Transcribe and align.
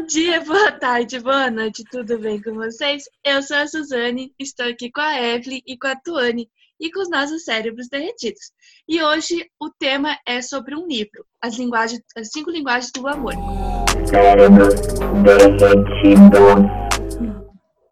Bom 0.00 0.06
dia, 0.06 0.40
boa 0.46 0.72
tarde, 0.72 1.20
boa 1.20 1.50
noite, 1.50 1.84
tudo 1.84 2.18
bem 2.18 2.40
com 2.40 2.54
vocês? 2.54 3.04
Eu 3.22 3.42
sou 3.42 3.58
a 3.58 3.66
Suzane, 3.66 4.32
estou 4.38 4.64
aqui 4.64 4.90
com 4.90 5.02
a 5.02 5.20
Evelyn 5.20 5.60
e 5.66 5.76
com 5.76 5.88
a 5.88 5.94
Tuane 5.94 6.48
e 6.80 6.90
com 6.90 7.02
os 7.02 7.10
nossos 7.10 7.44
cérebros 7.44 7.86
derretidos. 7.86 8.50
E 8.88 9.02
hoje 9.02 9.46
o 9.60 9.68
tema 9.68 10.16
é 10.26 10.40
sobre 10.40 10.74
um 10.74 10.86
livro, 10.86 11.22
as, 11.42 11.54
linguagens, 11.58 12.00
as 12.16 12.30
cinco 12.32 12.50
linguagens 12.50 12.90
do 12.92 13.06
amor. 13.06 13.34
Cérebros 14.06 14.74
derretidos. 15.22 16.40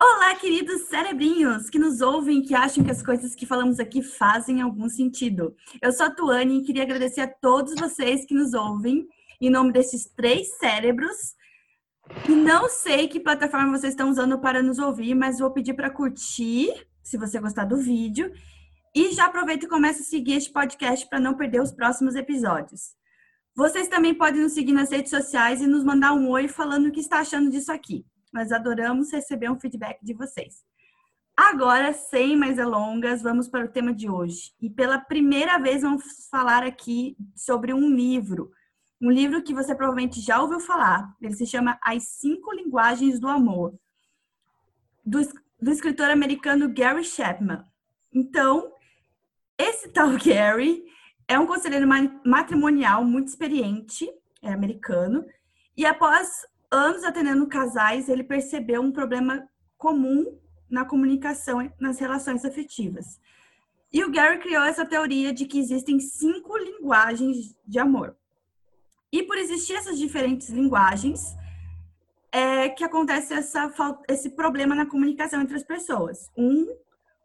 Olá, 0.02 0.34
queridos 0.36 0.88
cerebrinhos 0.88 1.68
que 1.68 1.79
nos 1.79 2.00
ouvem, 2.00 2.40
que 2.40 2.54
acham 2.54 2.82
que 2.82 2.90
as 2.90 3.02
coisas 3.02 3.34
que 3.34 3.45
falamos 3.45 3.79
aqui 3.79 4.02
fazem 4.02 4.62
algum 4.62 4.88
sentido. 4.88 5.54
Eu 5.82 5.93
sou 5.93 6.06
a 6.06 6.11
Tuane 6.11 6.61
e 6.61 6.64
queria 6.64 6.84
agradecer 6.84 7.20
a 7.20 7.29
todos 7.29 7.75
vocês 7.75 8.25
que 8.25 8.32
nos 8.32 8.54
ouvem 8.54 9.06
em 9.40 9.50
nome 9.50 9.72
desses 9.72 10.06
três 10.16 10.56
cérebros. 10.59 11.36
Não 12.29 12.68
sei 12.68 13.09
que 13.09 13.20
plataforma 13.20 13.77
vocês 13.77 13.92
estão 13.92 14.10
usando 14.10 14.38
para 14.38 14.62
nos 14.62 14.78
ouvir, 14.78 15.14
mas 15.14 15.38
vou 15.38 15.51
pedir 15.51 15.74
para 15.74 15.91
curtir, 15.91 16.73
se 17.02 17.16
você 17.16 17.41
gostar 17.41 17.65
do 17.65 17.77
vídeo. 17.77 18.32
E 18.95 19.12
já 19.12 19.27
aproveita 19.27 19.66
e 19.66 19.69
começa 19.69 20.02
a 20.02 20.05
seguir 20.05 20.34
este 20.34 20.51
podcast 20.51 21.09
para 21.09 21.20
não 21.20 21.34
perder 21.34 21.60
os 21.60 21.73
próximos 21.73 22.15
episódios. 22.15 22.96
Vocês 23.55 23.88
também 23.88 24.15
podem 24.15 24.42
nos 24.42 24.52
seguir 24.52 24.73
nas 24.73 24.91
redes 24.91 25.10
sociais 25.10 25.60
e 25.60 25.66
nos 25.66 25.84
mandar 25.84 26.12
um 26.12 26.29
oi 26.30 26.48
falando 26.48 26.87
o 26.87 26.92
que 26.92 27.01
está 27.01 27.18
achando 27.18 27.51
disso 27.51 27.73
aqui. 27.73 28.06
Nós 28.32 28.52
adoramos 28.52 29.12
receber 29.12 29.51
um 29.51 29.59
feedback 29.59 29.98
de 30.02 30.15
vocês. 30.15 30.62
Agora, 31.37 31.93
sem 31.93 32.37
mais 32.37 32.56
delongas, 32.56 33.23
vamos 33.23 33.48
para 33.48 33.65
o 33.65 33.68
tema 33.68 33.93
de 33.93 34.09
hoje. 34.09 34.52
E 34.60 34.68
pela 34.68 34.98
primeira 34.98 35.59
vez 35.59 35.82
vamos 35.82 36.04
falar 36.30 36.62
aqui 36.62 37.16
sobre 37.37 37.73
um 37.73 37.88
livro 37.88 38.51
um 39.01 39.11
livro 39.11 39.43
que 39.43 39.55
você 39.55 39.75
provavelmente 39.75 40.20
já 40.20 40.41
ouviu 40.41 40.61
falar. 40.61 41.15
Ele 41.20 41.34
se 41.34 41.47
chama 41.47 41.79
As 41.83 42.05
Cinco 42.05 42.52
Linguagens 42.52 43.21
do 43.21 43.29
Amor, 43.29 43.79
do, 45.05 45.21
do 45.61 45.71
escritor 45.71 46.10
americano 46.10 46.73
Gary 46.73 47.05
Chapman. 47.05 47.65
Então, 48.13 48.73
esse 49.57 49.88
tal 49.93 50.10
Gary 50.18 50.85
é 51.27 51.38
um 51.38 51.46
conselheiro 51.46 51.87
matrimonial 52.24 53.05
muito 53.05 53.29
experiente, 53.29 54.09
é 54.43 54.52
americano, 54.52 55.24
e 55.77 55.85
após 55.85 56.46
anos 56.71 57.05
atendendo 57.05 57.46
casais, 57.46 58.09
ele 58.09 58.24
percebeu 58.24 58.83
um 58.83 58.93
problema 58.93 59.49
comum 59.77 60.38
na 60.68 60.85
comunicação 60.85 61.71
nas 61.79 61.99
relações 61.99 62.45
afetivas. 62.45 63.21
E 63.93 64.05
o 64.05 64.10
Gary 64.10 64.38
criou 64.38 64.62
essa 64.62 64.84
teoria 64.84 65.33
de 65.33 65.47
que 65.47 65.59
existem 65.59 65.99
cinco 65.99 66.56
linguagens 66.59 67.56
de 67.66 67.78
amor. 67.78 68.16
E 69.12 69.22
por 69.22 69.38
existir 69.38 69.75
essas 69.75 69.98
diferentes 69.98 70.48
linguagens, 70.48 71.34
é 72.31 72.69
que 72.69 72.84
acontece 72.84 73.32
essa, 73.32 73.72
esse 74.09 74.31
problema 74.31 74.75
na 74.75 74.87
comunicação 74.87 75.41
entre 75.41 75.56
as 75.56 75.62
pessoas. 75.62 76.31
Um, 76.37 76.66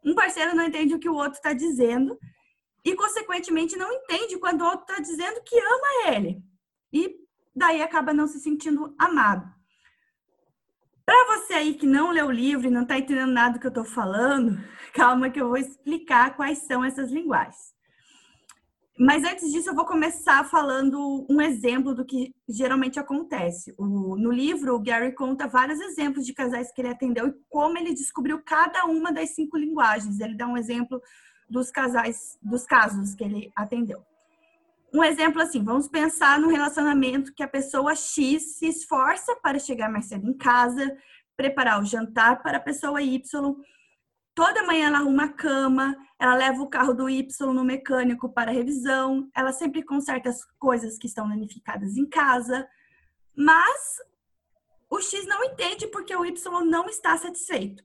um 0.04 0.14
parceiro 0.14 0.54
não 0.54 0.64
entende 0.64 0.94
o 0.94 0.98
que 0.98 1.08
o 1.08 1.14
outro 1.14 1.34
está 1.34 1.52
dizendo 1.52 2.18
e, 2.84 2.94
consequentemente, 2.94 3.76
não 3.76 3.92
entende 3.92 4.38
quando 4.38 4.62
o 4.62 4.64
outro 4.64 4.86
está 4.88 5.00
dizendo 5.00 5.42
que 5.44 5.58
ama 5.58 6.14
ele. 6.14 6.42
E 6.92 7.16
daí 7.54 7.82
acaba 7.82 8.12
não 8.12 8.26
se 8.26 8.40
sentindo 8.40 8.94
amado. 8.98 9.52
Para 11.04 11.36
você 11.36 11.52
aí 11.52 11.74
que 11.74 11.86
não 11.86 12.10
leu 12.10 12.26
o 12.26 12.32
livro 12.32 12.66
e 12.66 12.70
não 12.70 12.82
está 12.82 12.98
entendendo 12.98 13.30
nada 13.30 13.54
do 13.54 13.60
que 13.60 13.66
eu 13.66 13.70
estou 13.70 13.84
falando, 13.84 14.58
calma 14.94 15.28
que 15.28 15.40
eu 15.40 15.48
vou 15.48 15.58
explicar 15.58 16.34
quais 16.34 16.58
são 16.60 16.82
essas 16.82 17.10
linguagens. 17.10 17.73
Mas 18.96 19.24
antes 19.24 19.50
disso, 19.50 19.70
eu 19.70 19.74
vou 19.74 19.84
começar 19.84 20.44
falando 20.44 21.26
um 21.28 21.40
exemplo 21.40 21.94
do 21.94 22.04
que 22.04 22.32
geralmente 22.48 22.98
acontece. 22.98 23.74
O, 23.76 24.16
no 24.16 24.30
livro, 24.30 24.74
o 24.74 24.78
Gary 24.78 25.12
conta 25.12 25.48
vários 25.48 25.80
exemplos 25.80 26.24
de 26.24 26.32
casais 26.32 26.70
que 26.72 26.80
ele 26.80 26.90
atendeu 26.90 27.26
e 27.26 27.34
como 27.48 27.76
ele 27.76 27.92
descobriu 27.92 28.40
cada 28.44 28.84
uma 28.84 29.12
das 29.12 29.30
cinco 29.30 29.58
linguagens. 29.58 30.20
Ele 30.20 30.36
dá 30.36 30.46
um 30.46 30.56
exemplo 30.56 31.02
dos 31.50 31.72
casais, 31.72 32.38
dos 32.40 32.64
casos 32.64 33.16
que 33.16 33.24
ele 33.24 33.52
atendeu. 33.56 34.00
Um 34.92 35.02
exemplo 35.02 35.42
assim, 35.42 35.64
vamos 35.64 35.88
pensar 35.88 36.38
num 36.38 36.48
relacionamento 36.48 37.34
que 37.34 37.42
a 37.42 37.48
pessoa 37.48 37.96
X 37.96 38.58
se 38.58 38.68
esforça 38.68 39.34
para 39.42 39.58
chegar 39.58 39.90
mais 39.90 40.04
cedo 40.04 40.28
em 40.28 40.34
casa, 40.34 40.96
preparar 41.36 41.82
o 41.82 41.84
jantar 41.84 42.40
para 42.44 42.58
a 42.58 42.60
pessoa 42.60 43.02
Y, 43.02 43.20
Toda 44.34 44.64
manhã 44.64 44.88
ela 44.88 44.98
arruma 44.98 45.24
a 45.24 45.32
cama, 45.32 45.96
ela 46.18 46.34
leva 46.34 46.60
o 46.60 46.68
carro 46.68 46.92
do 46.92 47.08
Y 47.08 47.52
no 47.52 47.64
mecânico 47.64 48.28
para 48.28 48.50
revisão, 48.50 49.30
ela 49.34 49.52
sempre 49.52 49.82
conserta 49.82 50.28
as 50.28 50.44
coisas 50.58 50.98
que 50.98 51.06
estão 51.06 51.28
danificadas 51.28 51.96
em 51.96 52.04
casa, 52.04 52.68
mas 53.36 53.98
o 54.90 55.00
X 55.00 55.24
não 55.26 55.44
entende 55.44 55.86
porque 55.86 56.14
o 56.14 56.24
Y 56.24 56.64
não 56.64 56.86
está 56.86 57.16
satisfeito. 57.16 57.84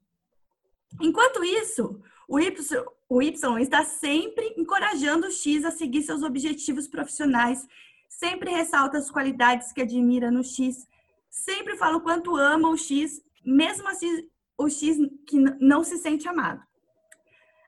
Enquanto 0.99 1.43
isso, 1.43 2.01
o 2.27 2.39
Y, 2.39 2.83
o 3.07 3.21
y 3.21 3.61
está 3.61 3.83
sempre 3.83 4.53
encorajando 4.57 5.27
o 5.27 5.31
X 5.31 5.63
a 5.65 5.71
seguir 5.71 6.01
seus 6.01 6.23
objetivos 6.23 6.87
profissionais, 6.87 7.67
sempre 8.07 8.51
ressalta 8.51 8.97
as 8.97 9.11
qualidades 9.11 9.71
que 9.71 9.81
admira 9.81 10.31
no 10.31 10.43
X, 10.43 10.87
sempre 11.29 11.77
fala 11.77 11.97
o 11.97 12.01
quanto 12.01 12.35
ama 12.35 12.69
o 12.69 12.77
X, 12.77 13.21
mesmo 13.45 13.87
assim 13.87 14.27
o 14.59 14.69
X 14.69 14.97
que 15.25 15.39
não 15.59 15.83
se 15.83 15.97
sente 15.97 16.27
amado. 16.27 16.61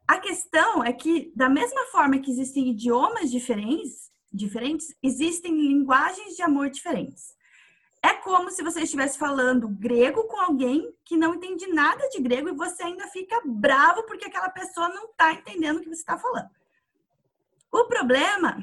A 0.06 0.20
questão 0.20 0.84
é 0.84 0.92
que, 0.92 1.32
da 1.34 1.48
mesma 1.48 1.86
forma 1.86 2.20
que 2.20 2.30
existem 2.30 2.70
idiomas 2.70 3.32
diferentes, 3.32 4.12
diferentes 4.32 4.94
existem 5.02 5.56
linguagens 5.56 6.36
de 6.36 6.42
amor 6.42 6.70
diferentes. 6.70 7.34
É 8.04 8.14
como 8.14 8.52
se 8.52 8.62
você 8.62 8.82
estivesse 8.82 9.18
falando 9.18 9.70
grego 9.70 10.26
com 10.26 10.42
alguém 10.42 10.94
que 11.06 11.16
não 11.16 11.36
entende 11.36 11.68
nada 11.68 12.10
de 12.10 12.20
grego 12.20 12.50
e 12.50 12.56
você 12.56 12.84
ainda 12.84 13.08
fica 13.08 13.42
bravo 13.46 14.04
porque 14.04 14.26
aquela 14.26 14.50
pessoa 14.50 14.90
não 14.90 15.06
está 15.06 15.32
entendendo 15.32 15.78
o 15.78 15.82
que 15.82 15.88
você 15.88 16.02
está 16.02 16.18
falando. 16.18 16.50
O 17.72 17.86
problema 17.86 18.58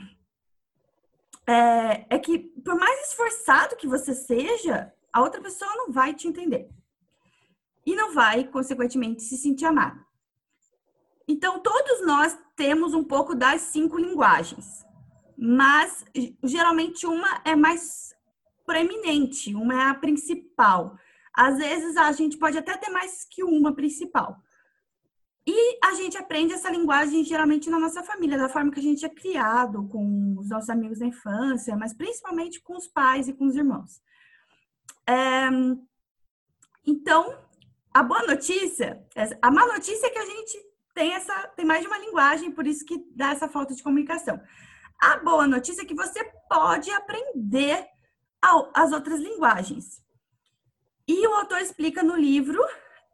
é, 1.46 2.06
é 2.10 2.18
que, 2.18 2.38
por 2.38 2.74
mais 2.74 3.08
esforçado 3.08 3.76
que 3.76 3.86
você 3.86 4.12
seja, 4.12 4.92
a 5.10 5.22
outra 5.22 5.40
pessoa 5.40 5.74
não 5.76 5.90
vai 5.90 6.12
te 6.12 6.28
entender 6.28 6.68
e 7.88 7.96
não 7.96 8.12
vai, 8.12 8.44
consequentemente, 8.44 9.22
se 9.22 9.38
sentir 9.38 9.64
amado. 9.64 10.04
Então, 11.26 11.58
todos 11.60 12.04
nós 12.04 12.38
temos 12.54 12.92
um 12.92 13.02
pouco 13.02 13.34
das 13.34 13.62
cinco 13.62 13.96
linguagens, 13.96 14.84
mas 15.38 16.04
geralmente 16.44 17.06
uma 17.06 17.40
é 17.46 17.56
mais 17.56 18.14
proeminente, 18.66 19.54
uma 19.54 19.74
é 19.74 19.88
a 19.88 19.94
principal. 19.94 20.98
Às 21.32 21.56
vezes 21.56 21.96
a 21.96 22.12
gente 22.12 22.36
pode 22.36 22.58
até 22.58 22.76
ter 22.76 22.90
mais 22.90 23.24
que 23.24 23.42
uma 23.42 23.74
principal. 23.74 24.38
E 25.46 25.78
a 25.82 25.94
gente 25.94 26.18
aprende 26.18 26.52
essa 26.52 26.68
linguagem 26.68 27.24
geralmente 27.24 27.70
na 27.70 27.80
nossa 27.80 28.02
família, 28.02 28.36
da 28.36 28.50
forma 28.50 28.70
que 28.70 28.80
a 28.80 28.82
gente 28.82 29.06
é 29.06 29.08
criado, 29.08 29.88
com 29.88 30.36
os 30.38 30.50
nossos 30.50 30.68
amigos 30.68 30.98
da 30.98 31.06
infância, 31.06 31.74
mas 31.74 31.94
principalmente 31.94 32.60
com 32.60 32.76
os 32.76 32.86
pais 32.86 33.28
e 33.28 33.32
com 33.32 33.46
os 33.46 33.56
irmãos. 33.56 34.02
É... 35.06 35.48
Então, 36.86 37.47
a 37.98 38.02
boa 38.04 38.22
notícia, 38.22 39.04
a 39.42 39.50
má 39.50 39.66
notícia 39.66 40.06
é 40.06 40.10
que 40.10 40.18
a 40.18 40.24
gente 40.24 40.56
tem 40.94 41.14
essa, 41.14 41.48
tem 41.56 41.64
mais 41.66 41.80
de 41.80 41.88
uma 41.88 41.98
linguagem, 41.98 42.52
por 42.52 42.64
isso 42.64 42.84
que 42.84 43.04
dá 43.12 43.32
essa 43.32 43.48
falta 43.48 43.74
de 43.74 43.82
comunicação. 43.82 44.40
A 45.00 45.16
boa 45.16 45.48
notícia 45.48 45.82
é 45.82 45.84
que 45.84 45.96
você 45.96 46.22
pode 46.48 46.92
aprender 46.92 47.84
as 48.72 48.92
outras 48.92 49.18
linguagens. 49.18 50.00
E 51.08 51.26
o 51.26 51.34
autor 51.34 51.60
explica 51.60 52.00
no 52.04 52.14
livro, 52.14 52.62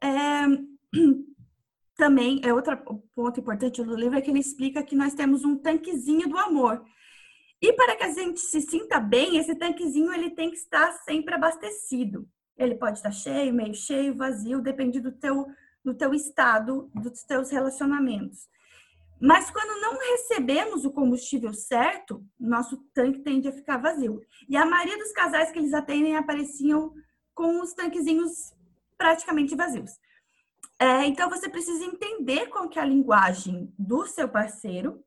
é, 0.02 0.44
também, 1.96 2.42
é 2.44 2.52
outro 2.52 2.76
ponto 3.14 3.40
importante 3.40 3.82
do 3.82 3.96
livro, 3.96 4.18
é 4.18 4.20
que 4.20 4.30
ele 4.30 4.40
explica 4.40 4.82
que 4.82 4.94
nós 4.94 5.14
temos 5.14 5.46
um 5.46 5.56
tanquezinho 5.56 6.28
do 6.28 6.36
amor. 6.36 6.84
E 7.58 7.72
para 7.72 7.96
que 7.96 8.04
a 8.04 8.12
gente 8.12 8.38
se 8.38 8.60
sinta 8.60 9.00
bem, 9.00 9.38
esse 9.38 9.54
tanquezinho 9.54 10.12
ele 10.12 10.28
tem 10.28 10.50
que 10.50 10.58
estar 10.58 10.92
sempre 11.04 11.34
abastecido. 11.34 12.28
Ele 12.56 12.74
pode 12.74 12.98
estar 12.98 13.10
cheio, 13.10 13.52
meio 13.52 13.74
cheio, 13.74 14.16
vazio, 14.16 14.60
depende 14.60 15.00
do 15.00 15.12
teu, 15.12 15.46
do 15.84 15.94
teu 15.94 16.14
estado, 16.14 16.90
dos 16.94 17.22
teus 17.24 17.50
relacionamentos. 17.50 18.48
Mas 19.20 19.50
quando 19.50 19.80
não 19.80 19.98
recebemos 19.98 20.84
o 20.84 20.90
combustível 20.90 21.54
certo, 21.54 22.24
nosso 22.38 22.76
tanque 22.92 23.20
tende 23.20 23.48
a 23.48 23.52
ficar 23.52 23.78
vazio. 23.78 24.20
E 24.48 24.56
a 24.56 24.66
maioria 24.66 24.98
dos 24.98 25.12
casais 25.12 25.50
que 25.50 25.58
eles 25.58 25.72
atendem 25.72 26.16
apareciam 26.16 26.92
com 27.34 27.60
os 27.60 27.72
tanquezinhos 27.72 28.52
praticamente 28.96 29.56
vazios. 29.56 29.92
É, 30.78 31.06
então 31.06 31.30
você 31.30 31.48
precisa 31.48 31.84
entender 31.84 32.48
qual 32.48 32.68
que 32.68 32.78
é 32.78 32.82
a 32.82 32.86
linguagem 32.86 33.72
do 33.78 34.06
seu 34.06 34.28
parceiro 34.28 35.02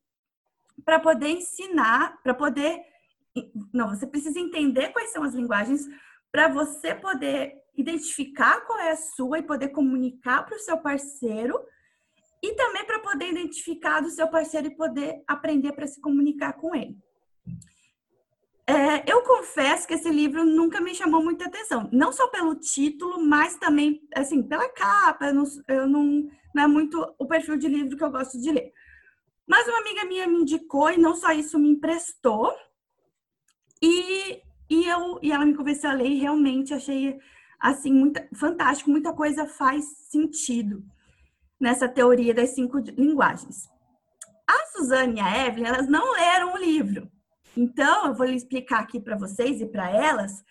para 0.86 1.00
poder 1.00 1.30
ensinar, 1.30 2.22
para 2.24 2.34
poder. 2.34 2.82
Não, 3.74 3.90
você 3.90 4.08
precisa 4.08 4.40
entender 4.40 4.90
quais 4.90 5.12
são 5.12 5.24
as 5.24 5.34
linguagens 5.34 5.86
para 6.32 6.48
você 6.48 6.94
poder 6.94 7.56
identificar 7.76 8.62
qual 8.62 8.80
é 8.80 8.92
a 8.92 8.98
sua 8.98 9.40
e 9.40 9.44
poder 9.44 9.70
comunicar 9.70 10.44
para 10.46 10.56
o 10.56 10.60
seu 10.60 10.78
parceiro 10.78 11.60
e 12.42 12.54
também 12.56 12.86
para 12.86 13.00
poder 13.00 13.30
identificar 13.30 14.02
do 14.02 14.10
seu 14.10 14.28
parceiro 14.28 14.68
e 14.68 14.76
poder 14.76 15.24
aprender 15.28 15.74
para 15.74 15.88
se 15.88 16.00
comunicar 16.02 16.54
com 16.54 16.76
ele. 16.76 16.98
É, 18.70 19.10
eu 19.10 19.24
confesso 19.24 19.88
que 19.88 19.94
esse 19.94 20.10
livro 20.10 20.44
nunca 20.44 20.82
me 20.82 20.94
chamou 20.94 21.24
muita 21.24 21.46
atenção, 21.46 21.90
não 21.92 22.12
só 22.12 22.28
pelo 22.28 22.54
título, 22.54 23.24
mas 23.24 23.56
também, 23.58 24.02
assim, 24.14 24.44
pela 24.44 24.68
capa. 24.68 25.28
Eu 25.28 25.34
não, 25.34 25.44
eu 25.70 25.88
não, 25.88 26.30
não 26.54 26.64
é 26.64 26.68
muito 26.68 27.16
o 27.18 27.26
perfil 27.26 27.58
de 27.58 27.70
livro 27.70 27.96
que 27.96 28.04
eu 28.04 28.12
gosto 28.12 28.38
de 28.40 28.52
ler. 28.52 28.74
Mas 29.48 29.66
uma 29.70 29.80
amiga 29.80 30.04
minha 30.04 30.28
me 30.28 30.42
indicou 30.42 30.92
e 30.92 30.98
não 30.98 31.16
só 31.16 31.32
isso 31.32 31.58
me 31.58 31.70
emprestou. 31.70 32.54
E, 33.82 34.42
e, 34.70 34.86
eu, 34.86 35.20
e 35.22 35.32
ela 35.32 35.46
me 35.46 35.56
convenceu 35.56 35.90
a 35.90 35.94
ler 35.94 36.10
e 36.10 36.20
realmente 36.20 36.74
achei 36.74 37.18
assim 37.60 37.92
muita, 37.92 38.28
fantástico, 38.34 38.90
muita 38.90 39.14
coisa 39.14 39.48
faz 39.48 39.86
sentido 40.10 40.84
nessa 41.60 41.88
teoria 41.88 42.34
das 42.34 42.52
cinco 42.52 42.78
linguagens. 42.78 43.70
A 44.48 44.66
Suzane 44.68 45.18
e 45.18 45.20
a 45.20 45.48
Evelyn, 45.48 45.68
elas 45.68 45.88
não 45.88 46.14
leram 46.14 46.54
o 46.54 46.58
livro. 46.58 47.12
Então, 47.56 48.08
eu 48.08 48.14
vou 48.14 48.28
explicar 48.28 48.82
aqui 48.82 49.00
para 49.00 49.18
vocês 49.18 49.60
e 49.60 49.66
para 49.66 49.90
elas 49.90 50.44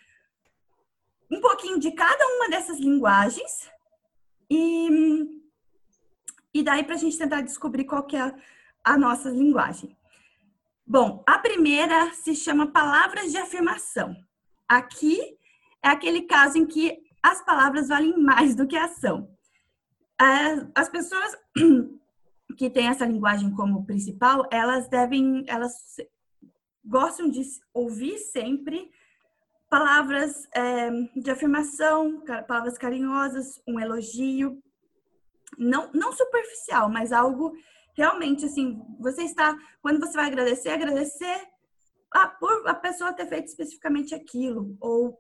um 1.30 1.40
pouquinho 1.40 1.78
de 1.78 1.92
cada 1.92 2.24
uma 2.36 2.48
dessas 2.48 2.78
linguagens 2.78 3.70
e, 4.50 4.88
e 6.52 6.62
daí 6.62 6.84
para 6.84 6.94
a 6.94 6.98
gente 6.98 7.18
tentar 7.18 7.40
descobrir 7.42 7.84
qual 7.84 8.04
que 8.04 8.16
é 8.16 8.34
a 8.84 8.98
nossa 8.98 9.28
linguagem. 9.28 9.96
Bom, 10.88 11.24
a 11.26 11.36
primeira 11.38 12.12
se 12.14 12.32
chama 12.36 12.70
palavras 12.70 13.32
de 13.32 13.38
afirmação. 13.38 14.14
Aqui 14.68 15.18
é 15.82 15.88
aquele 15.88 16.22
caso 16.22 16.58
em 16.58 16.64
que 16.64 16.96
as 17.20 17.44
palavras 17.44 17.88
valem 17.88 18.16
mais 18.16 18.54
do 18.54 18.68
que 18.68 18.76
a 18.76 18.84
ação. 18.84 19.28
As 20.76 20.88
pessoas 20.88 21.36
que 22.56 22.70
têm 22.70 22.86
essa 22.86 23.04
linguagem 23.04 23.52
como 23.52 23.84
principal, 23.84 24.48
elas 24.52 24.88
devem, 24.88 25.44
elas 25.48 25.74
gostam 26.84 27.28
de 27.28 27.42
ouvir 27.74 28.18
sempre 28.18 28.88
palavras 29.68 30.46
é, 30.54 30.88
de 31.16 31.28
afirmação, 31.32 32.22
palavras 32.46 32.78
carinhosas, 32.78 33.60
um 33.66 33.80
elogio, 33.80 34.62
não, 35.58 35.90
não 35.92 36.12
superficial, 36.12 36.88
mas 36.88 37.12
algo 37.12 37.52
realmente 37.96 38.44
assim, 38.44 38.82
você 38.98 39.22
está, 39.22 39.56
quando 39.81 39.98
você 39.98 40.12
vai 40.12 40.26
agradecer, 40.26 40.69
agradecer 40.69 41.48
a, 42.12 42.28
por 42.28 42.69
a 42.69 42.75
pessoa 42.75 43.12
ter 43.12 43.26
feito 43.26 43.46
especificamente 43.46 44.14
aquilo, 44.14 44.76
ou 44.81 45.19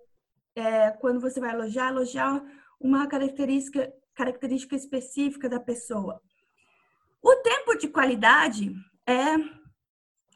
é, 0.54 0.90
quando 0.92 1.20
você 1.20 1.40
vai 1.40 1.52
elogiar, 1.54 1.88
elogiar 1.88 2.42
uma 2.80 3.06
característica, 3.06 3.92
característica 4.14 4.76
específica 4.76 5.48
da 5.48 5.60
pessoa. 5.60 6.20
O 7.22 7.34
tempo 7.36 7.76
de 7.76 7.88
qualidade 7.88 8.74
é 9.06 9.34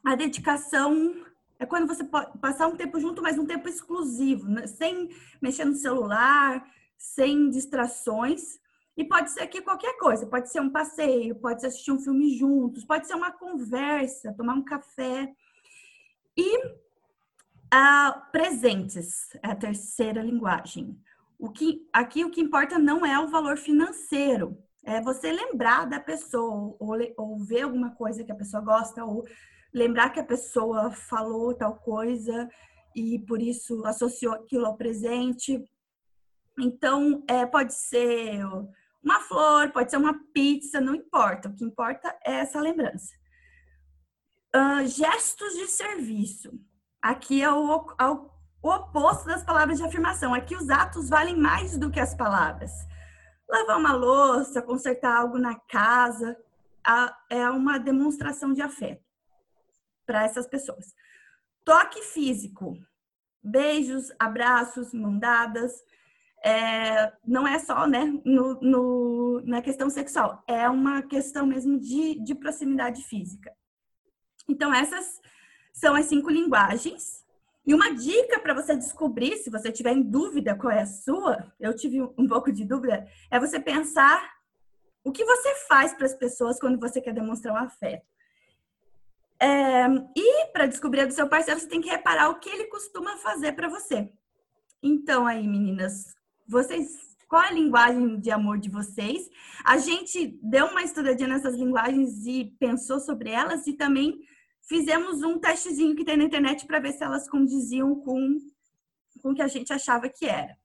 a 0.05 0.15
dedicação 0.15 1.25
é 1.59 1.67
quando 1.67 1.87
você 1.87 2.03
pode 2.03 2.39
passar 2.39 2.67
um 2.69 2.77
tempo 2.77 2.99
junto, 2.99 3.21
mas 3.21 3.39
um 3.39 3.45
tempo 3.45 3.69
exclusivo, 3.69 4.49
né? 4.49 4.67
sem 4.67 5.11
mexer 5.43 5.67
no 5.67 5.75
celular, 5.75 6.67
sem 6.97 7.51
distrações. 7.51 8.59
E 9.01 9.05
pode 9.05 9.31
ser 9.31 9.41
aqui 9.41 9.63
qualquer 9.63 9.97
coisa, 9.97 10.27
pode 10.27 10.51
ser 10.51 10.61
um 10.61 10.69
passeio, 10.69 11.35
pode 11.35 11.63
ser 11.63 11.69
assistir 11.69 11.91
um 11.91 11.99
filme 11.99 12.37
juntos, 12.37 12.85
pode 12.85 13.07
ser 13.07 13.15
uma 13.15 13.33
conversa, 13.33 14.35
tomar 14.35 14.53
um 14.53 14.63
café. 14.63 15.33
E 16.37 16.59
uh, 16.67 18.31
presentes 18.31 19.35
é 19.43 19.53
a 19.53 19.57
terceira 19.57 20.21
linguagem. 20.21 21.01
O 21.39 21.49
que, 21.49 21.89
aqui 21.91 22.27
o 22.27 22.31
que 22.31 22.43
importa 22.43 22.79
não 22.79 23.07
é 23.07 23.19
o 23.19 23.29
valor 23.29 23.57
financeiro, 23.57 24.63
é 24.85 25.01
você 25.01 25.33
lembrar 25.33 25.87
da 25.87 25.99
pessoa, 25.99 26.77
ou, 26.79 26.99
ou 27.17 27.39
ver 27.39 27.63
alguma 27.63 27.93
coisa 27.93 28.23
que 28.23 28.33
a 28.33 28.37
pessoa 28.37 28.63
gosta, 28.63 29.03
ou 29.03 29.25
lembrar 29.73 30.11
que 30.11 30.21
a 30.21 30.25
pessoa 30.27 30.91
falou 30.91 31.55
tal 31.55 31.77
coisa 31.77 32.51
e 32.95 33.19
por 33.21 33.41
isso 33.41 33.83
associou 33.87 34.35
aquilo 34.35 34.67
ao 34.67 34.77
presente. 34.77 35.59
Então, 36.59 37.25
é, 37.27 37.47
pode 37.47 37.73
ser 37.73 38.45
uma 39.03 39.21
flor, 39.21 39.71
pode 39.71 39.91
ser 39.91 39.97
uma 39.97 40.19
pizza, 40.33 40.81
não 40.81 40.95
importa. 40.95 41.49
O 41.49 41.55
que 41.55 41.65
importa 41.65 42.15
é 42.25 42.35
essa 42.35 42.61
lembrança. 42.61 43.13
Uh, 44.55 44.87
gestos 44.87 45.55
de 45.55 45.67
serviço. 45.69 46.53
Aqui 47.01 47.43
é 47.43 47.51
o, 47.51 47.95
é 47.99 48.07
o, 48.07 48.31
oposto 48.63 49.27
das 49.27 49.43
palavras 49.43 49.79
de 49.79 49.85
afirmação. 49.85 50.35
Aqui 50.35 50.55
os 50.55 50.69
atos 50.69 51.09
valem 51.09 51.37
mais 51.37 51.79
do 51.79 51.91
que 51.91 52.01
as 52.01 52.15
palavras. 52.15 52.71
Lavar 53.49 53.79
uma 53.79 53.93
louça, 53.93 54.63
consertar 54.63 55.17
algo 55.17 55.39
na 55.39 55.55
casa, 55.55 56.37
é 57.29 57.49
uma 57.49 57.79
demonstração 57.79 58.53
de 58.53 58.63
afeto 58.63 59.05
para 60.07 60.25
essas 60.25 60.47
pessoas. 60.47 60.95
Toque 61.65 62.03
físico, 62.03 62.77
beijos, 63.43 64.13
abraços, 64.19 64.93
mão 64.93 65.19
dadas, 65.19 65.73
é, 66.43 67.13
não 67.27 67.47
é 67.47 67.59
só 67.59 67.87
né, 67.87 68.13
no, 68.25 68.61
no, 68.61 69.43
na 69.45 69.61
questão 69.61 69.91
sexual, 69.91 70.43
é 70.47 70.69
uma 70.69 71.03
questão 71.03 71.47
mesmo 71.47 71.79
de, 71.79 72.19
de 72.23 72.35
proximidade 72.35 73.03
física. 73.03 73.53
Então, 74.49 74.73
essas 74.73 75.21
são 75.73 75.95
as 75.95 76.07
cinco 76.07 76.31
linguagens. 76.31 77.21
E 77.67 77.75
uma 77.75 77.95
dica 77.95 78.41
para 78.41 78.55
você 78.55 78.75
descobrir, 78.75 79.37
se 79.37 79.51
você 79.51 79.71
tiver 79.71 79.93
em 79.93 80.03
dúvida 80.03 80.57
qual 80.57 80.73
é 80.73 80.81
a 80.81 80.87
sua, 80.87 81.53
eu 81.61 81.77
tive 81.77 82.01
um 82.01 82.27
pouco 82.27 82.51
de 82.51 82.65
dúvida, 82.65 83.07
é 83.31 83.39
você 83.39 83.61
pensar 83.61 84.29
o 85.05 85.13
que 85.13 85.25
você 85.25 85.55
faz 85.69 85.93
para 85.95 86.07
as 86.07 86.15
pessoas 86.15 86.59
quando 86.59 86.81
você 86.81 87.01
quer 87.01 87.13
demonstrar 87.13 87.55
um 87.55 87.65
afeto. 87.65 88.05
É, 89.39 89.87
e 90.17 90.47
para 90.53 90.67
descobrir 90.67 91.01
a 91.01 91.07
do 91.07 91.15
seu 91.15 91.29
parceiro, 91.29 91.61
você 91.61 91.69
tem 91.69 91.81
que 91.81 91.89
reparar 91.89 92.29
o 92.29 92.41
que 92.41 92.51
ele 92.51 92.67
costuma 92.67 93.17
fazer 93.19 93.53
para 93.53 93.69
você. 93.69 94.13
Então, 94.83 95.27
aí, 95.27 95.47
meninas, 95.47 96.15
vocês, 96.51 96.89
qual 97.29 97.43
é 97.43 97.49
a 97.49 97.53
linguagem 97.53 98.19
de 98.19 98.31
amor 98.31 98.59
de 98.59 98.69
vocês? 98.69 99.31
A 99.65 99.79
gente 99.79 100.39
deu 100.43 100.67
uma 100.67 100.83
estudadinha 100.83 101.29
nessas 101.29 101.55
linguagens 101.55 102.27
e 102.27 102.57
pensou 102.59 102.99
sobre 102.99 103.31
elas 103.31 103.67
e 103.69 103.75
também 103.75 104.19
fizemos 104.69 105.23
um 105.23 105.39
testezinho 105.39 105.95
que 105.95 106.05
tem 106.05 106.17
na 106.17 106.25
internet 106.25 106.67
para 106.67 106.81
ver 106.81 106.93
se 106.93 107.05
elas 107.05 107.29
condiziam 107.29 107.95
com, 108.01 108.39
com 109.23 109.31
o 109.31 109.35
que 109.35 109.43
a 109.43 109.49
gente 109.49 109.73
achava 109.73 110.09
que 110.09 110.27
era. 110.27 110.57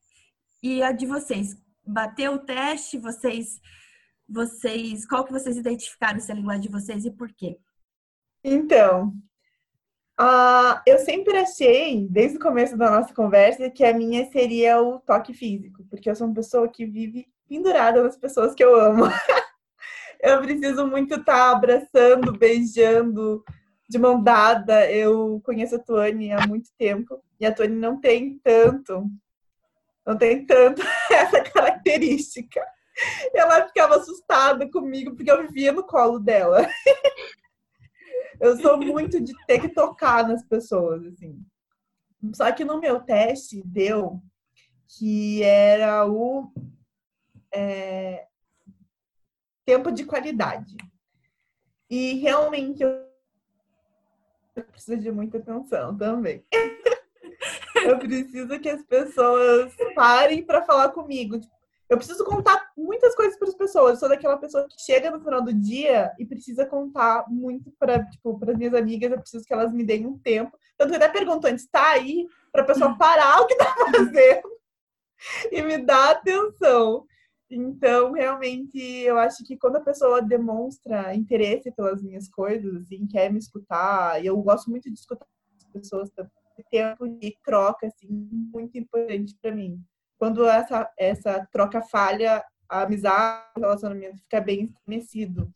E 0.63 0.81
a 0.81 0.91
de 0.91 1.05
vocês, 1.05 1.55
bateu 1.85 2.33
o 2.33 2.39
teste? 2.39 2.97
Vocês, 2.97 3.61
vocês, 4.27 5.07
qual 5.07 5.23
que 5.23 5.31
vocês 5.31 5.55
identificaram 5.55 6.19
se 6.19 6.31
a 6.31 6.35
linguagem 6.35 6.63
de 6.63 6.69
vocês 6.69 7.05
e 7.05 7.11
por 7.11 7.31
quê? 7.31 7.59
Então, 8.43 9.13
uh, 10.19 10.81
eu 10.85 10.97
sempre 11.00 11.38
achei, 11.38 12.07
desde 12.09 12.38
o 12.38 12.41
começo 12.41 12.77
da 12.77 12.91
nossa 12.91 13.13
conversa, 13.13 13.69
que 13.69 13.83
a 13.83 13.94
minha 13.94 14.25
seria 14.31 14.81
o 14.81 15.00
toque 15.00 15.33
físico, 15.33 15.85
porque 15.89 16.09
eu 16.09 16.15
sou 16.15 16.27
uma 16.27 16.35
pessoa 16.35 16.67
que 16.67 16.85
vive 16.85 17.27
pendurada 17.47 18.04
nas 18.04 18.18
pessoas 18.18 18.54
que 18.54 18.63
eu 18.63 18.80
amo. 18.80 19.06
eu 20.21 20.42
preciso 20.42 20.87
muito 20.87 21.16
estar 21.16 21.33
tá 21.33 21.51
abraçando, 21.51 22.37
beijando, 22.37 23.44
de 23.90 23.97
mão 23.97 24.21
dada. 24.21 24.90
Eu 24.92 25.42
conheço 25.44 25.75
a 25.75 25.80
Tuane 25.80 26.31
há 26.31 26.45
muito 26.47 26.69
tempo 26.78 27.23
e 27.40 27.45
a 27.45 27.54
Tuane 27.54 27.75
não 27.75 27.99
tem 27.99 28.40
tanto, 28.44 29.06
não 30.06 30.18
tem 30.18 30.45
tanto 30.45 30.81
essa 31.11 31.42
característica. 31.42 32.61
Ela 33.33 33.68
ficava 33.68 33.97
assustada 33.97 34.69
comigo 34.69 35.16
porque 35.16 35.30
eu 35.30 35.45
vivia 35.47 35.71
no 35.71 35.83
colo 35.83 36.19
dela. 36.19 36.68
Eu 38.40 38.57
sou 38.57 38.78
muito 38.78 39.22
de 39.22 39.34
ter 39.45 39.60
que 39.60 39.69
tocar 39.69 40.28
nas 40.28 40.44
pessoas, 40.44 41.06
assim. 41.06 41.40
Só 42.34 42.52
que 42.52 42.66
no 42.66 42.80
meu 42.80 43.00
teste 43.00 43.62
deu 43.66 44.22
que 44.88 45.44
era 45.44 46.07
o 46.07 46.52
é, 47.54 48.28
tempo 49.66 49.92
de 49.92 50.06
qualidade. 50.06 50.76
E 51.90 52.16
realmente 52.16 52.84
eu 52.84 53.06
preciso 54.72 55.02
de 55.02 55.12
muita 55.12 55.38
atenção 55.38 55.98
também. 55.98 56.45
eu 57.86 58.00
preciso 58.00 58.60
que 58.60 58.69
as 58.69 58.84
pessoas 58.84 59.74
parem 59.94 60.44
para 60.44 60.64
falar 60.64 60.90
comigo. 60.90 61.40
Tipo, 61.40 61.55
eu 61.89 61.97
preciso 61.97 62.25
contar 62.25 62.71
muitas 62.75 63.13
coisas 63.15 63.37
para 63.37 63.47
as 63.47 63.56
pessoas. 63.56 63.92
Eu 63.92 63.97
sou 63.97 64.09
daquela 64.09 64.37
pessoa 64.37 64.68
que 64.68 64.81
chega 64.81 65.11
no 65.11 65.21
final 65.21 65.42
do 65.42 65.54
dia 65.54 66.11
e 66.18 66.25
precisa 66.25 66.65
contar 66.65 67.25
muito 67.30 67.71
para 67.77 68.04
tipo, 68.06 68.39
as 68.49 68.57
minhas 68.57 68.73
amigas. 68.73 69.11
Eu 69.11 69.19
preciso 69.19 69.45
que 69.45 69.54
elas 69.54 69.71
me 69.71 69.83
deem 69.83 70.06
um 70.06 70.18
tempo. 70.18 70.57
Tanto 70.77 70.89
que 70.89 70.95
até 70.95 71.09
pergunto 71.09 71.45
antes, 71.45 71.68
tá 71.68 71.92
aí? 71.92 72.25
Para 72.51 72.63
a 72.63 72.65
pessoa 72.65 72.97
parar 72.97 73.42
o 73.42 73.47
que 73.47 73.56
tá 73.56 73.73
fazendo 73.92 74.49
e 75.51 75.61
me 75.61 75.77
dar 75.77 76.11
atenção. 76.11 77.06
Então, 77.49 78.13
realmente, 78.13 78.80
eu 78.80 79.19
acho 79.19 79.44
que 79.45 79.56
quando 79.56 79.75
a 79.75 79.81
pessoa 79.81 80.21
demonstra 80.21 81.13
interesse 81.13 81.71
pelas 81.71 82.01
minhas 82.01 82.27
coisas, 82.27 82.75
assim, 82.81 83.06
quer 83.06 83.31
me 83.31 83.37
escutar, 83.37 84.21
e 84.21 84.25
eu 84.25 84.35
gosto 84.42 84.71
muito 84.71 84.89
de 84.89 84.99
escutar 84.99 85.27
as 85.56 85.65
pessoas, 85.71 86.09
tempo 86.71 87.07
de 87.07 87.37
troca, 87.45 87.85
assim, 87.85 88.07
muito 88.09 88.75
importante 88.80 89.37
para 89.39 89.51
mim 89.51 89.80
quando 90.18 90.45
essa, 90.45 90.90
essa 90.98 91.48
troca 91.52 91.81
falha, 91.81 92.44
a 92.69 92.81
amizade, 92.81 93.45
o 93.57 93.60
relacionamento 93.62 94.18
fica 94.19 94.42
bem 94.42 94.66
estremecido. 94.66 95.52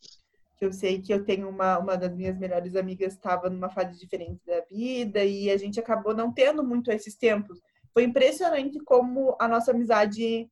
eu 0.60 0.72
sei 0.72 1.00
que 1.00 1.12
eu 1.12 1.24
tenho 1.24 1.48
uma, 1.48 1.78
uma 1.78 1.96
das 1.96 2.14
minhas 2.14 2.38
melhores 2.38 2.76
amigas 2.76 3.14
estava 3.14 3.48
numa 3.48 3.70
fase 3.70 3.98
diferente 3.98 4.40
da 4.46 4.60
vida 4.70 5.24
e 5.24 5.50
a 5.50 5.56
gente 5.56 5.80
acabou 5.80 6.14
não 6.14 6.32
tendo 6.32 6.62
muito 6.62 6.90
esses 6.90 7.16
tempos. 7.16 7.60
Foi 7.92 8.04
impressionante 8.04 8.78
como 8.84 9.36
a 9.40 9.48
nossa 9.48 9.70
amizade 9.72 10.48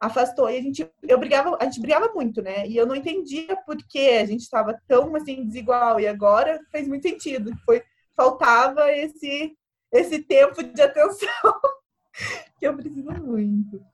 afastou 0.00 0.50
e 0.50 0.58
a 0.58 0.60
gente 0.62 0.90
eu 1.02 1.18
brigava, 1.18 1.56
a 1.60 1.64
gente 1.64 1.80
brigava 1.80 2.12
muito, 2.12 2.42
né? 2.42 2.66
E 2.66 2.76
eu 2.76 2.86
não 2.86 2.96
entendia 2.96 3.56
por 3.64 3.76
que 3.76 4.08
a 4.10 4.24
gente 4.24 4.40
estava 4.40 4.76
tão 4.88 5.14
assim 5.14 5.44
desigual 5.46 6.00
e 6.00 6.08
agora 6.08 6.58
fez 6.72 6.88
muito 6.88 7.06
sentido. 7.08 7.52
Foi 7.64 7.82
faltava 8.16 8.90
esse 8.90 9.56
esse 9.92 10.20
tempo 10.20 10.62
de 10.62 10.80
atenção 10.80 11.28
que 12.58 12.66
eu 12.66 12.76
preciso 12.76 13.10
muito. 13.22 13.84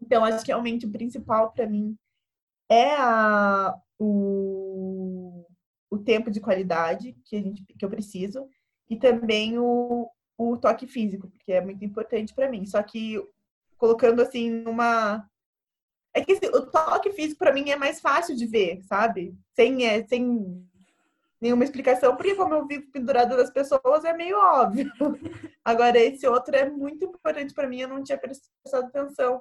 Então 0.00 0.24
acho 0.24 0.44
que 0.44 0.50
realmente 0.50 0.86
o 0.86 0.90
principal 0.90 1.52
para 1.52 1.66
mim 1.66 1.96
é 2.68 2.94
a, 2.94 3.74
o, 3.98 5.44
o 5.90 5.98
tempo 5.98 6.30
de 6.30 6.40
qualidade 6.40 7.16
que, 7.24 7.36
a 7.36 7.42
gente, 7.42 7.64
que 7.64 7.84
eu 7.84 7.90
preciso 7.90 8.48
e 8.88 8.96
também 8.96 9.58
o, 9.58 10.08
o 10.36 10.56
toque 10.56 10.86
físico, 10.86 11.28
porque 11.28 11.52
é 11.52 11.60
muito 11.60 11.84
importante 11.84 12.34
para 12.34 12.50
mim. 12.50 12.64
Só 12.64 12.82
que 12.82 13.20
colocando 13.76 14.20
assim 14.20 14.50
numa. 14.50 15.28
É 16.14 16.24
que 16.24 16.32
assim, 16.32 16.46
o 16.46 16.66
toque 16.66 17.10
físico 17.12 17.38
para 17.38 17.52
mim 17.52 17.70
é 17.70 17.76
mais 17.76 18.00
fácil 18.00 18.34
de 18.34 18.46
ver, 18.46 18.82
sabe? 18.82 19.36
Sem, 19.54 19.86
é, 19.86 20.06
sem 20.06 20.66
nenhuma 21.40 21.64
explicação, 21.64 22.16
porque 22.16 22.34
como 22.34 22.54
eu 22.54 22.66
vivo 22.66 22.90
pendurada 22.92 23.36
das 23.36 23.50
pessoas, 23.50 24.04
é 24.04 24.12
meio 24.12 24.36
óbvio. 24.36 24.90
Agora, 25.64 25.98
esse 25.98 26.26
outro 26.26 26.54
é 26.56 26.68
muito 26.68 27.04
importante 27.04 27.54
para 27.54 27.68
mim, 27.68 27.80
eu 27.80 27.88
não 27.88 28.02
tinha 28.02 28.18
prestado 28.18 28.86
atenção. 28.86 29.40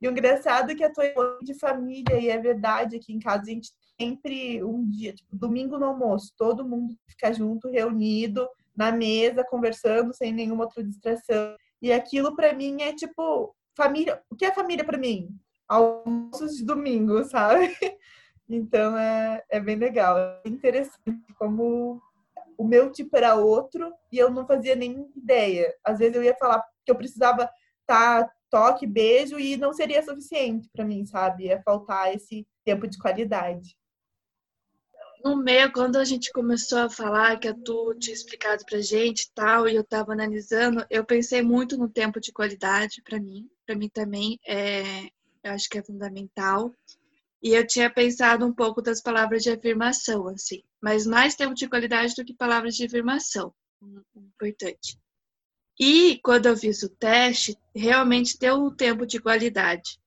E 0.00 0.08
o 0.08 0.10
engraçado 0.10 0.70
é 0.70 0.74
que 0.74 0.84
a 0.84 0.92
tua 0.92 1.04
de 1.42 1.54
família, 1.54 2.18
e 2.18 2.28
é 2.28 2.38
verdade, 2.38 2.96
aqui 2.96 3.12
em 3.12 3.18
casa 3.18 3.42
a 3.42 3.46
gente 3.46 3.70
sempre 3.98 4.62
um 4.62 4.88
dia, 4.88 5.14
tipo, 5.14 5.36
domingo 5.36 5.78
no 5.78 5.86
almoço, 5.86 6.32
todo 6.36 6.68
mundo 6.68 6.94
fica 7.08 7.32
junto, 7.32 7.70
reunido, 7.70 8.48
na 8.76 8.90
mesa, 8.90 9.44
conversando, 9.44 10.12
sem 10.12 10.32
nenhuma 10.32 10.64
outra 10.64 10.82
distração. 10.82 11.56
E 11.80 11.92
aquilo 11.92 12.34
para 12.34 12.52
mim 12.52 12.82
é 12.82 12.92
tipo, 12.92 13.54
família. 13.76 14.20
O 14.30 14.36
que 14.36 14.44
é 14.44 14.52
família 14.52 14.84
para 14.84 14.98
mim? 14.98 15.28
Almoços 15.68 16.56
de 16.56 16.64
domingo, 16.64 17.24
sabe? 17.24 17.74
Então 18.48 18.96
é, 18.96 19.42
é 19.48 19.60
bem 19.60 19.76
legal. 19.76 20.18
É 20.18 20.48
interessante 20.48 21.00
como 21.38 22.00
o 22.56 22.64
meu 22.64 22.90
tipo 22.90 23.16
era 23.16 23.34
outro 23.34 23.92
e 24.12 24.18
eu 24.18 24.30
não 24.30 24.46
fazia 24.46 24.74
nem 24.74 25.10
ideia. 25.16 25.74
Às 25.84 25.98
vezes 25.98 26.14
eu 26.14 26.22
ia 26.22 26.36
falar 26.36 26.64
que 26.84 26.90
eu 26.90 26.96
precisava 26.96 27.50
tá, 27.86 28.30
toque, 28.50 28.86
beijo 28.86 29.38
e 29.38 29.56
não 29.56 29.72
seria 29.72 30.02
suficiente 30.02 30.68
para 30.72 30.84
mim, 30.84 31.04
sabe? 31.04 31.44
Ia 31.44 31.62
faltar 31.62 32.14
esse 32.14 32.46
tempo 32.64 32.86
de 32.86 32.98
qualidade. 32.98 33.76
No 35.24 35.36
meio, 35.36 35.72
quando 35.72 35.96
a 35.96 36.04
gente 36.04 36.30
começou 36.30 36.80
a 36.80 36.90
falar 36.90 37.38
que 37.40 37.48
a 37.48 37.54
Tu 37.54 37.94
tinha 37.98 38.14
explicado 38.14 38.62
pra 38.66 38.78
gente 38.80 39.32
tal, 39.34 39.66
e 39.66 39.74
eu 39.74 39.82
tava 39.82 40.12
analisando, 40.12 40.84
eu 40.90 41.02
pensei 41.02 41.40
muito 41.40 41.78
no 41.78 41.88
tempo 41.88 42.20
de 42.20 42.30
qualidade 42.30 43.00
para 43.02 43.18
mim. 43.18 43.48
Para 43.64 43.74
mim 43.74 43.88
também 43.88 44.38
é, 44.46 45.04
eu 45.42 45.52
acho 45.52 45.66
que 45.70 45.78
é 45.78 45.82
fundamental. 45.82 46.70
E 47.44 47.50
eu 47.50 47.66
tinha 47.66 47.90
pensado 47.90 48.46
um 48.46 48.54
pouco 48.54 48.80
das 48.80 49.02
palavras 49.02 49.42
de 49.42 49.50
afirmação, 49.50 50.26
assim, 50.28 50.62
mas 50.80 51.06
mais 51.06 51.34
tempo 51.34 51.52
de 51.52 51.68
qualidade 51.68 52.14
do 52.14 52.24
que 52.24 52.32
palavras 52.32 52.74
de 52.74 52.86
afirmação. 52.86 53.52
Importante. 54.16 54.98
E 55.78 56.18
quando 56.24 56.46
eu 56.46 56.56
fiz 56.56 56.82
o 56.82 56.88
teste, 56.88 57.54
realmente 57.76 58.38
deu 58.38 58.56
um 58.56 58.74
tempo 58.74 59.04
de 59.04 59.20
qualidade. 59.20 60.00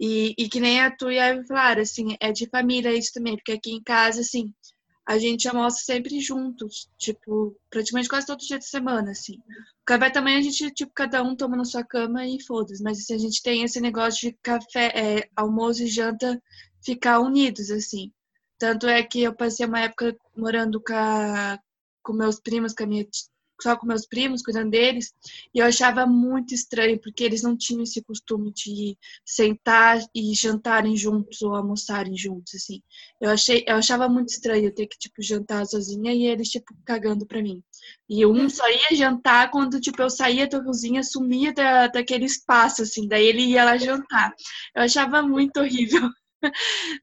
E, 0.00 0.34
e 0.38 0.48
que 0.48 0.60
nem 0.60 0.80
a 0.80 0.90
tu 0.90 1.10
e 1.10 1.18
a 1.18 1.44
falaram, 1.44 1.82
assim, 1.82 2.16
é 2.20 2.32
de 2.32 2.48
família 2.48 2.96
isso 2.96 3.12
também, 3.12 3.36
porque 3.36 3.52
aqui 3.52 3.72
em 3.72 3.82
casa, 3.82 4.22
assim, 4.22 4.54
a 5.06 5.18
gente 5.18 5.46
almoça 5.46 5.84
sempre 5.84 6.20
juntos, 6.20 6.88
tipo, 6.96 7.54
praticamente 7.68 8.08
quase 8.08 8.26
todo 8.26 8.38
dia 8.38 8.58
de 8.58 8.66
semana, 8.66 9.10
assim. 9.10 9.34
O 9.34 9.84
café 9.84 10.08
também 10.08 10.36
a 10.36 10.40
gente, 10.40 10.70
tipo, 10.70 10.92
cada 10.94 11.22
um 11.22 11.36
toma 11.36 11.56
na 11.56 11.64
sua 11.64 11.84
cama 11.84 12.26
e 12.26 12.40
foda-se, 12.42 12.82
mas 12.82 12.98
assim, 12.98 13.14
a 13.14 13.18
gente 13.18 13.42
tem 13.42 13.62
esse 13.62 13.80
negócio 13.80 14.30
de 14.30 14.38
café, 14.42 14.92
é, 14.94 15.28
almoço 15.36 15.82
e 15.82 15.86
janta 15.86 16.40
ficar 16.82 17.20
unidos, 17.20 17.70
assim. 17.70 18.12
Tanto 18.58 18.86
é 18.88 19.02
que 19.02 19.22
eu 19.22 19.34
passei 19.34 19.66
uma 19.66 19.80
época 19.80 20.16
morando 20.36 20.80
com, 20.80 20.94
a, 20.94 21.58
com 22.02 22.12
meus 22.12 22.40
primos, 22.40 22.74
com 22.74 22.84
a 22.84 22.86
minha 22.86 23.06
só 23.60 23.76
com 23.76 23.86
meus 23.86 24.06
primos, 24.06 24.42
cuidando 24.42 24.70
deles, 24.70 25.12
e 25.54 25.58
eu 25.58 25.66
achava 25.66 26.06
muito 26.06 26.54
estranho, 26.54 26.98
porque 27.00 27.24
eles 27.24 27.42
não 27.42 27.56
tinham 27.56 27.82
esse 27.82 28.02
costume 28.02 28.52
de 28.52 28.96
sentar 29.24 29.98
e 30.14 30.32
jantarem 30.34 30.96
juntos 30.96 31.42
ou 31.42 31.54
almoçarem 31.54 32.16
juntos, 32.16 32.54
assim. 32.54 32.80
Eu 33.20 33.30
achei, 33.30 33.64
eu 33.66 33.76
achava 33.76 34.08
muito 34.08 34.28
estranho 34.28 34.72
ter 34.72 34.86
que, 34.86 34.98
tipo, 34.98 35.20
jantar 35.22 35.66
sozinha 35.66 36.12
e 36.14 36.26
eles, 36.26 36.48
tipo, 36.48 36.74
cagando 36.84 37.26
pra 37.26 37.42
mim. 37.42 37.62
E 38.08 38.24
um 38.24 38.48
só 38.48 38.68
ia 38.70 38.96
jantar 38.96 39.50
quando, 39.50 39.80
tipo, 39.80 40.00
eu 40.00 40.10
saía 40.10 40.46
da 40.46 40.62
cozinha, 40.62 41.02
sumia 41.02 41.52
da, 41.52 41.88
daquele 41.88 42.26
espaço, 42.26 42.82
assim, 42.82 43.08
daí 43.08 43.26
ele 43.26 43.42
ia 43.42 43.64
lá 43.64 43.76
jantar. 43.76 44.32
Eu 44.74 44.82
achava 44.82 45.22
muito 45.22 45.58
horrível. 45.58 46.08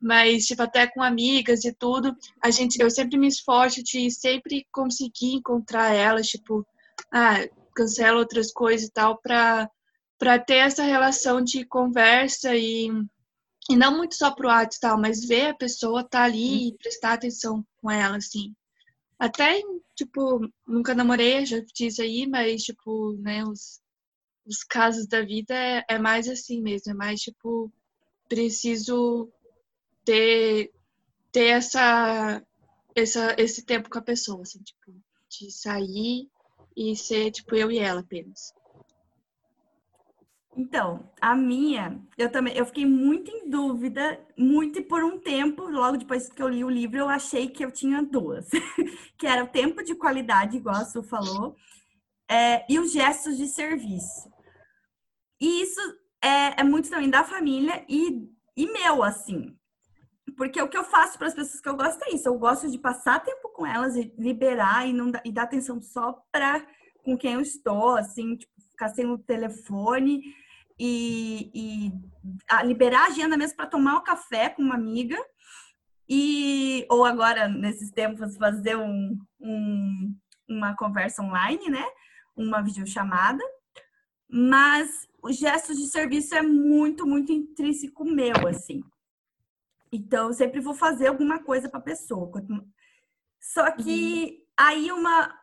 Mas, 0.01 0.45
tipo, 0.45 0.61
até 0.61 0.87
com 0.87 1.01
amigas 1.01 1.65
e 1.65 1.73
tudo, 1.73 2.15
a 2.41 2.51
gente, 2.51 2.79
eu 2.81 2.89
sempre 2.89 3.17
me 3.17 3.27
esforço 3.27 3.83
de 3.83 4.09
sempre 4.11 4.65
conseguir 4.71 5.33
encontrar 5.33 5.93
elas, 5.93 6.27
tipo, 6.27 6.65
ah, 7.11 7.47
cancela 7.75 8.19
outras 8.19 8.51
coisas 8.51 8.87
e 8.87 8.91
tal, 8.91 9.17
pra, 9.21 9.69
pra 10.17 10.39
ter 10.39 10.57
essa 10.57 10.83
relação 10.83 11.41
de 11.41 11.65
conversa 11.65 12.55
e, 12.55 12.87
e 13.69 13.75
não 13.75 13.97
muito 13.97 14.15
só 14.15 14.31
pro 14.31 14.49
ato 14.49 14.77
e 14.77 14.79
tal, 14.79 14.99
mas 14.99 15.25
ver 15.25 15.47
a 15.47 15.55
pessoa 15.55 16.07
tá 16.07 16.23
ali 16.23 16.69
e 16.69 16.77
prestar 16.77 17.13
atenção 17.13 17.65
com 17.81 17.91
ela, 17.91 18.17
assim. 18.17 18.53
Até, 19.19 19.61
tipo, 19.95 20.49
nunca 20.67 20.93
namorei, 20.93 21.45
já 21.45 21.59
disse 21.73 22.01
aí, 22.01 22.27
mas, 22.27 22.63
tipo, 22.63 23.13
né, 23.19 23.43
os, 23.45 23.81
os 24.45 24.63
casos 24.63 25.07
da 25.07 25.21
vida 25.21 25.53
é, 25.53 25.85
é 25.89 25.97
mais 25.97 26.27
assim 26.27 26.61
mesmo, 26.61 26.91
é 26.91 26.95
mais, 26.95 27.21
tipo, 27.21 27.71
preciso 28.27 29.31
ter, 30.03 30.71
ter 31.31 31.45
essa, 31.45 32.41
essa, 32.95 33.35
esse 33.37 33.65
tempo 33.65 33.89
com 33.89 33.99
a 33.99 34.03
pessoa, 34.03 34.41
assim, 34.41 34.61
tipo, 34.61 34.93
de 35.29 35.51
sair 35.51 36.29
e 36.75 36.95
ser, 36.95 37.31
tipo, 37.31 37.55
eu 37.55 37.71
e 37.71 37.79
ela 37.79 38.01
apenas. 38.01 38.53
Então, 40.57 41.11
a 41.19 41.35
minha, 41.35 42.01
eu 42.17 42.31
também, 42.31 42.55
eu 42.55 42.65
fiquei 42.65 42.85
muito 42.85 43.29
em 43.29 43.49
dúvida, 43.49 44.25
muito 44.37 44.81
por 44.83 45.03
um 45.03 45.19
tempo, 45.19 45.63
logo 45.63 45.97
depois 45.97 46.29
que 46.29 46.41
eu 46.41 46.47
li 46.47 46.63
o 46.63 46.69
livro, 46.69 46.97
eu 46.97 47.09
achei 47.09 47.49
que 47.49 47.63
eu 47.63 47.69
tinha 47.69 48.01
duas, 48.01 48.47
que 49.19 49.27
era 49.27 49.43
o 49.43 49.49
tempo 49.49 49.83
de 49.83 49.95
qualidade, 49.95 50.55
igual 50.55 50.77
a 50.77 50.85
Su 50.85 51.03
falou, 51.03 51.57
é, 52.29 52.65
e 52.71 52.79
os 52.79 52.93
gestos 52.93 53.35
de 53.37 53.47
serviço. 53.47 54.31
E 55.41 55.61
isso 55.61 55.81
é, 56.25 56.61
é 56.61 56.63
muito 56.63 56.89
também 56.89 57.09
da 57.09 57.23
família 57.23 57.85
e, 57.87 58.27
e 58.57 58.71
meu, 58.71 59.03
assim. 59.03 59.55
Porque 60.35 60.59
o 60.59 60.67
que 60.67 60.77
eu 60.77 60.83
faço 60.83 61.17
para 61.19 61.27
as 61.27 61.35
pessoas 61.35 61.61
que 61.61 61.69
eu 61.69 61.77
gosto 61.77 62.03
é 62.03 62.15
isso. 62.15 62.27
Eu 62.27 62.37
gosto 62.39 62.69
de 62.69 62.79
passar 62.79 63.23
tempo 63.23 63.49
com 63.53 63.65
elas 63.65 63.95
e 63.95 64.11
liberar 64.17 64.87
e, 64.87 64.91
não, 64.91 65.11
e 65.23 65.31
dar 65.31 65.43
atenção 65.43 65.79
só 65.81 66.19
para 66.31 66.65
com 67.03 67.15
quem 67.15 67.33
eu 67.33 67.41
estou, 67.41 67.95
assim, 67.95 68.35
tipo, 68.35 68.51
ficar 68.71 68.89
sem 68.89 69.05
o 69.05 69.19
telefone 69.19 70.23
e, 70.79 71.51
e 71.53 71.91
a, 72.49 72.63
liberar 72.63 73.03
a 73.03 73.07
agenda 73.07 73.37
mesmo 73.37 73.55
para 73.55 73.67
tomar 73.67 73.97
um 73.97 74.03
café 74.03 74.49
com 74.49 74.63
uma 74.63 74.73
amiga. 74.73 75.17
E, 76.09 76.87
ou 76.89 77.05
agora, 77.05 77.47
nesses 77.47 77.91
tempos, 77.91 78.35
fazer 78.35 78.75
um, 78.75 79.17
um, 79.39 80.15
uma 80.49 80.75
conversa 80.75 81.21
online, 81.21 81.69
né? 81.69 81.85
Uma 82.35 82.63
videochamada. 82.63 83.43
Mas 84.27 85.07
os 85.21 85.37
gestos 85.37 85.77
de 85.77 85.87
serviço 85.87 86.35
é 86.35 86.41
muito, 86.41 87.05
muito 87.05 87.31
intrínseco 87.31 88.05
meu, 88.05 88.47
assim. 88.47 88.83
Então, 89.91 90.27
eu 90.27 90.33
sempre 90.33 90.59
vou 90.59 90.73
fazer 90.73 91.07
alguma 91.07 91.39
coisa 91.39 91.69
para 91.69 91.79
a 91.79 91.83
pessoa. 91.83 92.31
Só 93.39 93.71
que 93.71 94.25
uhum. 94.25 94.45
aí 94.57 94.91
uma 94.91 95.33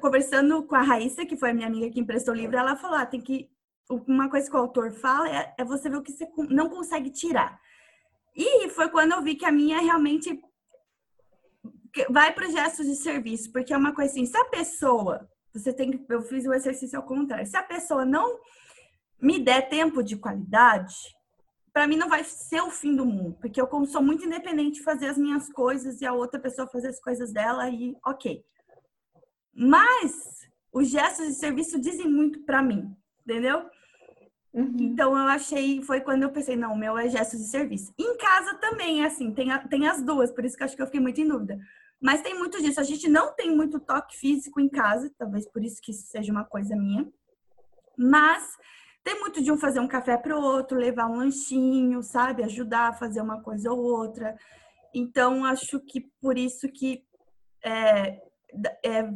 conversando 0.00 0.62
com 0.62 0.76
a 0.76 0.82
Raíssa, 0.82 1.26
que 1.26 1.36
foi 1.36 1.50
a 1.50 1.54
minha 1.54 1.66
amiga 1.66 1.90
que 1.90 2.00
emprestou 2.00 2.34
o 2.34 2.36
livro, 2.36 2.56
ela 2.56 2.76
falou: 2.76 2.96
ah, 2.96 3.06
tem 3.06 3.20
que 3.20 3.50
uma 3.88 4.28
coisa 4.28 4.50
que 4.50 4.56
o 4.56 4.60
autor 4.60 4.92
fala 4.92 5.28
é, 5.28 5.54
é 5.58 5.64
você 5.64 5.88
ver 5.88 5.96
o 5.96 6.02
que 6.02 6.12
você 6.12 6.28
não 6.50 6.68
consegue 6.68 7.10
tirar. 7.10 7.60
E 8.34 8.68
foi 8.70 8.88
quando 8.88 9.12
eu 9.12 9.22
vi 9.22 9.34
que 9.34 9.46
a 9.46 9.52
minha 9.52 9.80
realmente 9.80 10.40
vai 12.10 12.32
para 12.34 12.50
gestos 12.50 12.86
de 12.86 12.96
serviço, 12.96 13.50
porque 13.52 13.72
é 13.72 13.76
uma 13.76 13.94
coisa 13.94 14.10
assim, 14.10 14.26
se 14.26 14.36
a 14.36 14.44
pessoa, 14.44 15.28
você 15.58 15.72
tem 15.72 15.90
que, 15.90 16.12
eu 16.12 16.22
fiz 16.22 16.46
o 16.46 16.54
exercício 16.54 16.98
ao 16.98 17.04
contrário, 17.04 17.46
se 17.46 17.56
a 17.56 17.62
pessoa 17.62 18.04
não 18.04 18.38
me 19.20 19.38
der 19.38 19.68
tempo 19.68 20.02
de 20.02 20.16
qualidade, 20.16 20.94
para 21.72 21.86
mim 21.86 21.96
não 21.96 22.08
vai 22.08 22.24
ser 22.24 22.62
o 22.62 22.70
fim 22.70 22.94
do 22.94 23.04
mundo, 23.04 23.36
porque 23.40 23.60
eu 23.60 23.66
como 23.66 23.86
sou 23.86 24.02
muito 24.02 24.24
independente 24.24 24.78
de 24.78 24.82
fazer 24.82 25.08
as 25.08 25.18
minhas 25.18 25.52
coisas 25.52 26.00
e 26.00 26.06
a 26.06 26.12
outra 26.12 26.40
pessoa 26.40 26.68
fazer 26.68 26.88
as 26.88 27.00
coisas 27.00 27.32
dela 27.32 27.68
e 27.68 27.94
ok. 28.04 28.44
Mas 29.52 30.48
os 30.72 30.88
gestos 30.88 31.26
de 31.26 31.34
serviço 31.34 31.80
dizem 31.80 32.08
muito 32.08 32.44
para 32.44 32.62
mim, 32.62 32.94
entendeu? 33.20 33.68
Uhum. 34.56 34.74
Então 34.80 35.10
eu 35.10 35.28
achei, 35.28 35.82
foi 35.82 36.00
quando 36.00 36.22
eu 36.22 36.30
pensei, 36.30 36.56
não, 36.56 36.72
o 36.72 36.78
meu 36.78 36.96
é 36.96 37.08
gestos 37.10 37.38
de 37.38 37.46
serviço. 37.46 37.92
Em 37.98 38.16
casa 38.16 38.54
também 38.54 39.02
é 39.02 39.06
assim, 39.06 39.30
tem, 39.30 39.52
a, 39.52 39.58
tem 39.58 39.86
as 39.86 40.02
duas, 40.02 40.32
por 40.32 40.46
isso 40.46 40.56
que 40.56 40.62
eu 40.62 40.64
acho 40.64 40.74
que 40.74 40.80
eu 40.80 40.86
fiquei 40.86 41.00
muito 41.00 41.20
em 41.20 41.28
dúvida. 41.28 41.58
Mas 42.00 42.22
tem 42.22 42.34
muito 42.38 42.60
disso. 42.62 42.80
A 42.80 42.84
gente 42.84 43.08
não 43.08 43.34
tem 43.34 43.54
muito 43.54 43.78
toque 43.78 44.16
físico 44.16 44.60
em 44.60 44.68
casa, 44.68 45.12
talvez 45.18 45.46
por 45.46 45.62
isso 45.62 45.80
que 45.82 45.90
isso 45.90 46.06
seja 46.06 46.32
uma 46.32 46.44
coisa 46.44 46.74
minha. 46.74 47.06
Mas 47.98 48.44
tem 49.04 49.20
muito 49.20 49.42
de 49.42 49.52
um 49.52 49.58
fazer 49.58 49.80
um 49.80 49.88
café 49.88 50.16
para 50.16 50.36
o 50.36 50.42
outro, 50.42 50.78
levar 50.78 51.06
um 51.06 51.16
lanchinho, 51.16 52.02
sabe? 52.02 52.42
Ajudar 52.42 52.88
a 52.88 52.92
fazer 52.92 53.20
uma 53.20 53.42
coisa 53.42 53.70
ou 53.70 53.78
outra. 53.78 54.36
Então, 54.94 55.44
acho 55.44 55.78
que 55.80 56.00
por 56.20 56.36
isso 56.36 56.68
que 56.68 57.04
é, 57.62 58.20
é, 58.84 59.08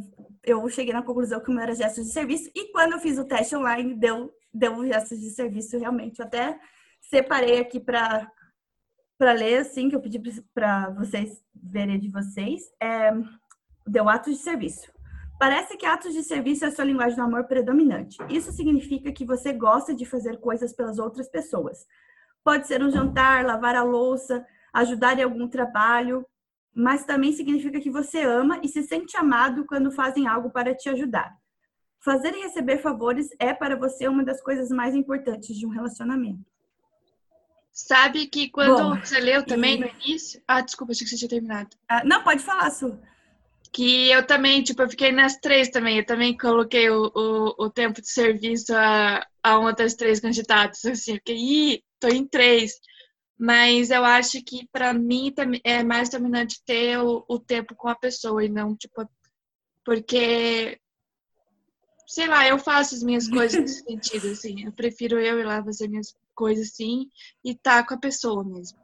eu 0.45 0.69
cheguei 0.69 0.93
na 0.93 1.03
conclusão 1.03 1.41
que 1.41 1.51
o 1.51 1.53
meu 1.53 1.63
era 1.63 1.75
gestos 1.75 2.07
de 2.07 2.13
serviço. 2.13 2.51
E 2.55 2.71
quando 2.73 2.93
eu 2.93 2.99
fiz 2.99 3.19
o 3.19 3.25
teste 3.25 3.57
online, 3.57 3.95
deu, 3.95 4.33
deu 4.53 4.87
gestos 4.87 5.21
de 5.21 5.31
serviço 5.31 5.79
realmente. 5.79 6.21
Eu 6.21 6.27
até 6.27 6.59
separei 7.01 7.61
aqui 7.61 7.81
para 7.81 8.31
para 9.19 9.33
ler, 9.33 9.59
assim, 9.59 9.91
que 9.91 9.95
eu 9.95 10.01
pedi 10.01 10.19
para 10.55 10.89
vocês 10.91 11.45
verem 11.55 11.99
de 11.99 12.09
vocês. 12.09 12.63
É, 12.83 13.13
deu 13.87 14.09
atos 14.09 14.33
de 14.33 14.43
serviço. 14.43 14.91
Parece 15.39 15.77
que 15.77 15.85
atos 15.85 16.15
de 16.15 16.23
serviço 16.23 16.65
é 16.65 16.69
a 16.69 16.71
sua 16.71 16.87
linguagem 16.87 17.17
do 17.17 17.23
amor 17.23 17.45
predominante. 17.45 18.17
Isso 18.31 18.51
significa 18.51 19.13
que 19.13 19.27
você 19.27 19.53
gosta 19.53 19.95
de 19.95 20.07
fazer 20.07 20.39
coisas 20.39 20.73
pelas 20.73 20.99
outras 20.99 21.29
pessoas. 21.29 21.87
Pode 22.43 22.67
ser 22.67 22.83
um 22.83 22.91
jantar, 22.91 23.45
lavar 23.45 23.75
a 23.75 23.83
louça, 23.83 24.43
ajudar 24.73 25.19
em 25.19 25.23
algum 25.23 25.47
trabalho, 25.49 26.27
mas 26.75 27.05
também 27.05 27.33
significa 27.33 27.79
que 27.79 27.91
você 27.91 28.23
ama 28.23 28.59
e 28.63 28.69
se 28.69 28.83
sente 28.83 29.19
amado 29.19 29.67
quando 29.67 29.91
fazem 29.91 30.27
algo 30.27 30.51
para 30.51 30.75
te 30.75 30.89
ajudar. 30.89 31.35
Fazer 32.03 32.35
e 32.35 32.41
receber 32.41 32.79
favores 32.79 33.29
é 33.39 33.53
para 33.53 33.77
você 33.77 34.09
uma 34.09 34.25
das 34.25 34.41
coisas 34.43 34.71
mais 34.71 34.95
importantes 34.95 35.57
de 35.57 35.67
um 35.67 35.71
relacionamento. 35.71 36.45
Sabe 37.73 38.27
que 38.27 38.51
quando 38.51 38.77
Bom, 38.77 39.01
você 39.01 39.21
leu 39.21 39.45
também 39.45 39.77
e... 39.77 39.81
no 39.81 39.87
início. 39.87 40.43
Ah, 40.49 40.61
desculpa, 40.61 40.93
achei 40.93 41.05
que 41.05 41.11
você 41.11 41.19
tinha 41.19 41.29
terminado. 41.29 41.77
Ah, 41.89 42.03
não, 42.05 42.25
pode 42.25 42.43
falar, 42.43 42.71
Su. 42.71 42.99
Que 43.73 44.11
eu 44.11 44.27
também, 44.27 44.63
tipo, 44.63 44.83
eu 44.83 44.91
fiquei 44.91 45.13
nas 45.13 45.37
três 45.37 45.69
também. 45.69 45.99
Eu 45.99 46.07
também 46.07 46.37
coloquei 46.37 46.91
o, 46.91 47.13
o, 47.15 47.65
o 47.67 47.71
tempo 47.71 48.01
de 48.01 48.11
serviço 48.11 48.75
a, 48.75 49.25
a 49.43 49.59
uma 49.59 49.73
das 49.73 49.95
três 49.95 50.21
candidatas. 50.21 50.85
Assim, 50.85 51.13
eu 51.13 51.17
fiquei, 51.19 51.37
ih, 51.37 51.85
tô 52.01 52.09
em 52.09 52.27
três. 52.27 52.73
Mas 53.39 53.91
eu 53.91 54.05
acho 54.05 54.43
que 54.43 54.69
para 54.73 54.93
mim 54.93 55.33
é 55.65 55.83
mais 55.83 56.11
dominante 56.11 56.63
ter 56.65 56.99
o, 56.99 57.25
o 57.29 57.39
tempo 57.39 57.75
com 57.75 57.89
a 57.89 57.95
pessoa 57.95 58.45
e 58.45 58.49
não, 58.49 58.77
tipo, 58.77 59.09
porque 59.85 60.79
sei 62.11 62.27
lá, 62.27 62.47
eu 62.47 62.59
faço 62.59 62.97
as 62.97 63.05
minhas 63.05 63.29
coisas 63.29 63.61
nesse 63.61 63.85
sentido, 63.85 64.33
assim. 64.33 64.67
Eu 64.67 64.73
prefiro 64.73 65.21
eu 65.21 65.39
ir 65.39 65.45
lá 65.45 65.63
fazer 65.63 65.87
minhas 65.89 66.13
coisas 66.35 66.69
assim 66.73 67.09
e 67.45 67.55
tá 67.55 67.87
com 67.87 67.95
a 67.95 67.99
pessoa 67.99 68.43
mesmo. 68.43 68.79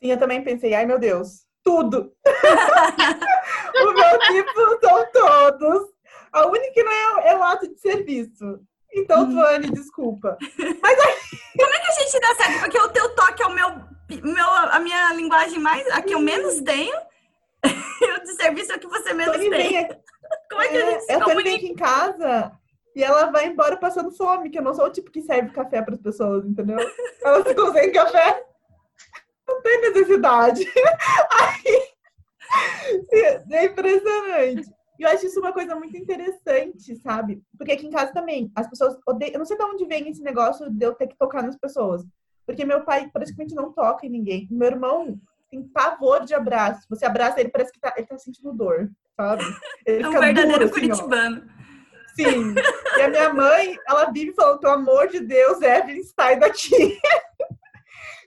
Sim, 0.00 0.10
eu 0.12 0.18
também 0.18 0.44
pensei, 0.44 0.74
ai 0.74 0.86
meu 0.86 0.98
Deus, 0.98 1.44
tudo! 1.64 2.12
o 3.74 3.92
meu 3.92 4.18
tipo 4.20 4.80
são 4.80 5.10
todos. 5.12 5.88
A 6.32 6.46
única 6.46 6.72
que 6.72 6.84
não 6.84 6.92
é, 6.92 7.30
é 7.30 7.36
o 7.36 7.42
ato 7.42 7.68
de 7.68 7.78
serviço. 7.78 8.60
Então, 8.94 9.24
hum. 9.24 9.32
Tuane, 9.32 9.70
desculpa. 9.70 10.38
Mas 10.80 10.98
aí... 11.00 11.14
Como 11.58 11.74
é 11.74 11.78
que 11.78 11.90
a 11.90 12.04
gente 12.04 12.20
dá 12.20 12.34
certo? 12.36 12.60
Porque 12.60 12.78
o 12.78 12.88
teu 12.90 13.14
toque 13.14 13.42
é 13.42 13.46
o 13.46 13.54
meu, 13.54 13.70
meu 14.22 14.48
a 14.48 14.78
minha 14.78 15.12
linguagem 15.14 15.58
mais, 15.58 15.86
a 15.88 16.00
que 16.00 16.14
eu 16.14 16.20
menos 16.20 16.60
tenho. 16.60 16.94
E 17.64 18.12
o 18.16 18.22
de 18.22 18.34
serviço 18.34 18.72
é 18.72 18.76
o 18.76 18.80
que 18.80 18.86
você 18.86 19.12
menos 19.12 19.36
Tony 19.36 19.50
tem. 19.50 19.72
Vem... 19.72 20.02
Como 20.50 20.62
é 20.62 20.68
que 20.68 20.76
a 20.76 20.90
gente 20.90 21.10
é, 21.10 21.14
se 21.14 21.20
comunica? 21.20 21.42
vem 21.42 21.56
aqui 21.56 21.66
em 21.68 21.74
casa 21.74 22.52
e 22.94 23.02
ela 23.02 23.30
vai 23.30 23.46
embora 23.46 23.76
passando 23.76 24.10
fome, 24.10 24.50
que 24.50 24.58
eu 24.58 24.62
não 24.62 24.74
sou 24.74 24.86
o 24.86 24.92
tipo 24.92 25.10
que 25.10 25.22
serve 25.22 25.50
café 25.50 25.82
para 25.82 25.94
as 25.94 26.00
pessoas, 26.00 26.44
entendeu? 26.44 26.78
Ela 27.22 27.44
se 27.44 27.54
consegue 27.54 27.92
café. 27.92 28.44
Não 29.48 29.62
tem 29.62 29.80
necessidade. 29.80 30.64
Aí, 31.40 31.92
é 33.50 33.64
impressionante. 33.64 34.70
E 34.98 35.02
eu 35.02 35.08
acho 35.08 35.26
isso 35.26 35.40
uma 35.40 35.52
coisa 35.52 35.74
muito 35.74 35.96
interessante, 35.96 36.94
sabe? 36.96 37.42
Porque 37.56 37.72
aqui 37.72 37.86
em 37.86 37.90
casa 37.90 38.12
também, 38.12 38.52
as 38.54 38.68
pessoas 38.68 38.96
odeiam. 39.06 39.32
Eu 39.32 39.38
não 39.38 39.46
sei 39.46 39.56
de 39.56 39.64
onde 39.64 39.86
vem 39.86 40.08
esse 40.08 40.22
negócio 40.22 40.70
de 40.70 40.84
eu 40.84 40.94
ter 40.94 41.06
que 41.06 41.16
tocar 41.16 41.42
nas 41.42 41.56
pessoas. 41.56 42.04
Porque 42.46 42.64
meu 42.64 42.84
pai 42.84 43.08
praticamente 43.10 43.54
não 43.54 43.72
toca 43.72 44.06
em 44.06 44.10
ninguém. 44.10 44.46
Meu 44.50 44.68
irmão 44.68 45.18
tem 45.52 45.62
pavor 45.62 46.24
de 46.24 46.34
abraço. 46.34 46.86
Você 46.88 47.04
abraça 47.04 47.38
ele, 47.38 47.50
parece 47.50 47.70
que 47.70 47.78
tá, 47.78 47.92
ele 47.94 48.06
tá 48.06 48.16
sentindo 48.16 48.54
dor, 48.54 48.90
sabe? 49.14 49.44
Ele 49.84 50.02
é 50.02 50.08
um 50.08 50.12
verdadeiro 50.12 50.48
duro, 50.50 50.64
assim, 50.64 50.72
curitibano. 50.72 51.46
Ó. 51.46 51.62
Sim. 52.16 52.54
E 52.96 53.02
a 53.02 53.08
minha 53.08 53.32
mãe, 53.34 53.76
ela 53.86 54.10
vive 54.10 54.32
falando, 54.32 54.60
pelo 54.60 54.72
amor 54.72 55.08
de 55.08 55.20
Deus, 55.20 55.60
Evelyn, 55.60 56.02
sai 56.02 56.38
daqui. 56.38 56.98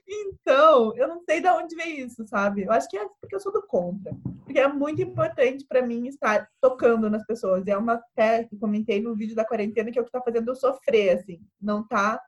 Então, 0.08 0.96
eu 0.96 1.08
não 1.08 1.20
sei 1.28 1.40
de 1.40 1.48
onde 1.48 1.74
vem 1.74 1.98
isso, 1.98 2.24
sabe? 2.28 2.62
Eu 2.62 2.70
acho 2.70 2.88
que 2.88 2.96
é 2.96 3.04
porque 3.20 3.34
eu 3.34 3.40
sou 3.40 3.52
do 3.52 3.60
contra. 3.66 4.16
Porque 4.44 4.60
é 4.60 4.68
muito 4.68 5.02
importante 5.02 5.66
para 5.66 5.82
mim 5.82 6.06
estar 6.06 6.48
tocando 6.60 7.10
nas 7.10 7.26
pessoas. 7.26 7.66
É 7.66 7.76
uma 7.76 7.94
até 7.94 8.44
que 8.44 8.56
comentei 8.56 9.02
no 9.02 9.16
vídeo 9.16 9.34
da 9.34 9.44
quarentena 9.44 9.90
que 9.90 9.98
é 9.98 10.02
o 10.02 10.04
que 10.04 10.12
tá 10.12 10.22
fazendo 10.22 10.48
eu 10.48 10.54
sofrer, 10.54 11.18
assim. 11.18 11.40
Não 11.60 11.84
tá. 11.84 12.22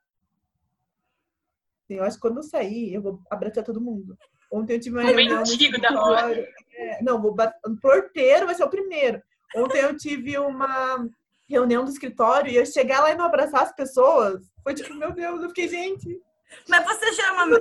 Assim, 1.84 1.98
eu 1.98 2.02
acho 2.02 2.16
que 2.16 2.22
quando 2.22 2.38
eu 2.38 2.42
sair, 2.42 2.92
eu 2.92 3.00
vou 3.00 3.22
abraçar 3.30 3.62
todo 3.62 3.80
mundo. 3.80 4.18
Ontem 4.50 4.74
eu 4.74 4.80
tive 4.80 4.96
uma 4.96 5.04
reunião 5.04 5.38
no 5.38 5.42
escritório. 5.44 6.46
É, 6.74 7.02
não, 7.02 7.20
vou 7.20 7.34
bat... 7.34 7.54
o 7.66 7.76
porteiro 7.76 8.46
vai 8.46 8.54
ser 8.54 8.64
o 8.64 8.70
primeiro. 8.70 9.22
Ontem 9.54 9.78
eu 9.78 9.96
tive 9.96 10.38
uma 10.38 11.06
reunião 11.48 11.84
do 11.84 11.90
escritório 11.90 12.50
e 12.50 12.56
eu 12.56 12.66
chegar 12.66 13.00
lá 13.00 13.10
e 13.10 13.14
não 13.14 13.24
abraçar 13.24 13.62
as 13.62 13.74
pessoas, 13.74 14.42
foi 14.62 14.74
tipo, 14.74 14.94
meu 14.94 15.12
Deus, 15.12 15.42
eu 15.42 15.48
fiquei, 15.48 15.66
gente, 15.66 16.20
mas 16.68 16.84
você 16.84 17.12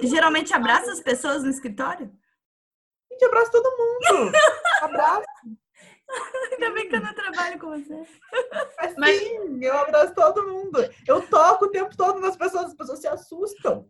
geralmente 0.08 0.54
abraça 0.54 0.92
as 0.92 1.00
pessoas 1.00 1.44
no 1.44 1.50
escritório? 1.50 2.12
A 3.10 3.14
gente 3.14 3.26
abraça 3.26 3.52
todo 3.52 3.78
mundo. 3.78 4.32
Abraço. 4.82 5.24
Ainda 6.52 6.72
bem 6.72 6.90
que 6.90 6.96
eu 6.96 7.02
não 7.02 7.14
trabalho 7.14 7.60
com 7.60 7.70
você. 7.70 8.04
Mas, 8.78 8.96
Mas 8.98 9.20
sim, 9.20 9.60
eu 9.62 9.78
abraço 9.78 10.14
todo 10.14 10.48
mundo. 10.48 10.80
Eu 11.06 11.22
toco 11.22 11.66
o 11.66 11.70
tempo 11.70 11.96
todo 11.96 12.20
nas 12.20 12.36
pessoas, 12.36 12.68
as 12.68 12.74
pessoas 12.74 13.00
se 13.00 13.08
assustam. 13.08 13.88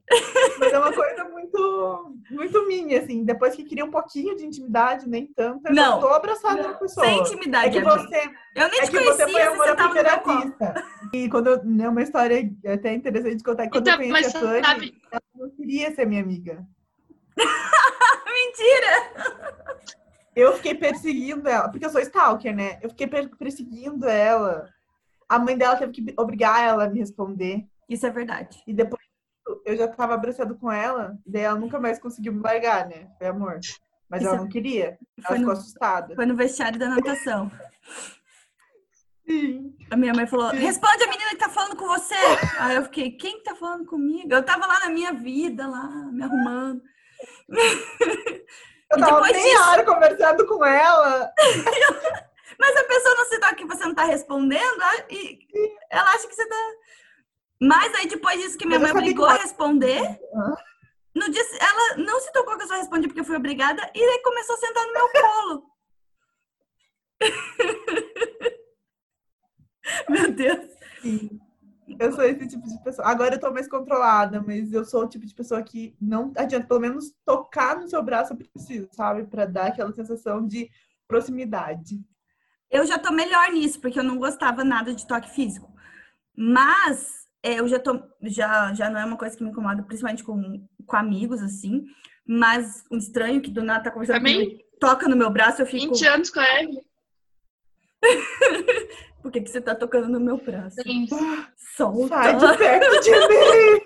Mas 0.60 0.74
é 0.74 0.80
uma 0.80 0.92
coisa 0.92 1.24
muito, 1.26 2.16
muito 2.32 2.68
minha, 2.68 3.00
assim. 3.00 3.24
Depois 3.24 3.56
que 3.56 3.64
queria 3.64 3.86
um 3.86 3.92
pouquinho 3.92 4.36
de 4.36 4.46
intimidade, 4.46 5.08
nem 5.08 5.28
tanto, 5.28 5.68
eu 5.68 5.74
não 5.74 6.00
tô 6.00 6.08
abraçada 6.08 6.62
na 6.62 6.74
pessoa. 6.74 7.06
Sem 7.06 7.20
intimidade. 7.20 7.78
É 7.78 7.82
que 7.82 7.88
você, 7.88 8.30
eu 8.56 8.70
nem 8.70 8.80
é 8.80 8.84
te 8.84 8.92
que 8.92 8.98
conhecia, 8.98 9.26
você 9.26 9.32
foi 9.32 9.42
amor 9.42 9.68
vista. 10.44 10.86
E 11.14 11.30
quando 11.30 11.48
eu, 11.48 11.86
é 11.86 11.90
uma 11.90 12.02
história 12.02 12.50
até 12.66 12.94
interessante 12.94 13.38
de 13.38 13.44
contar. 13.44 13.70
Quando 13.70 13.88
então, 13.88 14.02
eu 14.02 14.10
conheci 14.10 14.38
a 14.38 14.40
Fanny, 14.40 14.66
sabe... 14.66 15.02
ela 15.12 15.22
não 15.36 15.50
queria 15.52 15.94
ser 15.94 16.06
minha 16.06 16.22
amiga. 16.22 16.66
Mentira! 18.28 19.98
Eu 20.38 20.54
fiquei 20.54 20.76
perseguindo 20.76 21.50
ela, 21.50 21.68
porque 21.68 21.84
eu 21.84 21.90
sou 21.90 22.00
stalker, 22.00 22.56
né? 22.56 22.78
Eu 22.84 22.90
fiquei 22.90 23.08
perseguindo 23.08 24.08
ela. 24.08 24.72
A 25.28 25.40
mãe 25.40 25.58
dela 25.58 25.76
teve 25.76 25.92
que 25.92 26.14
obrigar 26.16 26.62
ela 26.62 26.84
a 26.84 26.90
me 26.90 27.00
responder. 27.00 27.66
Isso 27.90 28.06
é 28.06 28.12
verdade. 28.12 28.62
E 28.68 28.72
depois 28.72 29.02
eu 29.66 29.76
já 29.76 29.88
tava 29.88 30.14
abraçado 30.14 30.56
com 30.56 30.72
ela, 30.72 31.18
daí 31.26 31.42
ela 31.42 31.58
nunca 31.58 31.80
mais 31.80 31.98
conseguiu 31.98 32.34
me 32.34 32.42
largar, 32.42 32.88
né? 32.88 33.08
Foi 33.18 33.26
amor. 33.26 33.60
Mas 34.08 34.22
Isso 34.22 34.30
ela 34.30 34.38
não 34.38 34.48
queria. 34.48 35.00
Ela 35.18 35.38
ficou 35.38 35.40
no... 35.40 35.52
assustada. 35.52 36.14
Foi 36.14 36.26
no 36.28 36.36
vestiário 36.36 36.78
da 36.78 36.88
natação. 36.88 37.52
Sim. 39.28 39.76
A 39.90 39.98
minha 39.98 40.14
mãe 40.14 40.28
falou: 40.28 40.52
Sim. 40.52 40.58
responde 40.58 41.04
a 41.04 41.08
menina 41.08 41.32
que 41.32 41.38
tá 41.38 41.50
falando 41.50 41.76
com 41.76 41.88
você. 41.88 42.14
Aí 42.60 42.76
eu 42.76 42.84
fiquei, 42.84 43.10
quem 43.10 43.42
tá 43.42 43.56
falando 43.56 43.88
comigo? 43.88 44.32
Eu 44.32 44.44
tava 44.44 44.68
lá 44.68 44.82
na 44.82 44.90
minha 44.90 45.14
vida, 45.14 45.68
lá, 45.68 45.88
me 46.12 46.22
arrumando. 46.24 46.84
Eu 48.92 49.00
tava 49.00 49.22
meia 49.22 49.34
disso... 49.34 49.70
hora 49.70 49.86
conversando 49.86 50.46
com 50.46 50.66
ela. 50.66 51.32
Mas 52.60 52.76
a 52.76 52.84
pessoa 52.86 53.16
não 53.16 53.26
se 53.26 53.40
toca 53.40 53.56
que 53.56 53.66
você 53.66 53.84
não 53.84 53.94
tá 53.94 54.06
respondendo 54.06 54.82
e 55.10 55.40
ela 55.92 56.10
acha 56.12 56.28
que 56.28 56.34
você 56.34 56.48
tá. 56.48 56.72
Mas 57.62 57.94
aí 57.96 58.08
depois 58.08 58.42
disso 58.42 58.58
que 58.58 58.66
minha 58.66 58.80
mãe 58.80 58.92
obrigou 58.92 59.26
a 59.26 59.34
responder, 59.34 60.02
no 61.14 61.30
dia 61.30 61.44
ela 61.60 61.98
não 61.98 62.20
se 62.20 62.32
tocou 62.32 62.58
que 62.58 62.64
eu 62.64 62.68
só 62.68 62.76
respondi 62.76 63.08
porque 63.08 63.20
eu 63.20 63.26
fui 63.26 63.36
obrigada 63.36 63.92
e 63.94 64.04
aí 64.04 64.22
começou 64.24 64.56
a 64.56 64.60
sentar 64.60 64.86
no 64.86 64.94
meu 64.94 65.12
colo. 65.12 65.64
meu 70.10 70.32
Deus. 70.32 70.70
Sim. 71.02 71.40
Eu 72.00 72.12
sou 72.12 72.24
esse 72.24 72.48
tipo 72.48 72.68
de 72.68 72.84
pessoa. 72.84 73.08
Agora 73.08 73.36
eu 73.36 73.40
tô 73.40 73.52
mais 73.52 73.68
controlada, 73.68 74.42
mas 74.42 74.74
eu 74.74 74.84
sou 74.84 75.04
o 75.04 75.08
tipo 75.08 75.26
de 75.26 75.34
pessoa 75.34 75.64
que 75.64 75.96
não 76.02 76.34
adianta, 76.36 76.68
pelo 76.68 76.80
menos 76.80 77.14
tocar 77.26 77.78
no 77.80 77.88
seu 77.88 78.04
braço 78.04 78.34
eu 78.34 78.38
preciso, 78.38 78.90
sabe? 78.92 79.24
Pra 79.26 79.46
dar 79.46 79.68
aquela 79.68 79.94
sensação 79.94 80.46
de 80.46 80.70
proximidade. 81.08 82.00
Eu 82.70 82.86
já 82.86 83.00
tô 83.00 83.12
melhor 83.12 83.50
nisso, 83.52 83.80
porque 83.80 83.98
eu 83.98 84.04
não 84.04 84.18
gostava 84.18 84.64
nada 84.64 84.94
de 84.94 85.08
toque 85.08 85.34
físico. 85.34 85.72
Mas 86.36 87.26
é, 87.42 87.60
eu 87.60 87.68
já 87.68 87.80
tô. 87.80 88.02
Já, 88.24 88.74
já 88.74 88.90
não 88.90 89.00
é 89.00 89.06
uma 89.06 89.18
coisa 89.18 89.38
que 89.38 89.44
me 89.44 89.50
incomoda, 89.50 89.82
principalmente 89.84 90.24
com, 90.24 90.68
com 90.86 90.98
amigos, 90.98 91.42
assim. 91.42 91.86
Mas 92.28 92.84
um 92.92 92.98
estranho 92.98 93.42
que 93.42 93.50
do 93.50 93.64
nada 93.64 93.86
tá 93.86 93.92
conversando 93.92 94.18
Também? 94.18 94.44
comigo, 94.44 94.64
toca 94.80 95.08
no 95.08 95.16
meu 95.16 95.30
braço, 95.30 95.62
eu 95.62 95.66
fico. 95.66 95.94
20 95.94 96.06
anos 96.08 96.30
com 96.30 96.42
a 96.42 96.46
Eve. 96.46 96.82
Por 99.28 99.34
que, 99.34 99.42
que 99.42 99.52
você 99.52 99.60
tá 99.60 99.76
tocando 99.76 100.08
no 100.08 100.22
meu 100.22 100.38
braço? 100.38 100.78
Sim. 100.82 101.06
Solta. 101.76 102.16
Sai 102.16 102.38
de 102.38 102.58
perto 102.58 103.00
de 103.02 103.12
mim! 103.28 103.82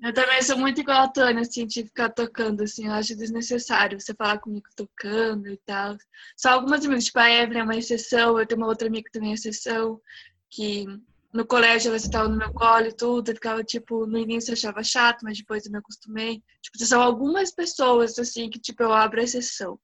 Eu 0.00 0.14
também 0.14 0.40
sou 0.42 0.56
muito 0.56 0.80
igual 0.80 1.02
a 1.02 1.08
Tânia, 1.08 1.42
assim, 1.42 1.66
de 1.66 1.82
ficar 1.82 2.10
tocando, 2.10 2.62
assim, 2.62 2.86
eu 2.86 2.92
acho 2.92 3.16
desnecessário 3.16 4.00
você 4.00 4.14
falar 4.14 4.38
comigo 4.38 4.68
tocando 4.76 5.48
e 5.48 5.56
tal. 5.66 5.96
Só 6.36 6.50
algumas 6.50 6.84
amigas, 6.84 7.06
tipo, 7.06 7.18
a 7.18 7.28
Evelyn 7.28 7.62
é 7.62 7.64
uma 7.64 7.76
exceção, 7.76 8.38
eu 8.38 8.46
tenho 8.46 8.60
uma 8.60 8.68
outra 8.68 8.86
amiga 8.86 9.06
que 9.06 9.18
também 9.18 9.32
é 9.32 9.34
exceção, 9.34 10.00
que 10.48 10.86
no 11.34 11.44
colégio 11.44 11.88
ela 11.88 11.96
estava 11.96 12.28
no 12.28 12.36
meu 12.36 12.52
colo 12.52 12.86
e 12.86 12.92
tudo, 12.92 13.28
eu 13.28 13.34
ficava, 13.34 13.64
tipo, 13.64 14.06
no 14.06 14.18
início 14.18 14.50
eu 14.50 14.54
achava 14.54 14.84
chato, 14.84 15.22
mas 15.24 15.36
depois 15.36 15.66
eu 15.66 15.72
me 15.72 15.78
acostumei. 15.78 16.40
Tipo, 16.62 16.78
são 16.78 17.02
algumas 17.02 17.50
pessoas, 17.52 18.16
assim, 18.20 18.48
que, 18.48 18.60
tipo, 18.60 18.84
eu 18.84 18.92
abro 18.92 19.20
exceção. 19.20 19.80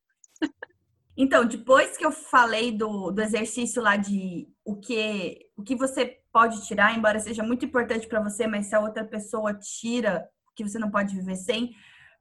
Então, 1.21 1.45
depois 1.45 1.97
que 1.97 2.07
eu 2.07 2.13
falei 2.13 2.71
do, 2.71 3.11
do 3.11 3.21
exercício 3.21 3.83
lá 3.83 3.97
de 3.97 4.49
o 4.65 4.77
que, 4.77 5.51
o 5.57 5.65
que 5.65 5.75
você 5.75 6.21
pode 6.33 6.65
tirar, 6.65 6.97
embora 6.97 7.19
seja 7.19 7.43
muito 7.43 7.65
importante 7.65 8.07
para 8.07 8.23
você, 8.23 8.47
mas 8.47 8.67
se 8.67 8.77
a 8.77 8.81
outra 8.81 9.05
pessoa 9.05 9.53
tira, 9.53 10.31
que 10.55 10.63
você 10.63 10.79
não 10.79 10.93
pode 10.93 11.17
viver 11.17 11.35
sem, 11.35 11.75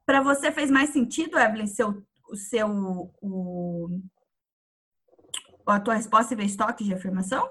para 0.04 0.20
você 0.20 0.52
fez 0.52 0.72
mais 0.72 0.90
sentido, 0.90 1.38
Evelyn, 1.38 1.68
seu, 1.68 2.04
o 2.28 2.36
seu 2.36 3.14
o, 3.22 4.00
a 5.68 5.80
tua 5.80 5.94
resposta 5.94 6.34
e 6.34 6.44
estoque 6.44 6.84
de 6.84 6.96
afirmação? 6.96 7.48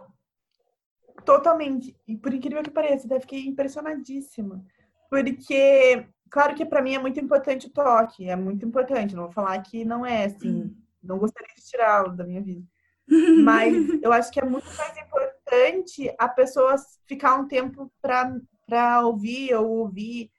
Totalmente. 1.24 1.96
E 2.08 2.16
por 2.16 2.34
incrível 2.34 2.64
que 2.64 2.70
pareça, 2.70 3.06
até 3.06 3.20
fiquei 3.20 3.46
impressionadíssima. 3.46 4.64
Porque, 5.08 6.08
claro 6.28 6.56
que 6.56 6.66
para 6.66 6.82
mim 6.82 6.96
é 6.96 6.98
muito 6.98 7.20
importante 7.20 7.68
o 7.68 7.72
toque, 7.72 8.28
é 8.28 8.34
muito 8.34 8.66
importante. 8.66 9.14
Não 9.14 9.24
vou 9.24 9.32
falar 9.32 9.62
que 9.62 9.84
não 9.84 10.04
é 10.04 10.24
assim. 10.24 10.64
Hum 10.64 10.85
não 11.06 11.18
gostaria 11.18 11.54
de 11.54 11.64
tirá-lo 11.64 12.16
da 12.16 12.24
minha 12.24 12.42
vida. 12.42 12.62
Mas 13.44 14.02
eu 14.02 14.12
acho 14.12 14.30
que 14.32 14.40
é 14.40 14.44
muito 14.44 14.66
mais 14.76 14.96
importante 14.98 16.12
a 16.18 16.28
pessoa 16.28 16.74
ficar 17.06 17.36
um 17.36 17.46
tempo 17.46 17.90
para 18.00 19.00
ouvir 19.06 19.54
ou 19.54 19.68
ouvir. 19.78 20.30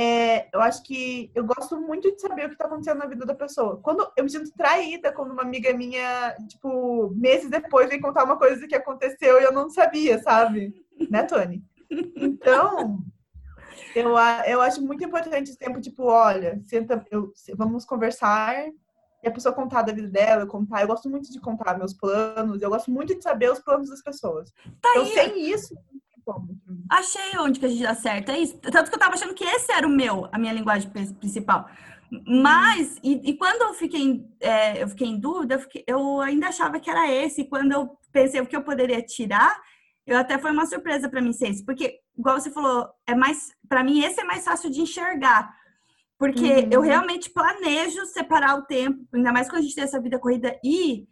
É, 0.00 0.48
eu 0.54 0.60
acho 0.60 0.84
que 0.84 1.28
eu 1.34 1.44
gosto 1.44 1.76
muito 1.80 2.14
de 2.14 2.20
saber 2.20 2.44
o 2.44 2.48
que 2.48 2.54
está 2.54 2.66
acontecendo 2.66 2.98
na 2.98 3.06
vida 3.06 3.26
da 3.26 3.34
pessoa. 3.34 3.80
Quando 3.82 4.08
eu 4.16 4.22
me 4.22 4.30
sinto 4.30 4.52
traída 4.56 5.12
quando 5.12 5.32
uma 5.32 5.42
amiga 5.42 5.72
minha, 5.72 6.36
tipo, 6.48 7.10
meses 7.16 7.50
depois 7.50 7.88
vem 7.88 8.00
contar 8.00 8.22
uma 8.22 8.38
coisa 8.38 8.64
que 8.68 8.76
aconteceu 8.76 9.40
e 9.40 9.44
eu 9.44 9.52
não 9.52 9.68
sabia, 9.68 10.22
sabe? 10.22 10.72
Né, 11.10 11.24
Tony? 11.24 11.64
Então, 11.90 13.00
eu, 13.94 14.10
eu 14.46 14.60
acho 14.60 14.80
muito 14.82 15.04
importante 15.04 15.50
esse 15.50 15.58
tempo, 15.58 15.80
tipo, 15.80 16.04
olha, 16.04 16.62
senta, 16.66 17.04
eu, 17.10 17.32
vamos 17.56 17.84
conversar, 17.84 18.54
e 19.22 19.28
a 19.28 19.30
pessoa 19.30 19.54
contar 19.54 19.82
da 19.82 19.92
vida 19.92 20.08
dela, 20.08 20.46
contar. 20.46 20.82
Eu 20.82 20.88
gosto 20.88 21.08
muito 21.08 21.30
de 21.30 21.40
contar 21.40 21.76
meus 21.76 21.92
planos, 21.92 22.62
eu 22.62 22.70
gosto 22.70 22.90
muito 22.90 23.14
de 23.14 23.22
saber 23.22 23.50
os 23.50 23.58
planos 23.58 23.90
das 23.90 24.02
pessoas. 24.02 24.52
Tá 24.80 24.90
então, 24.90 25.02
aí. 25.02 25.12
sem 25.12 25.50
isso, 25.50 25.74
Achei 26.90 27.38
onde 27.38 27.58
que 27.58 27.66
a 27.66 27.68
gente 27.68 27.82
dá 27.82 27.94
certo, 27.94 28.30
é 28.30 28.38
isso. 28.38 28.58
Tanto 28.58 28.90
que 28.90 28.94
eu 28.94 28.98
tava 28.98 29.14
achando 29.14 29.34
que 29.34 29.44
esse 29.44 29.72
era 29.72 29.86
o 29.86 29.90
meu, 29.90 30.28
a 30.30 30.38
minha 30.38 30.52
linguagem 30.52 30.90
principal. 30.90 31.68
Mas, 32.26 32.98
e, 33.02 33.30
e 33.30 33.36
quando 33.36 33.62
eu 33.62 33.74
fiquei, 33.74 34.24
é, 34.40 34.82
eu 34.82 34.88
fiquei 34.88 35.06
em 35.06 35.18
dúvida, 35.18 35.54
eu, 35.54 35.60
fiquei, 35.60 35.84
eu, 35.86 36.20
ainda 36.20 36.48
achava 36.48 36.80
que 36.80 36.90
era 36.90 37.10
esse. 37.10 37.42
E 37.42 37.48
quando 37.48 37.72
eu 37.72 37.98
pensei 38.12 38.40
o 38.40 38.46
que 38.46 38.56
eu 38.56 38.62
poderia 38.62 39.02
tirar, 39.02 39.60
eu 40.06 40.16
até 40.18 40.38
foi 40.38 40.50
uma 40.50 40.66
surpresa 40.66 41.08
para 41.08 41.20
mim 41.20 41.32
ser 41.32 41.48
esse. 41.48 41.64
Porque, 41.64 41.98
igual 42.16 42.40
você 42.40 42.50
falou, 42.50 42.88
é 43.06 43.14
mais, 43.14 43.52
para 43.68 43.84
mim 43.84 44.02
esse 44.02 44.20
é 44.20 44.24
mais 44.24 44.44
fácil 44.44 44.70
de 44.70 44.80
enxergar. 44.80 45.54
Porque 46.18 46.42
uhum. 46.42 46.68
eu 46.70 46.80
realmente 46.80 47.30
planejo 47.30 48.04
separar 48.06 48.56
o 48.56 48.62
tempo, 48.62 49.06
ainda 49.12 49.32
mais 49.32 49.48
quando 49.48 49.60
a 49.60 49.62
gente 49.62 49.74
tem 49.74 49.84
essa 49.84 50.00
vida 50.00 50.18
corrida 50.18 50.58
e 50.64 51.06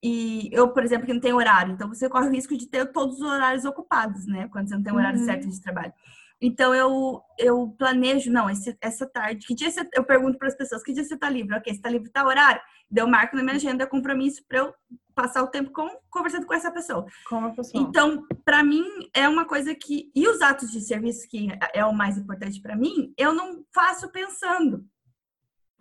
e 0.00 0.48
eu, 0.52 0.68
por 0.68 0.84
exemplo, 0.84 1.06
que 1.06 1.12
não 1.12 1.20
tenho 1.20 1.36
horário, 1.36 1.72
então 1.72 1.88
você 1.88 2.08
corre 2.08 2.28
o 2.28 2.30
risco 2.30 2.56
de 2.56 2.68
ter 2.68 2.86
todos 2.92 3.16
os 3.16 3.22
horários 3.22 3.64
ocupados, 3.64 4.26
né? 4.26 4.48
Quando 4.52 4.68
você 4.68 4.76
não 4.76 4.82
tem 4.82 4.92
um 4.92 4.96
horário 4.96 5.18
uhum. 5.18 5.24
certo 5.24 5.48
de 5.48 5.60
trabalho. 5.60 5.92
Então 6.40 6.74
eu, 6.74 7.20
eu 7.36 7.74
planejo, 7.76 8.30
não, 8.30 8.48
esse, 8.48 8.76
essa 8.80 9.06
tarde, 9.06 9.46
que 9.46 9.54
dia 9.54 9.70
você, 9.70 9.88
eu 9.92 10.04
pergunto 10.04 10.38
para 10.38 10.48
as 10.48 10.56
pessoas, 10.56 10.82
que 10.82 10.92
dia 10.92 11.02
você 11.02 11.14
está 11.14 11.28
livre? 11.28 11.56
Ok, 11.56 11.72
você 11.72 11.78
está 11.78 11.90
livre, 11.90 12.10
tá 12.10 12.24
horário? 12.24 12.60
Daí 12.90 13.02
eu 13.02 13.08
marco 13.08 13.36
na 13.36 13.42
minha 13.42 13.56
agenda 13.56 13.86
compromisso 13.86 14.44
para 14.48 14.58
eu 14.58 14.74
passar 15.14 15.42
o 15.42 15.48
tempo 15.48 15.72
com, 15.72 15.88
conversando 16.08 16.46
com 16.46 16.54
essa 16.54 16.70
pessoa. 16.70 17.04
Com 17.28 17.46
a 17.46 17.50
pessoa. 17.50 17.82
Então, 17.82 18.24
para 18.44 18.62
mim, 18.62 18.84
é 19.12 19.28
uma 19.28 19.44
coisa 19.44 19.74
que. 19.74 20.12
E 20.14 20.28
os 20.28 20.40
atos 20.40 20.70
de 20.70 20.80
serviço, 20.80 21.28
que 21.28 21.48
é 21.74 21.84
o 21.84 21.92
mais 21.92 22.16
importante 22.16 22.62
para 22.62 22.76
mim, 22.76 23.12
eu 23.18 23.34
não 23.34 23.64
faço 23.74 24.08
pensando. 24.10 24.84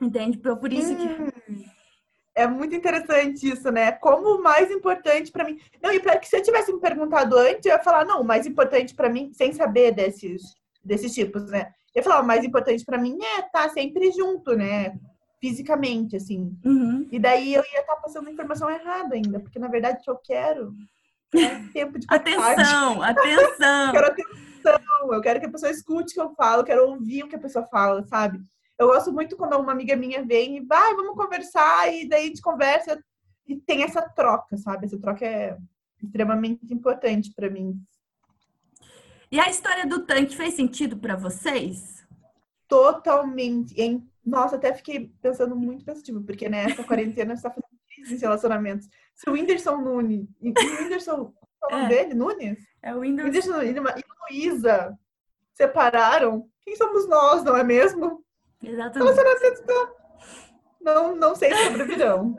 Entende? 0.01 0.39
Por 0.39 0.73
isso 0.73 0.95
que. 0.95 1.76
É 2.37 2.47
muito 2.47 2.75
interessante 2.75 3.49
isso, 3.49 3.71
né? 3.71 3.91
Como 3.93 4.35
o 4.35 4.43
mais 4.43 4.69
importante 4.71 5.31
para 5.31 5.43
mim. 5.43 5.59
Não, 5.81 5.91
e 5.91 5.99
para 5.99 6.17
que 6.17 6.27
se 6.27 6.37
eu 6.37 6.43
tivesse 6.43 6.71
me 6.71 6.79
perguntado 6.79 7.37
antes, 7.37 7.65
eu 7.65 7.71
ia 7.71 7.79
falar, 7.79 8.05
não, 8.05 8.21
o 8.21 8.25
mais 8.25 8.45
importante 8.45 8.93
para 8.93 9.09
mim, 9.09 9.31
sem 9.33 9.51
saber 9.53 9.91
desses, 9.91 10.43
desses 10.83 11.13
tipos, 11.13 11.49
né? 11.49 11.71
Eu 11.95 11.99
ia 11.99 12.03
falar, 12.03 12.21
o 12.21 12.27
mais 12.27 12.43
importante 12.43 12.85
para 12.85 12.97
mim 12.97 13.17
é 13.21 13.39
estar 13.39 13.63
tá 13.63 13.69
sempre 13.69 14.11
junto, 14.11 14.55
né? 14.55 14.93
fisicamente, 15.39 16.15
assim. 16.15 16.57
Uhum. 16.65 17.07
E 17.11 17.19
daí 17.19 17.53
eu 17.53 17.63
ia 17.63 17.81
estar 17.81 17.95
tá 17.95 18.01
passando 18.01 18.29
informação 18.29 18.69
errada 18.69 19.15
ainda, 19.15 19.39
porque 19.39 19.59
na 19.59 19.67
verdade 19.67 19.99
o 19.99 20.03
que 20.03 20.09
eu 20.09 20.17
quero 20.17 20.75
é 21.35 21.71
tempo 21.73 21.99
de 21.99 22.07
Atenção, 22.09 23.01
atenção! 23.01 23.91
quero 23.93 24.07
atenção, 24.07 25.13
eu 25.13 25.21
quero 25.21 25.39
que 25.39 25.45
a 25.45 25.51
pessoa 25.51 25.71
escute 25.71 26.11
o 26.11 26.13
que 26.13 26.21
eu 26.21 26.35
falo, 26.35 26.61
eu 26.61 26.65
quero 26.65 26.89
ouvir 26.89 27.23
o 27.23 27.27
que 27.27 27.35
a 27.35 27.39
pessoa 27.39 27.65
fala, 27.67 28.03
sabe? 28.07 28.39
Eu 28.77 28.87
gosto 28.87 29.11
muito 29.11 29.35
quando 29.35 29.57
uma 29.57 29.71
amiga 29.71 29.95
minha 29.95 30.23
vem 30.23 30.57
e 30.57 30.61
vai, 30.61 30.95
vamos 30.95 31.15
conversar, 31.15 31.91
e 31.91 32.07
daí 32.07 32.25
a 32.25 32.27
gente 32.27 32.41
conversa 32.41 33.03
e 33.47 33.55
tem 33.55 33.83
essa 33.83 34.01
troca, 34.01 34.57
sabe? 34.57 34.85
Essa 34.85 34.99
troca 34.99 35.25
é 35.25 35.57
extremamente 36.03 36.71
importante 36.71 37.33
para 37.33 37.49
mim. 37.49 37.79
E 39.31 39.39
a 39.39 39.49
história 39.49 39.85
do 39.85 40.05
tanque 40.05 40.35
fez 40.35 40.53
sentido 40.53 40.97
para 40.97 41.15
vocês? 41.15 42.05
Totalmente. 42.67 43.75
Nossa, 44.25 44.57
até 44.57 44.73
fiquei 44.73 45.11
pensando 45.21 45.55
muito 45.55 45.83
pensativo, 45.83 46.21
porque 46.21 46.47
nessa 46.47 46.83
quarentena 46.83 47.33
está 47.33 47.49
fazendo 47.49 47.79
crises 47.93 48.21
relacionamentos. 48.21 48.87
Se 49.15 49.29
o 49.29 49.33
Whindersson 49.33 49.77
Nunes 49.77 50.27
e 50.41 50.49
o 50.49 50.81
Whindersson, 50.83 51.33
qual 51.59 51.71
é 51.71 51.75
o 51.75 51.77
nome 51.79 51.85
é. 51.85 51.97
dele? 51.97 52.13
Nunes? 52.13 52.59
É 52.81 52.95
o 52.95 52.99
Whindersson. 52.99 53.57
Whindersson 53.57 53.97
e 53.97 54.03
Luísa 54.33 54.97
separaram. 55.53 56.47
Quem 56.61 56.75
somos 56.75 57.07
nós, 57.07 57.43
não 57.43 57.57
é 57.57 57.63
mesmo? 57.63 58.23
Exatamente. 58.63 58.97
Relacionamentos 58.99 59.61
não, 60.81 61.15
não 61.15 61.35
sei 61.35 61.53
se 61.53 61.65
sobrevirão. 61.65 62.37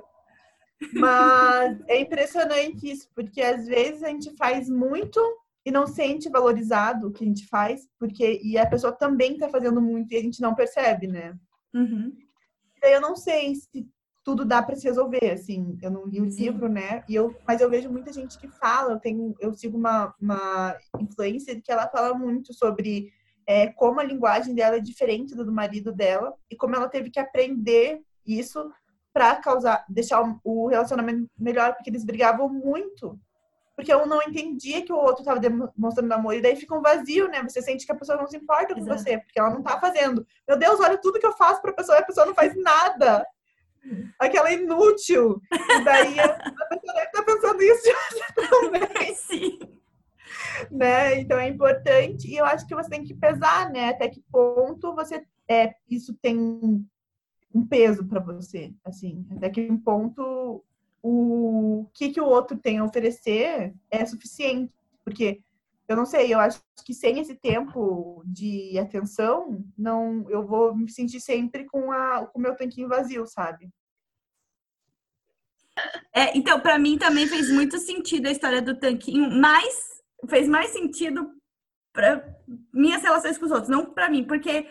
Mas 0.95 1.81
é 1.89 2.01
impressionante 2.01 2.91
isso, 2.91 3.09
porque 3.15 3.43
às 3.43 3.67
vezes 3.67 4.03
a 4.03 4.09
gente 4.09 4.35
faz 4.37 4.69
muito 4.69 5.21
e 5.67 5.71
não 5.71 5.87
sente 5.87 6.31
valorizado 6.31 7.09
o 7.09 7.13
que 7.13 7.25
a 7.25 7.27
gente 7.27 7.47
faz, 7.47 7.89
porque 7.99 8.41
e 8.43 8.57
a 8.57 8.67
pessoa 8.67 8.93
também 8.93 9.33
está 9.35 9.49
fazendo 9.49 9.83
muito 9.83 10.13
e 10.13 10.17
a 10.17 10.23
gente 10.23 10.41
não 10.41 10.55
percebe, 10.55 11.07
né? 11.07 11.37
Uhum. 11.75 12.17
Eu 12.83 13.01
não 13.01 13.17
sei 13.17 13.55
se 13.55 13.87
tudo 14.25 14.45
dá 14.45 14.63
para 14.63 14.77
se 14.77 14.85
resolver, 14.87 15.31
assim. 15.31 15.77
Eu 15.83 15.91
não 15.91 16.07
li 16.07 16.21
o 16.21 16.31
Sim. 16.31 16.45
livro, 16.45 16.69
né? 16.69 17.03
E 17.09 17.15
eu, 17.15 17.35
mas 17.47 17.61
eu 17.61 17.69
vejo 17.69 17.91
muita 17.91 18.13
gente 18.13 18.39
que 18.39 18.49
fala. 18.49 18.93
Eu 18.93 19.01
tenho, 19.01 19.35
eu 19.41 19.53
sigo 19.53 19.77
uma, 19.77 20.15
uma 20.21 20.77
influência 21.01 21.61
que 21.61 21.73
ela 21.73 21.89
fala 21.89 22.15
muito 22.15 22.55
sobre 22.55 23.13
é, 23.49 23.69
como 23.69 23.99
a 23.99 24.05
linguagem 24.05 24.55
dela 24.55 24.77
é 24.77 24.81
diferente 24.81 25.35
do, 25.35 25.43
do 25.43 25.51
marido 25.51 25.91
dela 25.91 26.35
e 26.51 26.55
como 26.55 26.77
ela 26.77 26.87
teve 26.87 27.09
que 27.11 27.19
aprender 27.19 28.03
isso 28.27 28.71
para 29.11 29.37
causar, 29.37 29.87
deixar 29.89 30.23
o 30.45 30.67
relacionamento 30.67 31.31
melhor, 31.39 31.73
porque 31.75 31.89
eles 31.89 32.05
brigavam 32.05 32.47
muito 32.47 33.19
porque 33.75 33.95
um 33.95 34.07
não 34.07 34.21
entendia 34.21 34.85
que 34.85 34.93
o 34.93 34.97
outro 34.97 35.21
estava 35.21 35.39
demonstrando 35.39 36.13
amor. 36.13 36.35
E 36.35 36.41
daí 36.41 36.57
fica 36.57 36.75
um 36.75 36.83
vazio, 36.83 37.29
né? 37.29 37.45
Você 37.45 37.63
sente 37.63 37.87
que 37.87 37.93
a 37.93 37.95
pessoa 37.95 38.19
não 38.19 38.27
se 38.27 38.37
importa 38.37 38.75
com 38.75 38.81
Exato. 38.81 38.99
você, 38.99 39.19
porque 39.19 39.39
ela 39.39 39.51
não 39.51 39.63
tá 39.63 39.79
fazendo. 39.79 40.27
Meu 40.49 40.59
Deus, 40.59 40.81
olha 40.81 40.99
tudo 40.99 41.21
que 41.21 41.25
eu 41.25 41.37
faço 41.37 41.63
pra 41.63 41.73
pessoa 41.73 41.97
e 41.97 42.01
a 42.01 42.05
pessoa 42.05 42.27
não 42.27 42.35
faz 42.35 42.57
nada. 42.57 43.25
Aquela 44.19 44.51
inútil. 44.51 45.41
E 45.53 45.85
daí 45.85 46.19
a 46.19 46.29
pessoa 46.35 46.93
deve 46.93 47.07
estar 47.07 47.13
tá 47.13 47.23
pensando 47.23 47.63
isso 47.63 47.83
também. 48.51 49.15
Sim. 49.15 49.78
Né? 50.79 51.21
Então 51.21 51.39
é 51.39 51.49
importante. 51.49 52.29
E 52.29 52.37
eu 52.37 52.45
acho 52.45 52.67
que 52.67 52.75
você 52.75 52.89
tem 52.89 53.03
que 53.03 53.15
pesar, 53.15 53.71
né? 53.71 53.89
Até 53.89 54.09
que 54.09 54.23
ponto 54.31 54.95
você 54.95 55.27
é, 55.49 55.75
isso 55.91 56.15
tem 56.23 56.39
um 57.55 57.67
peso 57.67 58.07
para 58.07 58.21
você, 58.21 58.73
assim, 58.85 59.27
até 59.31 59.49
que 59.49 59.67
ponto 59.79 60.63
o 61.03 61.87
que, 61.95 62.11
que 62.11 62.21
o 62.21 62.27
outro 62.27 62.57
tem 62.57 62.79
a 62.79 62.85
oferecer 62.85 63.75
é 63.91 64.05
suficiente. 64.05 64.73
Porque 65.05 65.41
eu 65.89 65.97
não 65.97 66.05
sei, 66.05 66.33
eu 66.33 66.39
acho 66.39 66.61
que 66.85 66.93
sem 66.93 67.19
esse 67.19 67.35
tempo 67.35 68.23
de 68.27 68.79
atenção, 68.79 69.65
não, 69.77 70.29
eu 70.29 70.47
vou 70.47 70.77
me 70.77 70.91
sentir 70.91 71.21
sempre 71.21 71.65
com, 71.65 71.91
a, 71.91 72.27
com 72.27 72.39
o 72.39 72.43
meu 72.43 72.55
tanquinho 72.55 72.89
vazio, 72.89 73.27
sabe? 73.27 73.71
É, 76.13 76.37
então, 76.37 76.61
para 76.61 76.79
mim 76.79 76.99
também 76.99 77.27
fez 77.27 77.51
muito 77.51 77.79
sentido 77.79 78.27
a 78.27 78.33
história 78.33 78.61
do 78.61 78.79
tanquinho, 78.79 79.31
mas 79.31 79.88
fez 80.27 80.49
mais 80.49 80.71
sentido 80.71 81.31
para 81.93 82.25
minhas 82.73 83.03
relações 83.03 83.39
com 83.39 83.47
os 83.47 83.51
outros, 83.51 83.69
não 83.69 83.87
para 83.87 84.09
mim, 84.09 84.25
porque 84.25 84.67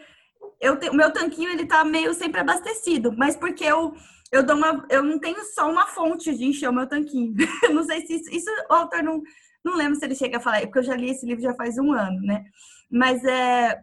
eu 0.60 0.80
te, 0.80 0.90
o 0.90 0.94
meu 0.94 1.12
tanquinho 1.12 1.50
ele 1.50 1.66
tá 1.66 1.84
meio 1.84 2.14
sempre 2.14 2.42
abastecido, 2.42 3.12
mas 3.16 3.36
porque 3.36 3.64
eu 3.64 3.96
eu 4.32 4.44
dou 4.44 4.58
uma 4.58 4.86
eu 4.90 5.02
não 5.04 5.20
tenho 5.20 5.42
só 5.54 5.70
uma 5.70 5.88
fonte 5.88 6.36
de 6.36 6.46
encher 6.46 6.70
o 6.70 6.74
meu 6.74 6.88
tanquinho. 6.88 7.34
não 7.74 7.84
sei 7.84 8.06
se 8.06 8.16
isso, 8.16 8.30
isso 8.32 8.50
o 8.70 8.74
autor 8.74 9.04
não 9.04 9.22
não 9.64 9.76
lembro 9.76 9.96
se 9.96 10.06
ele 10.06 10.16
chega 10.16 10.38
a 10.38 10.40
falar, 10.40 10.62
porque 10.62 10.80
eu 10.80 10.84
já 10.84 10.96
li 10.96 11.10
esse 11.10 11.26
livro 11.26 11.44
já 11.44 11.54
faz 11.54 11.78
um 11.78 11.92
ano, 11.92 12.22
né? 12.22 12.46
Mas 12.90 13.24
é 13.24 13.82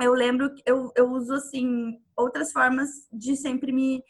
eu 0.00 0.14
lembro 0.14 0.52
que 0.54 0.62
eu, 0.66 0.90
eu 0.96 1.10
uso 1.10 1.34
assim 1.34 1.98
outras 2.16 2.52
formas 2.52 2.88
de 3.12 3.36
sempre 3.36 3.72
me 3.72 4.02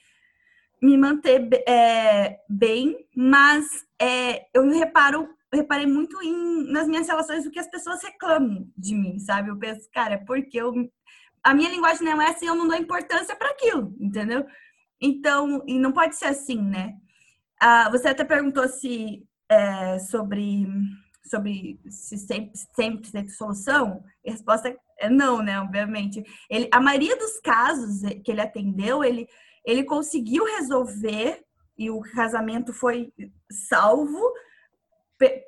me 0.80 0.98
manter 0.98 1.48
é, 1.68 2.40
bem, 2.48 3.06
mas 3.14 3.64
é, 4.00 4.46
eu 4.52 4.68
reparo 4.68 5.28
reparei 5.52 5.86
muito 5.86 6.22
em, 6.22 6.70
nas 6.70 6.88
minhas 6.88 7.06
relações 7.06 7.44
o 7.44 7.50
que 7.50 7.58
as 7.58 7.68
pessoas 7.68 8.02
reclamam 8.02 8.66
de 8.76 8.94
mim, 8.94 9.18
sabe? 9.18 9.50
Eu 9.50 9.58
penso, 9.58 9.88
cara, 9.92 10.22
porque 10.26 10.58
eu 10.58 10.72
a 11.44 11.54
minha 11.54 11.70
linguagem 11.70 12.04
não 12.04 12.22
é 12.22 12.30
assim, 12.30 12.46
eu 12.46 12.54
não 12.54 12.68
dou 12.68 12.76
importância 12.76 13.34
para 13.34 13.50
aquilo, 13.50 13.94
entendeu? 13.98 14.46
Então, 15.00 15.62
e 15.66 15.78
não 15.78 15.90
pode 15.90 16.16
ser 16.16 16.26
assim, 16.26 16.62
né? 16.62 16.94
Ah, 17.60 17.90
você 17.90 18.08
até 18.08 18.24
perguntou 18.24 18.68
se 18.68 19.26
é, 19.48 19.98
sobre 19.98 20.66
sobre 21.24 21.80
se 21.88 22.16
sempre, 22.18 22.52
sempre 22.74 23.10
tem 23.10 23.28
solução. 23.28 24.04
E 24.24 24.30
a 24.30 24.32
resposta 24.32 24.76
é 24.98 25.10
não, 25.10 25.42
né? 25.42 25.60
Obviamente. 25.60 26.22
Ele, 26.48 26.68
a 26.72 26.80
maioria 26.80 27.16
dos 27.16 27.40
casos 27.40 28.02
que 28.24 28.30
ele 28.30 28.40
atendeu, 28.40 29.02
ele, 29.02 29.26
ele 29.64 29.84
conseguiu 29.84 30.44
resolver 30.44 31.42
e 31.76 31.90
o 31.90 32.00
casamento 32.00 32.72
foi 32.72 33.12
salvo 33.68 34.20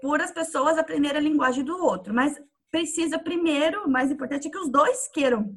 por 0.00 0.20
as 0.20 0.30
pessoas 0.30 0.78
aprenderem 0.78 1.18
a 1.18 1.20
linguagem 1.20 1.64
do 1.64 1.76
outro. 1.82 2.14
Mas 2.14 2.40
precisa 2.70 3.18
primeiro, 3.18 3.84
o 3.84 3.90
mais 3.90 4.10
importante 4.10 4.48
é 4.48 4.50
que 4.50 4.58
os 4.58 4.70
dois 4.70 5.08
queiram 5.08 5.56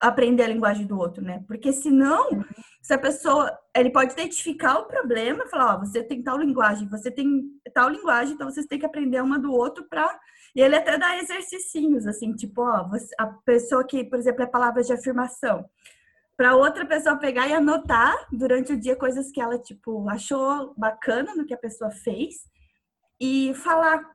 aprender 0.00 0.44
a 0.44 0.48
linguagem 0.48 0.86
do 0.86 0.98
outro, 0.98 1.22
né? 1.22 1.44
Porque 1.46 1.72
senão, 1.72 2.44
se 2.80 2.94
a 2.94 2.98
pessoa, 2.98 3.52
ele 3.76 3.90
pode 3.90 4.12
identificar 4.12 4.78
o 4.78 4.86
problema, 4.86 5.46
falar, 5.46 5.74
ó, 5.74 5.78
você 5.78 6.02
tem 6.02 6.22
tal 6.22 6.38
linguagem, 6.38 6.88
você 6.88 7.10
tem 7.10 7.50
tal 7.74 7.88
linguagem, 7.90 8.34
então 8.34 8.50
vocês 8.50 8.66
têm 8.66 8.78
que 8.78 8.86
aprender 8.86 9.20
uma 9.20 9.38
do 9.38 9.52
outro 9.52 9.84
para 9.88 10.18
e 10.54 10.60
ele 10.60 10.74
até 10.74 10.98
dá 10.98 11.16
exercícios 11.18 12.06
assim, 12.06 12.34
tipo, 12.34 12.62
ó, 12.62 12.88
você, 12.88 13.14
a 13.18 13.26
pessoa 13.26 13.86
que, 13.86 14.04
por 14.04 14.18
exemplo, 14.18 14.42
é 14.42 14.46
palavras 14.46 14.86
de 14.86 14.92
afirmação, 14.92 15.64
para 16.36 16.56
outra 16.56 16.86
pessoa 16.86 17.18
pegar 17.18 17.46
e 17.48 17.52
anotar 17.52 18.16
durante 18.32 18.72
o 18.72 18.80
dia 18.80 18.96
coisas 18.96 19.30
que 19.30 19.40
ela 19.40 19.58
tipo 19.58 20.08
achou 20.08 20.74
bacana 20.74 21.34
no 21.34 21.44
que 21.44 21.52
a 21.52 21.58
pessoa 21.58 21.90
fez 21.90 22.36
e 23.20 23.52
falar 23.54 24.10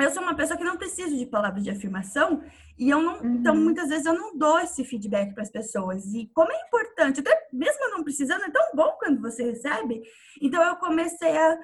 eu 0.00 0.10
sou 0.10 0.22
uma 0.22 0.34
pessoa 0.34 0.56
que 0.56 0.64
não 0.64 0.76
preciso 0.76 1.16
de 1.16 1.26
palavras 1.26 1.64
de 1.64 1.70
afirmação 1.70 2.42
e 2.78 2.88
eu 2.90 3.02
não, 3.02 3.16
então, 3.16 3.26
uhum. 3.26 3.34
então 3.34 3.56
muitas 3.56 3.88
vezes 3.88 4.06
eu 4.06 4.14
não 4.14 4.36
dou 4.36 4.60
esse 4.60 4.84
feedback 4.84 5.34
para 5.34 5.42
as 5.42 5.50
pessoas. 5.50 6.14
E 6.14 6.30
como 6.32 6.52
é 6.52 6.60
importante, 6.66 7.20
até 7.20 7.48
mesmo 7.52 7.90
não 7.90 8.04
precisando, 8.04 8.44
é 8.44 8.50
tão 8.50 8.62
bom 8.74 8.96
quando 8.98 9.20
você 9.20 9.42
recebe. 9.42 10.00
Então 10.40 10.62
eu 10.62 10.76
comecei 10.76 11.36
a 11.36 11.58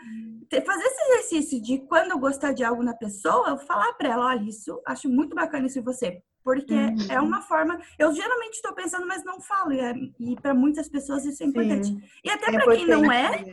ter, 0.48 0.64
fazer 0.64 0.82
esse 0.82 1.02
exercício 1.02 1.62
de 1.62 1.78
quando 1.86 2.10
eu 2.10 2.18
gostar 2.18 2.52
de 2.52 2.64
algo 2.64 2.82
na 2.82 2.94
pessoa, 2.94 3.50
eu 3.50 3.58
falar 3.58 3.92
para 3.92 4.08
ela, 4.08 4.26
olha, 4.26 4.42
isso, 4.42 4.82
acho 4.84 5.08
muito 5.08 5.36
bacana 5.36 5.66
isso 5.66 5.78
em 5.78 5.82
você. 5.82 6.20
Porque 6.42 6.74
uhum. 6.74 6.96
é 7.08 7.20
uma 7.20 7.40
forma, 7.40 7.80
eu 7.98 8.12
geralmente 8.12 8.54
estou 8.54 8.74
pensando, 8.74 9.06
mas 9.06 9.24
não 9.24 9.40
falo. 9.40 9.72
E, 9.72 9.80
é, 9.80 9.94
e 10.18 10.34
para 10.34 10.52
muitas 10.52 10.88
pessoas 10.88 11.24
isso 11.24 11.42
é 11.44 11.46
importante. 11.46 11.86
Sim. 11.86 12.02
E 12.24 12.30
até 12.30 12.48
é 12.48 12.52
para 12.52 12.74
quem 12.74 12.86
não 12.86 13.10
é, 13.10 13.44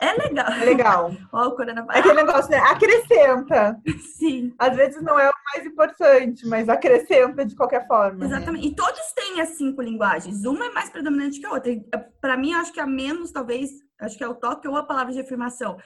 é 0.00 0.12
legal. 0.12 0.52
É 0.52 0.64
legal. 0.64 1.12
Ó, 1.32 1.48
o 1.48 1.56
coronavírus. 1.56 1.96
É 1.96 1.98
aquele 1.98 2.14
negócio, 2.14 2.50
né? 2.50 2.58
Acrescenta. 2.58 3.80
Sim. 4.16 4.54
Às 4.58 4.76
vezes 4.76 5.02
não 5.02 5.18
é 5.18 5.28
o 5.28 5.34
mais 5.52 5.66
importante, 5.66 6.46
mas 6.46 6.68
acrescenta 6.68 7.44
de 7.44 7.56
qualquer 7.56 7.86
forma. 7.86 8.18
Né? 8.18 8.26
Exatamente. 8.26 8.64
Né? 8.64 8.68
E 8.68 8.74
todos 8.76 9.12
têm 9.12 9.40
as 9.40 9.50
cinco 9.50 9.82
linguagens. 9.82 10.44
Uma 10.44 10.66
é 10.66 10.70
mais 10.70 10.88
predominante 10.88 11.40
que 11.40 11.46
a 11.46 11.52
outra. 11.52 11.72
Para 12.20 12.36
mim, 12.36 12.54
acho 12.54 12.72
que 12.72 12.80
a 12.80 12.86
menos, 12.86 13.32
talvez, 13.32 13.70
acho 14.00 14.16
que 14.16 14.22
é 14.22 14.28
o 14.28 14.36
toque 14.36 14.68
ou 14.68 14.76
a 14.76 14.84
palavra 14.84 15.12
de 15.12 15.20
afirmação. 15.20 15.76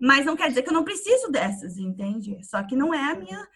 Mas 0.00 0.24
não 0.24 0.36
quer 0.36 0.48
dizer 0.48 0.62
que 0.62 0.70
eu 0.70 0.74
não 0.74 0.84
preciso 0.84 1.30
dessas, 1.30 1.76
entende? 1.76 2.38
Só 2.44 2.62
que 2.62 2.76
não 2.76 2.94
é 2.94 3.12
a 3.12 3.14
minha. 3.14 3.46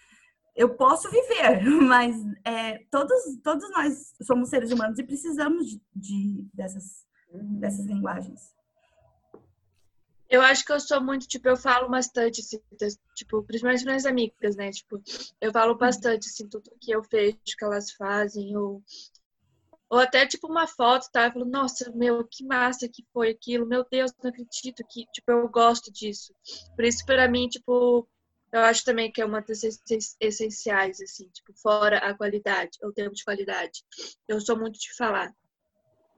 Eu 0.55 0.75
posso 0.75 1.11
viver, 1.11 1.65
mas 1.81 2.15
é, 2.45 2.81
todos, 2.91 3.17
todos 3.43 3.71
nós 3.71 4.13
somos 4.23 4.51
seres 4.51 4.71
humanos 4.71 4.99
e 4.99 5.03
precisamos 5.03 5.67
de, 5.67 5.81
de 5.97 6.47
dessas, 6.53 7.07
dessas 7.33 7.87
linguagens. 7.87 8.53
Eu 10.33 10.41
acho 10.41 10.65
que 10.65 10.73
eu 10.73 10.81
sou 10.81 10.99
muito, 10.99 11.29
tipo, 11.29 11.47
eu 11.47 11.57
falo 11.59 11.91
bastante, 11.91 12.41
assim, 12.41 12.59
tipo, 13.15 13.43
principalmente 13.43 13.85
minhas 13.85 14.07
amigas, 14.07 14.57
né? 14.57 14.71
Tipo, 14.71 14.99
eu 15.39 15.53
falo 15.53 15.77
bastante, 15.77 16.27
assim, 16.27 16.49
tudo 16.49 16.73
que 16.81 16.91
eu 16.91 17.03
vejo 17.03 17.37
que 17.59 17.63
elas 17.63 17.93
fazem, 17.93 18.57
ou, 18.57 18.83
ou 19.91 19.99
até, 19.99 20.27
tipo, 20.27 20.47
uma 20.49 20.67
foto, 20.67 21.07
tá? 21.13 21.27
Eu 21.27 21.33
falo, 21.33 21.45
nossa, 21.45 21.93
meu, 21.95 22.27
que 22.27 22.47
massa 22.47 22.89
que 22.89 23.05
foi 23.13 23.29
aquilo, 23.31 23.67
meu 23.67 23.85
Deus, 23.91 24.11
não 24.23 24.31
acredito 24.31 24.83
que, 24.89 25.05
tipo, 25.13 25.31
eu 25.31 25.47
gosto 25.51 25.93
disso. 25.93 26.35
Por 26.75 26.85
isso, 26.87 27.05
pra 27.05 27.29
mim, 27.29 27.47
tipo, 27.47 28.09
eu 28.51 28.61
acho 28.61 28.85
também 28.85 29.13
que 29.13 29.21
é 29.21 29.27
uma 29.27 29.43
das 29.43 29.61
essenciais, 30.19 30.99
assim, 31.03 31.29
tipo, 31.29 31.53
fora 31.61 31.99
a 31.99 32.17
qualidade, 32.17 32.79
o 32.83 32.91
tempo 32.91 33.15
de 33.15 33.23
qualidade. 33.23 33.85
Eu 34.27 34.41
sou 34.41 34.59
muito 34.59 34.79
de 34.79 34.97
falar. 34.97 35.31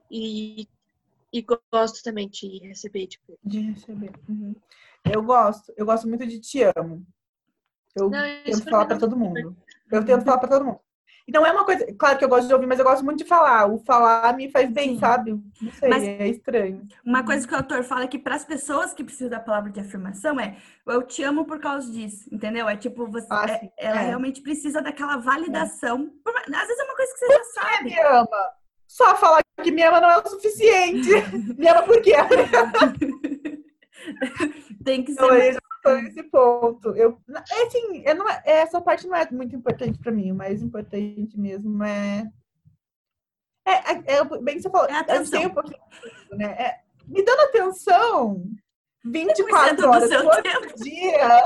E 0.09 0.67
e 1.39 1.45
gosto 1.71 2.01
também 2.03 2.29
de 2.29 2.59
receber, 2.59 3.07
tipo. 3.07 3.37
De 3.43 3.59
receber. 3.59 4.11
Uhum. 4.29 4.55
Eu 5.03 5.21
gosto. 5.21 5.73
Eu 5.75 5.85
gosto 5.85 6.07
muito 6.07 6.25
de 6.25 6.39
te 6.39 6.63
amo. 6.63 7.05
Eu 7.95 8.09
não, 8.09 8.21
tento 8.43 8.69
falar 8.69 8.85
para 8.85 8.97
todo 8.97 9.17
mundo. 9.17 9.55
Eu 9.91 10.03
tento 10.03 10.23
falar 10.23 10.37
para 10.37 10.49
todo 10.49 10.65
mundo. 10.65 10.79
Então 11.27 11.43
é 11.43 11.51
uma 11.51 11.65
coisa, 11.65 11.87
claro 11.97 12.19
que 12.19 12.23
eu 12.23 12.29
gosto 12.29 12.47
de 12.47 12.53
ouvir, 12.53 12.67
mas 12.67 12.77
eu 12.77 12.85
gosto 12.85 13.03
muito 13.03 13.17
de 13.17 13.25
falar. 13.25 13.65
O 13.65 13.79
falar 13.79 14.35
me 14.35 14.49
faz 14.51 14.69
bem, 14.69 14.93
Sim. 14.93 14.99
sabe? 14.99 15.31
Não 15.59 15.71
sei, 15.71 15.89
mas 15.89 16.03
é 16.03 16.27
estranho. 16.27 16.87
Uma 17.03 17.23
coisa 17.23 17.47
que 17.47 17.53
o 17.53 17.57
autor 17.57 17.83
fala 17.83 18.03
é 18.03 18.07
que 18.07 18.19
para 18.19 18.35
as 18.35 18.45
pessoas 18.45 18.93
que 18.93 19.03
precisam 19.03 19.29
da 19.29 19.39
palavra 19.39 19.71
de 19.71 19.79
afirmação 19.79 20.39
é 20.39 20.55
eu 20.85 21.01
te 21.01 21.23
amo 21.23 21.45
por 21.45 21.59
causa 21.59 21.91
disso, 21.91 22.29
entendeu? 22.31 22.69
É 22.69 22.77
tipo, 22.77 23.07
você, 23.07 23.27
ah, 23.31 23.45
é, 23.49 23.71
ela 23.75 24.01
é. 24.01 24.05
realmente 24.05 24.41
precisa 24.41 24.83
daquela 24.83 25.17
validação. 25.17 26.11
É. 26.27 26.55
Às 26.55 26.67
vezes 26.67 26.79
é 26.79 26.83
uma 26.83 26.95
coisa 26.95 27.13
que 27.13 27.19
você 27.19 27.33
já 27.33 27.43
sabe. 27.43 27.83
me 27.85 27.99
ama 27.99 28.53
só 28.95 29.15
falar 29.17 29.43
que 29.61 29.71
me 29.71 29.83
ama 29.83 29.99
não 29.99 30.09
é 30.09 30.17
o 30.19 30.27
suficiente. 30.29 31.09
me 31.59 31.67
ama 31.67 31.83
por 31.83 32.01
quê? 32.01 32.13
Tem 34.85 35.03
que 35.03 35.13
ser. 35.13 35.21
Então, 35.21 35.35
eu 35.35 35.53
já 35.53 36.01
nesse 36.01 36.23
ponto. 36.23 36.95
Eu, 36.95 37.19
é 37.29 37.63
assim, 37.63 38.03
eu 38.05 38.15
não, 38.15 38.25
essa 38.45 38.79
parte 38.79 39.05
não 39.05 39.17
é 39.17 39.29
muito 39.29 39.53
importante 39.53 39.99
para 39.99 40.13
mim. 40.13 40.31
O 40.31 40.35
mais 40.35 40.61
importante 40.61 41.37
mesmo 41.37 41.83
é. 41.83 42.25
É, 43.67 43.73
é, 43.73 44.03
é 44.17 44.23
bem 44.41 44.55
que 44.55 44.61
você 44.61 44.69
falou, 44.69 44.87
é 44.87 44.93
atenção. 44.93 45.41
eu 45.41 45.49
um 45.49 45.53
pouquinho, 45.53 45.79
né? 46.31 46.45
É, 46.45 46.79
me 47.07 47.21
dando 47.23 47.39
atenção 47.41 48.43
24 49.03 49.89
horas 49.89 50.09
por 50.09 50.41
tempo. 50.41 50.75
dia. 50.81 51.41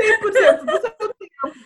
100% 0.00 0.64
do 0.64 0.80
seu 0.80 0.90
tempo, 0.90 1.14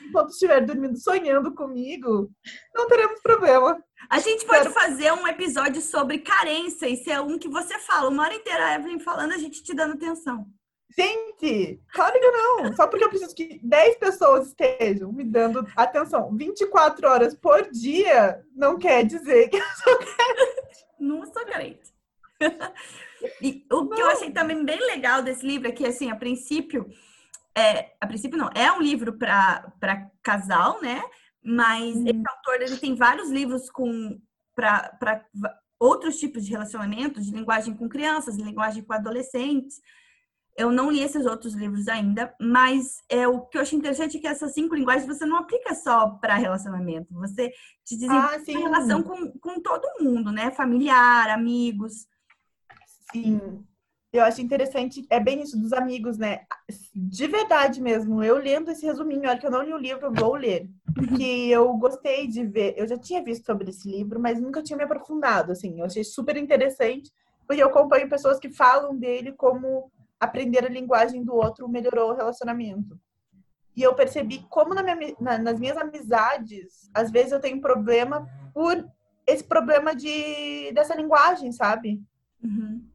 enquanto 0.02 0.30
estiver 0.30 0.64
dormindo, 0.64 0.96
sonhando 0.98 1.54
comigo, 1.54 2.30
não 2.74 2.86
teremos 2.86 3.20
problema. 3.20 3.82
A 4.08 4.18
gente 4.18 4.44
pode 4.44 4.70
fazer 4.70 5.12
um 5.12 5.26
episódio 5.26 5.80
sobre 5.80 6.18
carência 6.18 6.86
e 6.88 6.96
ser 6.96 7.20
um 7.20 7.38
que 7.38 7.48
você 7.48 7.78
fala, 7.78 8.10
uma 8.10 8.24
hora 8.24 8.34
inteira 8.34 8.66
a 8.66 8.74
Evelyn 8.74 8.98
falando, 8.98 9.32
a 9.32 9.38
gente 9.38 9.62
te 9.62 9.74
dando 9.74 9.94
atenção. 9.94 10.46
Gente, 10.96 11.80
claro 11.92 12.12
que 12.12 12.30
não. 12.30 12.76
Só 12.76 12.86
porque 12.86 13.04
eu 13.04 13.08
preciso 13.08 13.34
que 13.34 13.58
10 13.62 13.96
pessoas 13.96 14.48
estejam 14.48 15.10
me 15.10 15.24
dando 15.24 15.66
atenção 15.74 16.36
24 16.36 17.08
horas 17.08 17.34
por 17.34 17.70
dia, 17.70 18.42
não 18.54 18.78
quer 18.78 19.04
dizer 19.04 19.48
que 19.48 19.56
eu 19.56 19.64
sou 19.82 19.96
carente. 20.16 20.86
Não 21.00 21.24
sou 21.24 21.46
carente. 21.46 21.92
E 23.40 23.64
o 23.72 23.84
não. 23.84 23.88
que 23.88 24.00
eu 24.00 24.08
achei 24.08 24.30
também 24.30 24.64
bem 24.64 24.78
legal 24.80 25.22
desse 25.22 25.46
livro 25.46 25.68
é 25.68 25.72
que, 25.72 25.86
assim, 25.86 26.10
a 26.10 26.16
princípio, 26.16 26.86
é, 27.56 27.92
a 28.00 28.06
princípio 28.06 28.36
não, 28.36 28.50
é 28.54 28.70
um 28.72 28.82
livro 28.82 29.14
para 29.14 30.10
casal, 30.22 30.80
né? 30.82 31.02
Mas 31.44 31.96
hum. 31.96 32.05
esse 32.07 32.22
autor 32.28 32.62
ele 32.62 32.76
tem 32.76 32.94
vários 32.94 33.31
livros 33.31 33.70
com 33.70 34.20
para 34.55 35.24
outros 35.81 36.18
tipos 36.18 36.44
de 36.44 36.52
relacionamentos, 36.52 37.24
de 37.24 37.33
linguagem 37.33 37.74
com 37.74 37.88
crianças, 37.88 38.37
de 38.37 38.44
linguagem 38.44 38.85
com 38.85 38.92
adolescentes. 38.92 39.81
Eu 40.57 40.70
não 40.70 40.90
li 40.90 41.00
esses 41.00 41.24
outros 41.24 41.55
livros 41.55 41.88
ainda, 41.88 42.35
mas 42.38 43.02
é 43.09 43.26
o 43.26 43.40
que 43.40 43.57
eu 43.57 43.62
acho 43.62 43.74
interessante 43.74 44.18
é 44.18 44.20
que 44.20 44.26
essas 44.26 44.52
cinco 44.52 44.74
linguagens 44.74 45.07
você 45.07 45.24
não 45.24 45.38
aplica 45.38 45.74
só 45.74 46.11
para 46.11 46.35
relacionamento, 46.35 47.14
você 47.14 47.50
te 47.85 47.96
desenvolve 47.96 48.55
ah, 48.55 48.59
relação 48.59 49.02
com, 49.02 49.33
com 49.38 49.61
todo 49.61 50.05
mundo, 50.05 50.31
né? 50.31 50.50
Familiar, 50.50 51.31
amigos. 51.31 52.07
Sim. 53.11 53.64
Eu 54.12 54.22
acho 54.25 54.42
interessante, 54.42 55.07
é 55.09 55.18
bem 55.18 55.40
isso 55.40 55.59
dos 55.59 55.72
amigos, 55.72 56.18
né? 56.18 56.40
De 56.94 57.27
verdade 57.27 57.81
mesmo, 57.81 58.22
eu 58.22 58.37
lendo 58.37 58.70
esse 58.70 58.85
resuminho, 58.85 59.29
olha 59.29 59.38
que 59.38 59.46
eu 59.46 59.51
não 59.51 59.62
li 59.62 59.72
o 59.72 59.79
livro, 59.79 60.07
eu 60.07 60.12
vou 60.12 60.35
ler. 60.35 60.68
Que 61.16 61.51
eu 61.51 61.72
gostei 61.79 62.27
de 62.27 62.44
ver, 62.44 62.75
eu 62.77 62.87
já 62.87 62.98
tinha 62.98 63.25
visto 63.25 63.46
sobre 63.46 63.70
esse 63.70 63.88
livro, 63.88 64.20
mas 64.20 64.38
nunca 64.38 64.62
tinha 64.62 64.77
me 64.77 64.85
aprofundado, 64.85 65.53
assim. 65.53 65.81
Eu 65.81 65.87
achei 65.87 66.05
super 66.05 66.37
interessante, 66.37 67.11
porque 67.46 67.62
eu 67.62 67.68
acompanho 67.68 68.09
pessoas 68.09 68.38
que 68.38 68.51
falam 68.51 68.94
dele 68.94 69.33
como 69.33 69.90
aprender 70.20 70.66
a 70.66 70.68
linguagem 70.68 71.25
do 71.25 71.35
outro 71.35 71.66
melhorou 71.66 72.11
o 72.11 72.14
relacionamento. 72.14 73.01
E 73.75 73.83
eu 73.83 73.94
percebi 73.94 74.44
como 74.51 74.75
na 74.75 74.83
minha, 74.83 75.16
na, 75.18 75.38
nas 75.38 75.59
minhas 75.59 75.79
amizades, 75.79 76.90
às 76.92 77.11
vezes 77.11 77.33
eu 77.33 77.40
tenho 77.40 77.62
problema 77.62 78.29
por 78.53 78.87
esse 79.27 79.42
problema 79.42 79.96
de, 79.96 80.70
dessa 80.72 80.94
linguagem, 80.94 81.51
sabe? 81.51 82.03
Uhum. 82.44 82.91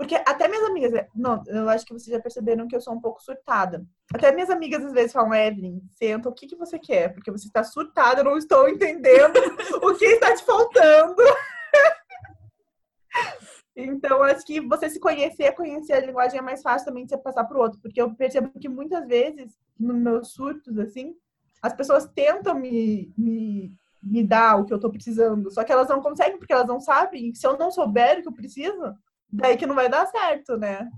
Porque 0.00 0.14
até 0.14 0.48
minhas 0.48 0.64
amigas, 0.64 1.06
não, 1.14 1.42
eu 1.46 1.68
acho 1.68 1.84
que 1.84 1.92
vocês 1.92 2.06
já 2.06 2.18
perceberam 2.18 2.66
que 2.66 2.74
eu 2.74 2.80
sou 2.80 2.94
um 2.94 3.00
pouco 3.02 3.22
surtada. 3.22 3.84
Até 4.14 4.32
minhas 4.32 4.48
amigas 4.48 4.82
às 4.82 4.94
vezes 4.94 5.12
falam, 5.12 5.34
Evelyn, 5.34 5.78
senta, 5.90 6.26
o 6.26 6.32
que, 6.32 6.46
que 6.46 6.56
você 6.56 6.78
quer? 6.78 7.12
Porque 7.12 7.30
você 7.30 7.48
está 7.48 7.62
surtada, 7.62 8.20
eu 8.20 8.24
não 8.24 8.38
estou 8.38 8.66
entendendo 8.66 9.36
o 9.84 9.94
que 9.94 10.06
está 10.06 10.34
te 10.34 10.42
faltando. 10.42 11.20
então, 13.76 14.22
acho 14.22 14.46
que 14.46 14.58
você 14.62 14.88
se 14.88 14.98
conhecer, 14.98 15.52
conhecer 15.52 15.92
a 15.92 16.00
linguagem 16.00 16.38
é 16.38 16.42
mais 16.42 16.62
fácil 16.62 16.86
também 16.86 17.04
de 17.04 17.10
você 17.10 17.18
passar 17.18 17.44
para 17.44 17.58
o 17.58 17.60
outro. 17.60 17.78
Porque 17.82 18.00
eu 18.00 18.14
percebo 18.14 18.58
que 18.58 18.70
muitas 18.70 19.06
vezes, 19.06 19.52
nos 19.78 19.98
meus 19.98 20.32
surtos, 20.32 20.78
assim, 20.78 21.14
as 21.60 21.74
pessoas 21.74 22.06
tentam 22.06 22.54
me, 22.54 23.12
me, 23.18 23.76
me 24.02 24.24
dar 24.24 24.56
o 24.56 24.64
que 24.64 24.72
eu 24.72 24.76
estou 24.76 24.90
precisando, 24.90 25.50
só 25.50 25.62
que 25.62 25.70
elas 25.70 25.90
não 25.90 26.00
conseguem 26.00 26.38
porque 26.38 26.54
elas 26.54 26.66
não 26.66 26.80
sabem. 26.80 27.34
Se 27.34 27.46
eu 27.46 27.58
não 27.58 27.70
souber 27.70 28.20
o 28.20 28.22
que 28.22 28.28
eu 28.28 28.32
preciso, 28.32 28.96
daí 29.32 29.56
que 29.56 29.66
não 29.66 29.74
vai 29.74 29.88
dar 29.88 30.06
certo, 30.06 30.56
né? 30.56 30.88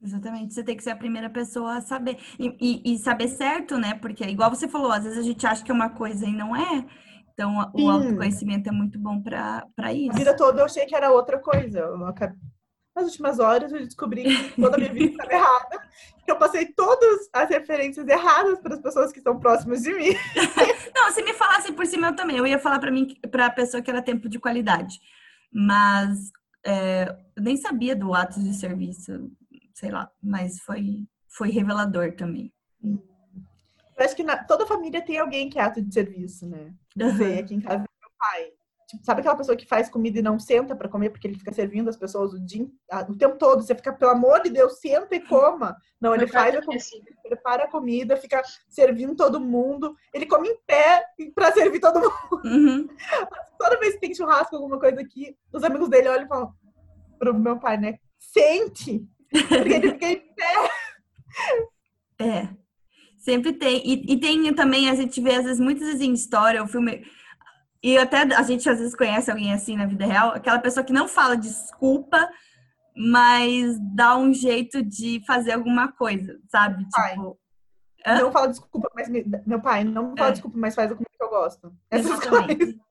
Exatamente, 0.00 0.54
você 0.54 0.62
tem 0.62 0.76
que 0.76 0.82
ser 0.82 0.90
a 0.90 0.96
primeira 0.96 1.28
pessoa 1.28 1.78
a 1.78 1.80
saber. 1.80 2.18
E, 2.38 2.56
e, 2.60 2.94
e, 2.94 2.98
saber 2.98 3.28
certo, 3.28 3.76
né? 3.76 3.94
Porque, 3.94 4.24
igual 4.24 4.48
você 4.48 4.68
falou, 4.68 4.92
às 4.92 5.02
vezes 5.02 5.18
a 5.18 5.22
gente 5.22 5.44
acha 5.44 5.64
que 5.64 5.70
é 5.70 5.74
uma 5.74 5.90
coisa 5.90 6.24
e 6.24 6.32
não 6.32 6.54
é. 6.54 6.86
Então, 7.32 7.52
Sim. 7.76 7.84
o 7.84 7.90
autoconhecimento 7.90 8.68
é 8.68 8.72
muito 8.72 8.98
bom 8.98 9.20
para 9.20 9.92
isso. 9.92 10.12
A 10.12 10.18
vida 10.18 10.36
toda 10.36 10.60
eu 10.60 10.64
achei 10.64 10.86
que 10.86 10.94
era 10.94 11.10
outra 11.10 11.38
coisa. 11.38 11.88
Nas 12.96 13.06
últimas 13.06 13.38
horas 13.38 13.72
eu 13.72 13.78
descobri 13.78 14.24
que 14.24 14.60
toda 14.60 14.76
a 14.76 14.78
minha 14.78 14.92
vida 14.92 15.10
estava 15.10 15.32
errada. 15.32 15.88
Que 16.24 16.32
eu 16.32 16.36
passei 16.36 16.66
todas 16.66 17.28
as 17.32 17.48
referências 17.48 18.06
erradas 18.06 18.60
para 18.60 18.74
as 18.74 18.80
pessoas 18.80 19.12
que 19.12 19.18
estão 19.18 19.38
próximas 19.38 19.82
de 19.82 19.92
mim. 19.94 20.10
não, 20.94 21.10
se 21.12 21.22
me 21.22 21.32
falasse 21.32 21.72
por 21.72 21.86
cima 21.86 22.08
eu 22.08 22.16
também. 22.16 22.36
Eu 22.36 22.46
ia 22.46 22.58
falar 22.58 22.78
para 22.78 22.90
mim, 22.90 23.16
para 23.30 23.46
a 23.46 23.50
pessoa 23.50 23.82
que 23.82 23.90
era 23.90 24.02
tempo 24.02 24.28
de 24.28 24.38
qualidade. 24.38 24.98
Mas 25.52 26.30
é, 26.64 27.16
eu 27.36 27.42
nem 27.42 27.56
sabia 27.56 27.94
do 27.94 28.14
ato 28.14 28.40
de 28.40 28.54
serviço, 28.54 29.30
sei 29.74 29.90
lá, 29.90 30.10
mas 30.22 30.60
foi, 30.60 31.06
foi 31.28 31.50
revelador 31.50 32.14
também. 32.14 32.52
Eu 32.82 34.04
acho 34.04 34.14
que 34.14 34.22
na, 34.22 34.42
toda 34.44 34.66
família 34.66 35.04
tem 35.04 35.18
alguém 35.18 35.50
que 35.50 35.58
é 35.58 35.62
ato 35.62 35.82
de 35.82 35.92
serviço, 35.92 36.46
né? 36.46 36.72
Não 36.94 37.16
sei, 37.16 37.38
aqui 37.40 37.54
em 37.54 37.60
casa 37.60 37.76
é 37.76 37.78
meu 37.78 38.10
pai. 38.18 38.52
Tipo, 38.88 39.04
sabe 39.04 39.20
aquela 39.20 39.36
pessoa 39.36 39.54
que 39.54 39.66
faz 39.66 39.90
comida 39.90 40.18
e 40.18 40.22
não 40.22 40.38
senta 40.38 40.74
para 40.74 40.88
comer 40.88 41.10
porque 41.10 41.26
ele 41.26 41.38
fica 41.38 41.52
servindo 41.52 41.90
as 41.90 41.96
pessoas 41.96 42.32
o, 42.32 42.40
dia, 42.40 42.66
o 43.06 43.14
tempo 43.14 43.36
todo? 43.36 43.62
Você 43.62 43.74
fica, 43.74 43.92
pelo 43.92 44.12
amor 44.12 44.42
de 44.42 44.48
Deus, 44.48 44.80
senta 44.80 45.14
e 45.14 45.20
coma. 45.20 45.76
Não, 46.00 46.14
ele 46.14 46.26
faz 46.26 46.56
a 46.56 46.62
comida, 46.62 46.84
prepara 47.22 47.64
a 47.64 47.70
comida, 47.70 48.16
fica 48.16 48.42
servindo 48.66 49.14
todo 49.14 49.38
mundo. 49.38 49.94
Ele 50.14 50.24
come 50.24 50.48
em 50.48 50.56
pé 50.66 51.04
para 51.34 51.52
servir 51.52 51.80
todo 51.80 52.00
mundo. 52.00 52.42
Uhum. 52.46 52.88
Toda 53.60 53.78
vez 53.78 53.94
que 53.94 54.00
tem 54.00 54.14
churrasco, 54.14 54.56
alguma 54.56 54.80
coisa 54.80 55.02
aqui, 55.02 55.36
os 55.52 55.62
amigos 55.62 55.90
dele 55.90 56.08
olham 56.08 56.24
e 56.24 56.28
falam 56.28 56.54
pro 57.18 57.34
meu 57.34 57.58
pai, 57.58 57.76
né? 57.76 57.98
Sente! 58.18 59.06
Porque 59.30 59.74
ele 59.74 59.90
fica 59.92 60.06
em 60.06 60.34
pé. 60.34 60.70
É. 62.20 62.48
Sempre 63.18 63.52
tem. 63.52 63.82
E, 63.84 64.14
e, 64.14 64.18
tem 64.18 64.54
também, 64.54 64.88
a 64.88 64.94
gente 64.94 65.20
vê, 65.20 65.34
às 65.34 65.44
vezes, 65.44 65.60
muitas 65.60 65.86
vezes 65.86 66.00
em 66.00 66.14
história, 66.14 66.62
o 66.62 66.66
filme. 66.66 67.04
E 67.82 67.96
até 67.96 68.22
a 68.22 68.42
gente 68.42 68.68
às 68.68 68.78
vezes 68.78 68.94
conhece 68.94 69.30
alguém 69.30 69.52
assim 69.52 69.76
na 69.76 69.86
vida 69.86 70.04
real, 70.04 70.30
aquela 70.30 70.58
pessoa 70.58 70.84
que 70.84 70.92
não 70.92 71.06
fala 71.06 71.36
desculpa, 71.36 72.28
mas 72.96 73.78
dá 73.94 74.16
um 74.16 74.32
jeito 74.32 74.82
de 74.82 75.22
fazer 75.26 75.52
alguma 75.52 75.92
coisa, 75.92 76.38
sabe? 76.48 76.84
Pai, 76.90 77.10
tipo. 77.10 77.38
Não 78.06 78.32
fala 78.32 78.48
desculpa, 78.48 78.90
mas 78.94 79.08
me... 79.08 79.24
meu 79.46 79.60
pai, 79.60 79.84
não 79.84 80.16
fala 80.16 80.30
é. 80.30 80.32
desculpa, 80.32 80.58
mas 80.58 80.74
faz 80.74 80.90
o 80.90 80.96
que 80.96 81.04
eu 81.20 81.28
gosto. 81.28 81.72
Essas 81.90 82.10
Exatamente. 82.10 82.56
Coisas. 82.56 82.88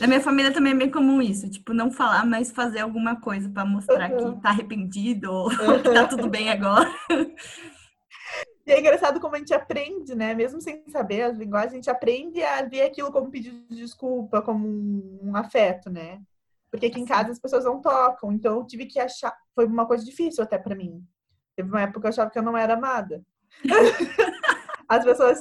Na 0.00 0.06
minha 0.06 0.20
família 0.20 0.52
também 0.52 0.72
é 0.72 0.76
bem 0.76 0.90
comum 0.90 1.20
isso, 1.20 1.48
tipo, 1.50 1.72
não 1.72 1.90
falar, 1.90 2.24
mas 2.24 2.52
fazer 2.52 2.80
alguma 2.80 3.20
coisa 3.20 3.48
para 3.48 3.64
mostrar 3.64 4.10
uhum. 4.12 4.36
que 4.36 4.42
tá 4.42 4.50
arrependido 4.50 5.32
ou 5.32 5.48
que 5.82 5.90
tá 5.92 6.06
tudo 6.06 6.28
bem 6.28 6.50
agora. 6.50 6.88
E 8.68 8.70
é 8.70 8.80
engraçado 8.80 9.18
como 9.18 9.34
a 9.34 9.38
gente 9.38 9.54
aprende, 9.54 10.14
né? 10.14 10.34
Mesmo 10.34 10.60
sem 10.60 10.86
saber 10.90 11.22
as 11.22 11.38
linguagens, 11.38 11.72
a 11.72 11.76
gente 11.76 11.88
aprende 11.90 12.42
a 12.42 12.62
ver 12.62 12.82
aquilo 12.82 13.10
como 13.10 13.30
pedido 13.30 13.66
de 13.66 13.76
desculpa, 13.76 14.42
como 14.42 14.68
um, 14.68 15.20
um 15.22 15.36
afeto, 15.36 15.88
né? 15.88 16.20
Porque 16.70 16.84
aqui 16.84 17.00
em 17.00 17.06
casa 17.06 17.30
as 17.30 17.38
pessoas 17.38 17.64
não 17.64 17.80
tocam, 17.80 18.30
então 18.30 18.56
eu 18.56 18.66
tive 18.66 18.84
que 18.84 19.00
achar. 19.00 19.34
Foi 19.54 19.64
uma 19.64 19.86
coisa 19.86 20.04
difícil 20.04 20.44
até 20.44 20.58
para 20.58 20.76
mim. 20.76 21.02
Teve 21.56 21.70
uma 21.70 21.80
época 21.80 22.00
que 22.00 22.06
eu 22.08 22.10
achava 22.10 22.30
que 22.30 22.38
eu 22.38 22.42
não 22.42 22.58
era 22.58 22.74
amada. 22.74 23.24
as 24.86 25.02
pessoas 25.02 25.40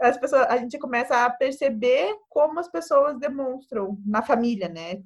as 0.00 0.16
pessoas, 0.16 0.46
a 0.48 0.56
gente 0.56 0.78
começa 0.78 1.26
a 1.26 1.30
perceber 1.30 2.16
como 2.30 2.58
as 2.58 2.68
pessoas 2.68 3.18
demonstram 3.18 3.98
na 4.04 4.22
família, 4.22 4.68
né? 4.70 5.02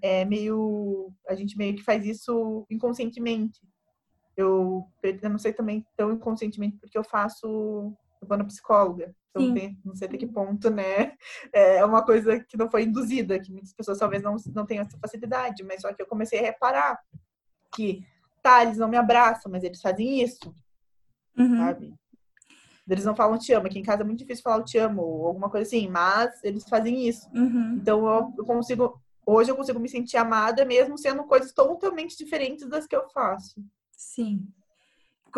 É 0.00 0.24
meio, 0.24 1.12
a 1.28 1.34
gente 1.34 1.58
meio 1.58 1.74
que 1.74 1.82
faz 1.82 2.06
isso 2.06 2.64
inconscientemente. 2.70 3.60
Eu, 4.36 4.86
eu 5.02 5.30
não 5.30 5.38
sei 5.38 5.52
também 5.52 5.84
tão 5.96 6.12
inconscientemente 6.12 6.76
porque 6.78 6.98
eu 6.98 7.04
faço, 7.04 7.46
eu 8.20 8.28
vou 8.28 8.36
na 8.36 8.44
psicóloga. 8.44 9.14
Então, 9.30 9.54
tem, 9.54 9.78
não 9.84 9.94
sei 9.94 10.08
até 10.08 10.16
que 10.16 10.26
ponto, 10.26 10.70
né? 10.70 11.12
É 11.52 11.84
uma 11.84 12.02
coisa 12.02 12.40
que 12.40 12.56
não 12.56 12.70
foi 12.70 12.84
induzida, 12.84 13.38
que 13.38 13.52
muitas 13.52 13.72
pessoas 13.72 13.98
talvez 13.98 14.22
não, 14.22 14.36
não 14.54 14.64
tenham 14.64 14.82
essa 14.82 14.98
facilidade, 14.98 15.62
mas 15.62 15.82
só 15.82 15.92
que 15.92 16.00
eu 16.00 16.06
comecei 16.06 16.38
a 16.38 16.42
reparar 16.42 16.98
que, 17.74 18.02
tá, 18.42 18.62
eles 18.62 18.78
não 18.78 18.88
me 18.88 18.96
abraçam, 18.96 19.52
mas 19.52 19.62
eles 19.62 19.80
fazem 19.80 20.22
isso, 20.22 20.54
uhum. 21.36 21.58
sabe? 21.58 21.94
Eles 22.88 23.04
não 23.04 23.16
falam 23.16 23.36
te 23.36 23.52
amo. 23.52 23.66
Aqui 23.66 23.78
em 23.78 23.82
casa 23.82 24.02
é 24.02 24.04
muito 24.04 24.20
difícil 24.20 24.44
falar 24.44 24.62
te 24.62 24.78
amo 24.78 25.02
ou 25.02 25.26
alguma 25.26 25.50
coisa 25.50 25.66
assim, 25.66 25.88
mas 25.88 26.42
eles 26.44 26.68
fazem 26.68 27.08
isso. 27.08 27.28
Uhum. 27.34 27.74
Então 27.74 28.06
eu, 28.06 28.44
consigo. 28.44 29.00
Hoje 29.26 29.50
eu 29.50 29.56
consigo 29.56 29.80
me 29.80 29.88
sentir 29.88 30.16
amada 30.16 30.64
mesmo 30.64 30.96
sendo 30.96 31.24
coisas 31.24 31.52
totalmente 31.52 32.16
diferentes 32.16 32.68
das 32.68 32.86
que 32.86 32.94
eu 32.94 33.08
faço. 33.08 33.60
Sim. 33.96 34.46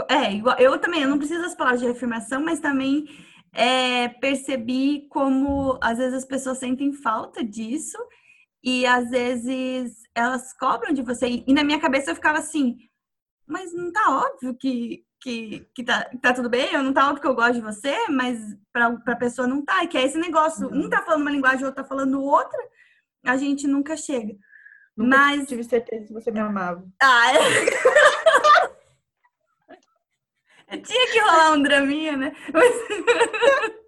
É, 0.08 0.32
igual, 0.32 0.56
eu 0.58 0.78
também, 0.78 1.02
eu 1.02 1.08
não 1.08 1.18
preciso 1.18 1.42
das 1.42 1.54
palavras 1.54 1.80
de 1.80 1.88
afirmação, 1.88 2.42
mas 2.42 2.60
também 2.60 3.06
é, 3.52 4.08
percebi 4.08 5.06
como 5.08 5.78
às 5.82 5.98
vezes 5.98 6.14
as 6.14 6.24
pessoas 6.24 6.58
sentem 6.58 6.92
falta 6.92 7.42
disso 7.42 7.98
e 8.62 8.86
às 8.86 9.10
vezes 9.10 10.02
elas 10.14 10.52
cobram 10.52 10.92
de 10.92 11.02
você. 11.02 11.42
E 11.46 11.52
na 11.52 11.64
minha 11.64 11.80
cabeça 11.80 12.10
eu 12.10 12.14
ficava 12.14 12.38
assim, 12.38 12.76
mas 13.46 13.72
não 13.72 13.90
tá 13.92 14.24
óbvio 14.24 14.54
que, 14.54 15.04
que, 15.20 15.66
que 15.74 15.82
tá, 15.82 16.08
tá 16.20 16.34
tudo 16.34 16.48
bem, 16.48 16.72
eu 16.72 16.82
não 16.82 16.92
tá 16.92 17.06
óbvio 17.06 17.22
que 17.22 17.26
eu 17.26 17.34
gosto 17.34 17.54
de 17.54 17.60
você, 17.60 17.96
mas 18.08 18.38
pra, 18.72 18.92
pra 18.98 19.16
pessoa 19.16 19.48
não 19.48 19.64
tá. 19.64 19.82
E 19.82 19.88
que 19.88 19.96
é 19.96 20.04
esse 20.04 20.18
negócio, 20.18 20.68
um 20.72 20.88
tá 20.88 21.02
falando 21.02 21.22
uma 21.22 21.30
linguagem, 21.30 21.62
o 21.62 21.66
outro 21.66 21.82
tá 21.82 21.88
falando 21.88 22.22
outra, 22.22 22.58
a 23.24 23.36
gente 23.36 23.66
nunca 23.66 23.96
chega. 23.96 24.34
Nunca 24.96 25.16
mas... 25.16 25.48
tive 25.48 25.62
certeza 25.64 26.06
que 26.06 26.12
você 26.12 26.30
me 26.30 26.40
amava. 26.40 26.84
Ah, 27.00 27.32
é... 27.32 27.38
Tinha 30.70 31.12
que 31.12 31.20
rolar 31.20 31.52
um 31.52 31.62
draminha, 31.62 32.16
né? 32.16 32.32
Mas... 32.52 32.74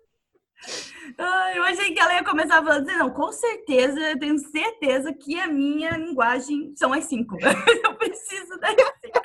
eu 1.57 1.63
achei 1.65 1.93
que 1.93 2.01
ela 2.01 2.15
ia 2.15 2.25
começar 2.25 2.59
a 2.59 2.65
falar, 2.65 2.81
não, 2.81 3.11
com 3.11 3.31
certeza, 3.33 4.01
eu 4.01 4.19
tenho 4.19 4.39
certeza 4.39 5.13
que 5.13 5.39
a 5.39 5.47
minha 5.47 5.97
linguagem 5.97 6.73
são 6.77 6.93
as 6.93 7.05
cinco. 7.05 7.37
eu 7.85 7.95
preciso 7.97 8.59
das 8.59 8.75
cinco. 8.75 9.21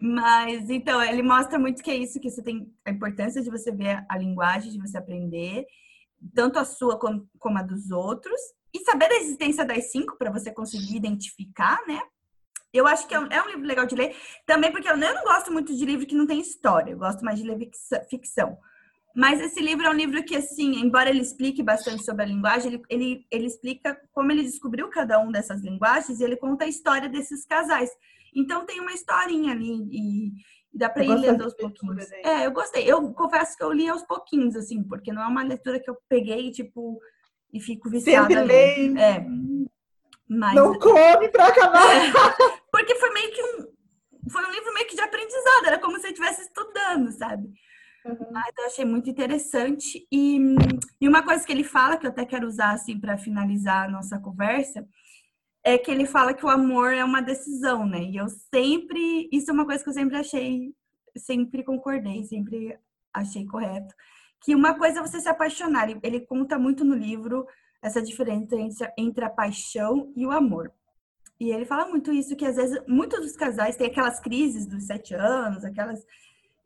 Mas, 0.00 0.68
então, 0.68 1.02
ele 1.02 1.22
mostra 1.22 1.58
muito 1.58 1.82
que 1.82 1.90
é 1.90 1.96
isso, 1.96 2.18
que 2.18 2.30
você 2.30 2.42
tem 2.42 2.72
a 2.84 2.90
importância 2.90 3.42
de 3.42 3.50
você 3.50 3.70
ver 3.70 4.04
a 4.08 4.18
linguagem, 4.18 4.72
de 4.72 4.80
você 4.80 4.98
aprender, 4.98 5.64
tanto 6.34 6.58
a 6.58 6.64
sua 6.64 6.98
como, 6.98 7.28
como 7.38 7.58
a 7.58 7.62
dos 7.62 7.90
outros, 7.90 8.40
e 8.74 8.80
saber 8.80 9.08
da 9.08 9.16
existência 9.16 9.64
das 9.64 9.92
cinco 9.92 10.16
para 10.16 10.30
você 10.30 10.50
conseguir 10.50 10.96
identificar, 10.96 11.78
né? 11.86 12.00
Eu 12.72 12.86
acho 12.86 13.06
que 13.06 13.14
é 13.14 13.20
um, 13.20 13.26
é 13.26 13.42
um, 13.42 13.48
livro 13.48 13.66
legal 13.66 13.84
de 13.84 13.94
ler, 13.94 14.16
também 14.46 14.72
porque 14.72 14.88
eu 14.88 14.96
não 14.96 15.22
gosto 15.24 15.52
muito 15.52 15.76
de 15.76 15.84
livro 15.84 16.06
que 16.06 16.14
não 16.14 16.26
tem 16.26 16.40
história, 16.40 16.92
eu 16.92 16.98
gosto 16.98 17.24
mais 17.24 17.38
de 17.38 17.46
ler 17.46 17.70
ficção. 18.08 18.56
Mas 19.14 19.40
esse 19.40 19.60
livro 19.60 19.86
é 19.86 19.90
um 19.90 19.94
livro 19.94 20.24
que, 20.24 20.34
assim, 20.34 20.80
embora 20.80 21.10
ele 21.10 21.20
explique 21.20 21.62
bastante 21.62 22.02
sobre 22.02 22.22
a 22.22 22.26
linguagem, 22.26 22.72
ele, 22.72 22.82
ele, 22.88 23.26
ele 23.30 23.46
explica 23.46 24.00
como 24.12 24.32
ele 24.32 24.42
descobriu 24.42 24.88
cada 24.88 25.18
um 25.20 25.30
dessas 25.30 25.60
linguagens 25.60 26.18
e 26.18 26.24
ele 26.24 26.36
conta 26.36 26.64
a 26.64 26.68
história 26.68 27.10
desses 27.10 27.44
casais. 27.44 27.90
Então 28.34 28.64
tem 28.64 28.80
uma 28.80 28.92
historinha 28.92 29.52
ali 29.52 29.86
e, 29.92 30.32
dá 30.72 30.88
para 30.88 31.04
ir 31.04 31.14
lendo 31.14 31.44
aos 31.44 31.54
pouquinhos. 31.54 32.10
É, 32.24 32.46
eu 32.46 32.52
gostei. 32.52 32.90
Eu 32.90 33.12
confesso 33.12 33.56
que 33.56 33.62
eu 33.62 33.72
li 33.72 33.86
aos 33.88 34.02
pouquinhos, 34.02 34.56
assim, 34.56 34.82
porque 34.82 35.12
não 35.12 35.22
é 35.22 35.26
uma 35.26 35.42
leitura 35.42 35.78
que 35.78 35.90
eu 35.90 35.96
peguei, 36.08 36.50
tipo, 36.50 36.98
e 37.52 37.60
fico 37.60 37.90
viciada 37.90 38.40
ali. 38.40 38.98
É. 38.98 39.26
Mas... 40.26 40.54
Não 40.54 40.78
come 40.78 41.28
para 41.28 41.48
acabar! 41.48 41.84
Porque 42.72 42.94
foi 42.96 43.12
meio 43.12 43.30
que 43.32 43.42
um. 43.42 43.72
Foi 44.30 44.44
um 44.46 44.50
livro 44.50 44.72
meio 44.72 44.86
que 44.86 44.94
de 44.94 45.02
aprendizado, 45.02 45.66
era 45.66 45.78
como 45.78 45.98
se 45.98 46.06
eu 46.06 46.10
estivesse 46.10 46.42
estudando, 46.42 47.12
sabe? 47.12 47.52
Uhum. 48.04 48.32
Mas 48.32 48.52
eu 48.56 48.66
achei 48.66 48.84
muito 48.84 49.10
interessante. 49.10 50.06
E, 50.10 50.38
e 51.00 51.08
uma 51.08 51.22
coisa 51.22 51.44
que 51.44 51.52
ele 51.52 51.64
fala, 51.64 51.96
que 51.96 52.06
eu 52.06 52.10
até 52.10 52.24
quero 52.24 52.46
usar 52.46 52.72
assim 52.72 52.98
para 52.98 53.18
finalizar 53.18 53.84
a 53.84 53.90
nossa 53.90 54.18
conversa, 54.18 54.86
é 55.64 55.76
que 55.76 55.90
ele 55.90 56.06
fala 56.06 56.34
que 56.34 56.44
o 56.44 56.48
amor 56.48 56.92
é 56.92 57.04
uma 57.04 57.20
decisão, 57.20 57.86
né? 57.86 58.02
E 58.02 58.16
eu 58.16 58.28
sempre, 58.28 59.28
isso 59.32 59.50
é 59.50 59.54
uma 59.54 59.66
coisa 59.66 59.82
que 59.82 59.90
eu 59.90 59.94
sempre 59.94 60.16
achei, 60.16 60.74
sempre 61.16 61.62
concordei, 61.64 62.24
sempre 62.24 62.78
achei 63.12 63.46
correto, 63.46 63.94
que 64.40 64.54
uma 64.54 64.74
coisa 64.76 65.00
é 65.00 65.02
você 65.02 65.20
se 65.20 65.28
apaixonar. 65.28 65.88
Ele 66.02 66.20
conta 66.20 66.58
muito 66.58 66.84
no 66.84 66.94
livro 66.94 67.46
essa 67.82 68.02
diferença 68.02 68.92
entre 68.96 69.24
a 69.24 69.30
paixão 69.30 70.12
e 70.16 70.26
o 70.26 70.32
amor. 70.32 70.72
E 71.40 71.50
ele 71.50 71.64
fala 71.64 71.88
muito 71.88 72.12
isso, 72.12 72.36
que 72.36 72.44
às 72.44 72.56
vezes 72.56 72.80
muitos 72.86 73.20
dos 73.20 73.36
casais 73.36 73.76
têm 73.76 73.88
aquelas 73.88 74.20
crises 74.20 74.66
dos 74.66 74.84
sete 74.84 75.14
anos, 75.14 75.64
aquelas 75.64 76.04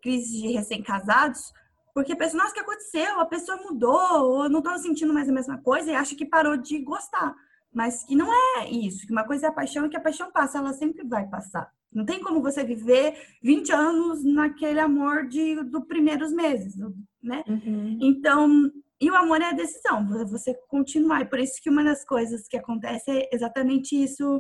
crises 0.02 0.30
de 0.30 0.52
recém-casados, 0.52 1.52
porque 1.94 2.14
pensa, 2.14 2.36
nossa, 2.36 2.50
o 2.50 2.54
que 2.54 2.60
aconteceu? 2.60 3.18
A 3.18 3.24
pessoa 3.24 3.56
mudou, 3.56 4.22
ou 4.22 4.48
não 4.50 4.58
estou 4.58 4.76
sentindo 4.78 5.14
mais 5.14 5.28
a 5.28 5.32
mesma 5.32 5.58
coisa 5.58 5.90
e 5.90 5.94
acha 5.94 6.14
que 6.14 6.26
parou 6.26 6.56
de 6.56 6.78
gostar. 6.80 7.34
Mas 7.72 8.04
que 8.04 8.14
não 8.14 8.32
é 8.32 8.70
isso, 8.70 9.06
que 9.06 9.12
uma 9.12 9.24
coisa 9.24 9.46
é 9.46 9.48
a 9.48 9.52
paixão 9.52 9.86
e 9.86 9.88
que 9.88 9.96
a 9.96 10.00
paixão 10.00 10.30
passa, 10.30 10.58
ela 10.58 10.74
sempre 10.74 11.06
vai 11.06 11.26
passar. 11.26 11.70
Não 11.92 12.04
tem 12.04 12.20
como 12.20 12.42
você 12.42 12.62
viver 12.62 13.14
20 13.42 13.72
anos 13.72 14.22
naquele 14.22 14.78
amor 14.78 15.26
de 15.26 15.62
dos 15.64 15.86
primeiros 15.86 16.30
meses, 16.32 16.76
né? 17.22 17.42
Uhum. 17.48 17.98
Então, 18.02 18.70
e 19.00 19.10
o 19.10 19.14
amor 19.14 19.42
é 19.42 19.50
a 19.50 19.52
decisão, 19.52 20.06
você 20.26 20.54
continuar. 20.68 21.22
E 21.22 21.28
por 21.28 21.38
isso 21.38 21.60
que 21.62 21.68
uma 21.68 21.84
das 21.84 22.04
coisas 22.04 22.48
que 22.48 22.56
acontece 22.56 23.10
é 23.10 23.28
exatamente 23.32 23.94
isso 23.94 24.36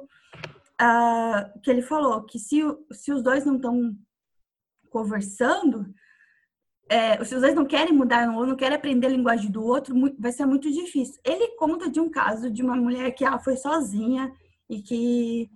uh, 0.80 1.60
que 1.62 1.70
ele 1.70 1.82
falou, 1.82 2.24
que 2.24 2.38
se, 2.38 2.60
se 2.92 3.12
os 3.12 3.22
dois 3.22 3.44
não 3.44 3.56
estão 3.56 3.94
conversando, 4.90 5.86
é, 6.88 7.22
se 7.24 7.34
os 7.34 7.40
dois 7.40 7.54
não 7.54 7.66
querem 7.66 7.92
mudar 7.92 8.28
ou 8.30 8.46
não 8.46 8.56
querem 8.56 8.76
aprender 8.76 9.08
a 9.08 9.10
linguagem 9.10 9.50
do 9.50 9.62
outro, 9.62 9.94
vai 10.18 10.32
ser 10.32 10.46
muito 10.46 10.70
difícil. 10.70 11.20
Ele 11.24 11.48
conta 11.56 11.90
de 11.90 12.00
um 12.00 12.08
caso 12.08 12.50
de 12.50 12.62
uma 12.62 12.76
mulher 12.76 13.10
que 13.10 13.24
ela 13.24 13.38
foi 13.38 13.56
sozinha 13.56 14.32
e 14.68 14.80
que 14.80 15.50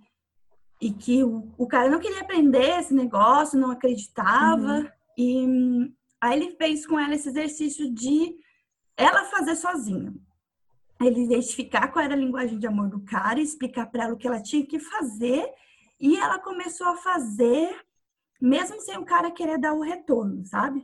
e 0.79 0.91
que 0.91 1.23
o, 1.23 1.47
o 1.59 1.67
cara 1.67 1.89
não 1.89 1.99
queria 1.99 2.21
aprender 2.21 2.79
esse 2.79 2.91
negócio, 2.91 3.59
não 3.59 3.69
acreditava 3.69 4.79
uhum. 4.79 4.87
e 5.15 5.93
aí 6.19 6.39
ele 6.39 6.55
fez 6.55 6.87
com 6.87 6.99
ela 6.99 7.13
esse 7.13 7.29
exercício 7.29 7.93
de 7.93 8.35
ela 9.01 9.25
fazer 9.25 9.55
sozinha. 9.55 10.13
Ele 11.01 11.23
identificar 11.23 11.87
qual 11.87 12.05
era 12.05 12.13
a 12.13 12.17
linguagem 12.17 12.59
de 12.59 12.67
amor 12.67 12.89
do 12.89 13.01
cara, 13.01 13.39
explicar 13.39 13.87
para 13.87 14.03
ela 14.03 14.13
o 14.13 14.17
que 14.17 14.27
ela 14.27 14.41
tinha 14.41 14.65
que 14.65 14.79
fazer 14.79 15.49
e 15.99 16.17
ela 16.17 16.39
começou 16.39 16.87
a 16.87 16.97
fazer 16.97 17.75
mesmo 18.41 18.81
sem 18.81 18.97
o 18.97 19.05
cara 19.05 19.29
querer 19.29 19.59
dar 19.59 19.73
o 19.73 19.81
retorno, 19.81 20.43
sabe? 20.45 20.83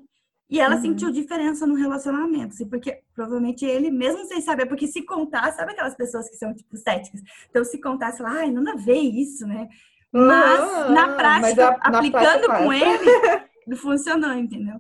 E 0.50 0.62
ela 0.62 0.76
uhum. 0.76 0.82
sentiu 0.82 1.12
diferença 1.12 1.68
no 1.68 1.74
relacionamento, 1.74 2.54
assim, 2.54 2.70
porque 2.70 3.02
provavelmente 3.14 3.66
ele, 3.66 3.92
mesmo 3.92 4.24
sem 4.26 4.40
saber, 4.40 4.68
porque 4.68 4.88
se 4.88 5.02
contar, 5.02 5.52
sabe 5.52 5.72
aquelas 5.74 5.96
pessoas 5.96 6.30
que 6.30 6.38
são, 6.38 6.54
tipo, 6.54 6.78
céticas? 6.78 7.22
Então, 7.50 7.66
se 7.66 7.82
contar, 7.82 8.14
sei 8.14 8.24
lá, 8.24 8.32
ai, 8.32 8.52
não 8.52 8.72
a 8.72 8.76
ver 8.76 9.00
isso, 9.00 9.46
né? 9.46 9.68
Mas, 10.10 10.60
uhum, 10.60 10.94
na 10.94 11.16
prática, 11.16 11.42
mas 11.42 11.60
a, 11.60 11.98
aplicando 11.98 12.48
na 12.48 12.56
prática, 12.56 12.58
com 12.64 12.74
ele, 12.74 13.76
funcionou, 13.76 14.34
entendeu? 14.34 14.80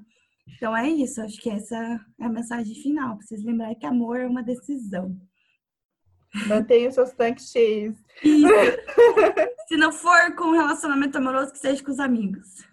Então, 0.55 0.75
é 0.75 0.87
isso. 0.87 1.21
Acho 1.21 1.39
que 1.39 1.49
essa 1.49 1.75
é 2.19 2.25
a 2.25 2.29
mensagem 2.29 2.75
final. 2.75 3.17
Pra 3.17 3.25
vocês 3.25 3.43
lembrarem 3.43 3.77
que 3.77 3.85
amor 3.85 4.19
é 4.19 4.27
uma 4.27 4.43
decisão. 4.43 5.15
Mantenha 6.47 6.89
os 6.89 6.95
seus 6.95 7.11
tanques 7.11 7.49
cheios. 7.51 7.95
Se 9.67 9.77
não 9.77 9.91
for 9.91 10.35
com 10.35 10.45
um 10.45 10.57
relacionamento 10.57 11.17
amoroso, 11.17 11.51
que 11.51 11.59
seja 11.59 11.83
com 11.83 11.91
os 11.91 11.99
amigos. 11.99 12.67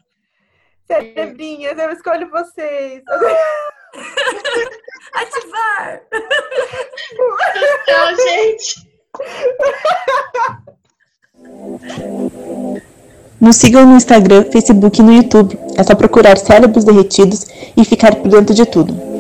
Cerebrinhas, 0.87 1.79
eu 1.79 1.91
escolho 1.91 2.31
vocês. 2.31 3.03
Ativar! 5.15 6.03
Tchau, 7.85 8.17
gente! 8.17 8.95
Nos 13.45 13.57
sigam 13.57 13.85
no 13.85 13.95
Instagram, 13.95 14.47
Facebook 14.51 14.99
e 14.99 15.03
no 15.03 15.13
YouTube. 15.13 15.59
É 15.77 15.83
só 15.83 15.95
procurar 15.95 16.39
Cérebros 16.39 16.83
Derretidos 16.83 17.45
e 17.77 17.85
ficar 17.85 18.17
por 18.17 18.31
dentro 18.31 18.55
de 18.55 18.65
tudo. 18.65 19.14